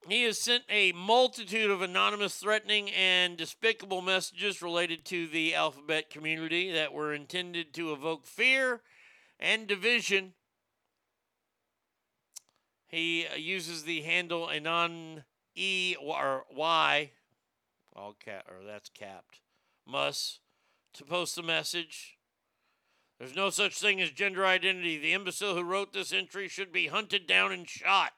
[0.10, 6.10] He has sent a multitude of anonymous, threatening, and despicable messages related to the alphabet
[6.10, 8.82] community that were intended to evoke fear
[9.40, 10.34] and division.
[12.88, 17.12] He uh, uses the handle anon e or y,
[17.96, 19.42] all cap or that's capped,
[19.86, 20.40] must
[20.94, 22.18] to post the message.
[23.20, 24.98] There's no such thing as gender identity.
[24.98, 28.14] The imbecile who wrote this entry should be hunted down and shot.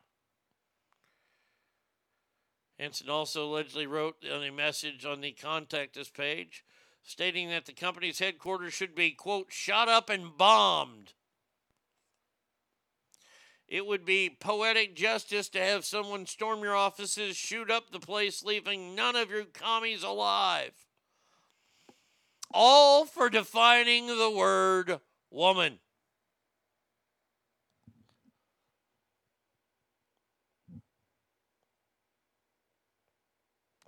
[2.81, 6.65] Hanson also allegedly wrote on a message on the contact us page
[7.03, 11.13] stating that the company's headquarters should be, quote, shot up and bombed.
[13.67, 18.43] It would be poetic justice to have someone storm your offices, shoot up the place,
[18.43, 20.73] leaving none of your commies alive.
[22.51, 25.79] All for defining the word woman.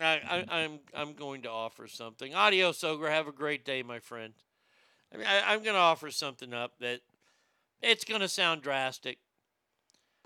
[0.03, 2.33] I, I, I'm I'm going to offer something.
[2.33, 3.09] Adios, Ogre.
[3.09, 4.33] Have a great day, my friend.
[5.13, 7.01] I mean, I, I'm going to offer something up that
[7.81, 9.19] it's going to sound drastic.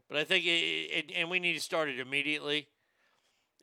[0.08, 2.68] But I think it, it, and we need to start it immediately.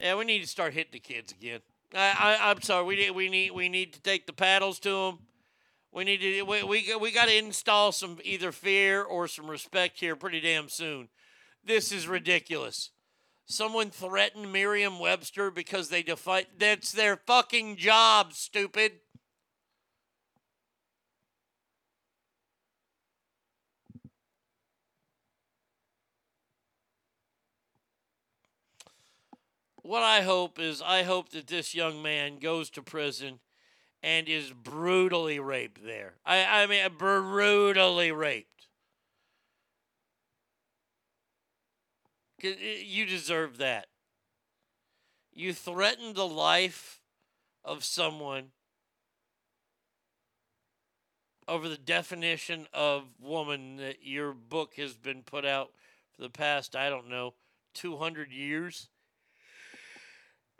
[0.00, 1.60] Yeah, we need to start hitting the kids again.
[1.94, 2.84] I, I I'm sorry.
[2.84, 5.18] We need we need we need to take the paddles to them.
[5.92, 10.00] We need to we we, we got to install some either fear or some respect
[10.00, 11.08] here pretty damn soon.
[11.64, 12.90] This is ridiculous.
[13.46, 16.46] Someone threatened Merriam Webster because they defied.
[16.58, 19.00] That's their fucking job, stupid.
[29.82, 33.38] What I hope is, I hope that this young man goes to prison
[34.02, 36.16] and is brutally raped there.
[36.26, 38.68] I, I mean, brutally raped.
[42.33, 43.86] 'Cause i- You deserve that.
[45.32, 47.00] You threatened the life
[47.64, 48.50] of someone
[51.48, 55.70] over the definition of woman that your book has been put out
[56.14, 57.34] for the past, I don't know,
[57.74, 58.88] 200 years.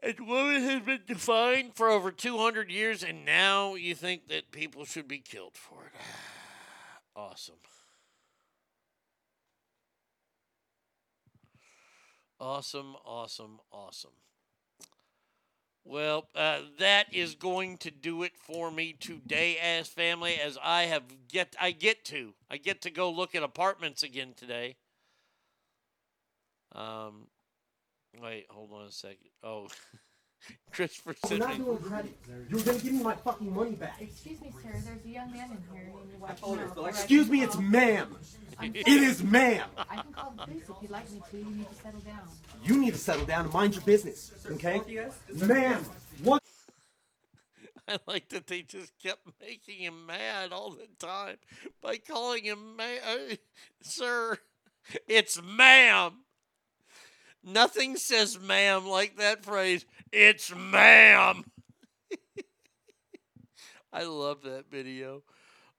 [0.02, 4.84] And woman has been defined for over 200 years, and now you think that people
[4.84, 5.92] should be killed for it.
[7.16, 7.54] Awesome.
[12.38, 14.12] Awesome, awesome, awesome.
[15.84, 20.34] Well, uh, that is going to do it for me today, as family.
[20.40, 24.34] As I have get, I get to, I get to go look at apartments again
[24.34, 24.76] today.
[26.72, 27.28] Um,
[28.20, 29.30] wait, hold on a second.
[29.42, 29.68] Oh,
[30.73, 32.18] Christopher We're not me- doing credit.
[32.50, 34.00] You're gonna give me my fucking money back.
[34.00, 34.70] Excuse me, sir.
[34.73, 35.86] There's a young man in here.
[35.92, 38.16] You need to watch him out, or I Excuse can me, it's call- ma'am.
[38.58, 38.98] I'm It sorry.
[38.98, 39.68] is ma'am.
[39.78, 41.36] I can call the police if you'd like me to.
[41.39, 42.28] You need to settle down.
[42.64, 44.81] You need to settle down and mind your business, okay?
[45.34, 45.84] Ma'am,
[46.23, 46.42] what?
[47.89, 51.36] I like that they just kept making him mad all the time
[51.82, 53.34] by calling him ma- uh,
[53.82, 54.39] sir.
[55.08, 56.23] It's ma'am.
[57.44, 59.84] Nothing says ma'am like that phrase.
[60.12, 61.44] It's ma'am.
[63.92, 65.23] I love that video.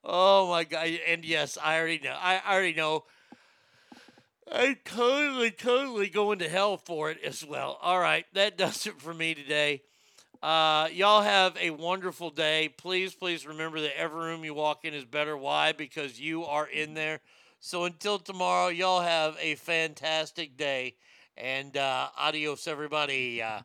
[0.03, 0.87] Oh my god!
[1.07, 2.15] And yes, I already know.
[2.17, 3.05] I I already know.
[4.51, 7.79] I'm totally, totally going to hell for it as well.
[7.81, 9.81] All right, that does it for me today.
[10.43, 12.69] Uh, y'all have a wonderful day.
[12.77, 15.35] Please, please remember that every room you walk in is better.
[15.35, 15.71] Why?
[15.71, 17.21] Because you are in there.
[17.59, 20.97] So until tomorrow, y'all have a fantastic day.
[21.37, 23.41] And uh, adios, everybody.
[23.41, 23.59] Uh,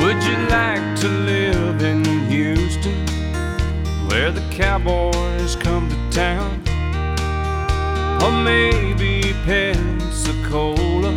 [0.00, 3.06] Would you like to live in Houston,
[4.08, 6.60] where the cowboys come to town?
[8.20, 9.32] Or maybe
[10.18, 11.12] Pensacola,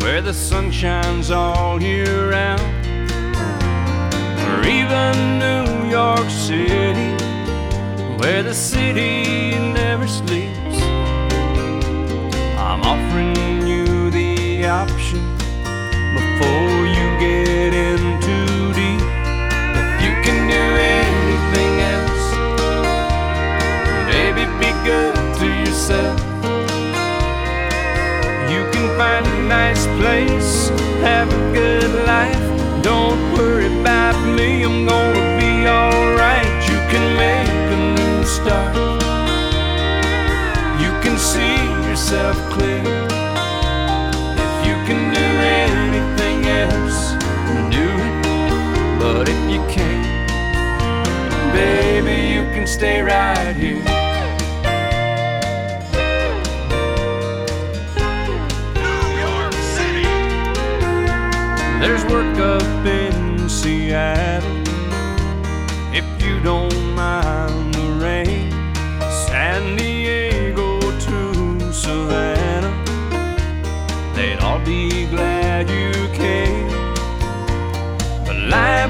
[0.00, 2.60] where the sun shines all year round?
[4.46, 7.16] Or even New York City,
[8.18, 10.82] where the city never sleeps?
[12.58, 15.24] I'm offering you the option
[16.14, 19.02] before you get in too deep.
[19.80, 20.64] If you can do
[21.00, 22.26] anything else,
[24.12, 26.27] baby, be good to yourself.
[28.98, 30.70] Find a nice place,
[31.02, 32.82] have a good life.
[32.82, 36.50] Don't worry about me, I'm gonna be alright.
[36.68, 38.74] You can make a new start.
[40.82, 42.82] You can see yourself clear.
[44.44, 45.26] If you can do
[45.62, 47.12] anything else,
[47.70, 48.98] do it.
[48.98, 50.28] But if you can't,
[51.52, 53.97] baby, you can stay right here.
[62.58, 64.62] Up in Seattle
[65.94, 68.50] if you don't mind the rain.
[69.26, 72.74] San Diego to Savannah,
[74.14, 76.68] they'd all be glad you came.
[78.26, 78.87] But life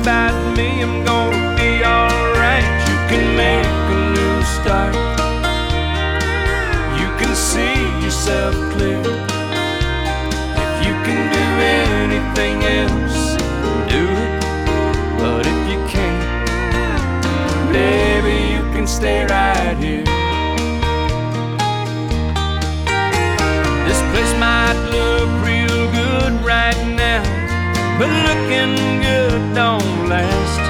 [0.00, 2.64] about me, I'm gonna be alright.
[2.88, 4.94] You can make a new start.
[7.00, 9.00] You can see yourself clear.
[10.62, 11.44] If you can do
[11.84, 13.36] anything else,
[13.92, 14.40] do it.
[15.20, 20.07] But if you can't, baby, you can stay right here.
[27.98, 30.60] But looking good don't last.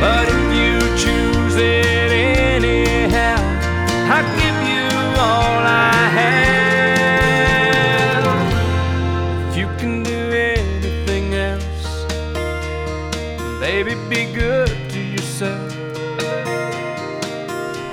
[0.00, 3.40] But if you choose it anyhow,
[4.14, 4.86] I'll give you
[5.18, 6.38] all I have.
[9.48, 12.06] If you can do anything else,
[13.58, 15.72] baby, be good to yourself.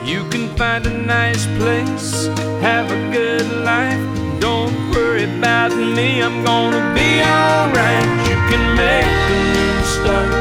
[0.06, 2.28] You can find a nice place,
[2.62, 4.00] have a good life.
[4.40, 8.08] Don't worry about me, I'm gonna be alright.
[8.30, 10.32] You can make a new start.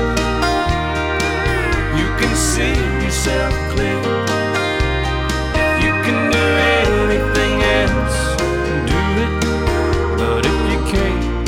[2.01, 4.01] You can see yourself clear.
[5.62, 6.44] If you can do
[6.83, 8.18] anything else,
[8.93, 9.33] do it.
[10.20, 11.47] But if you can't,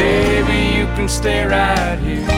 [0.00, 2.37] baby, you can stay right here.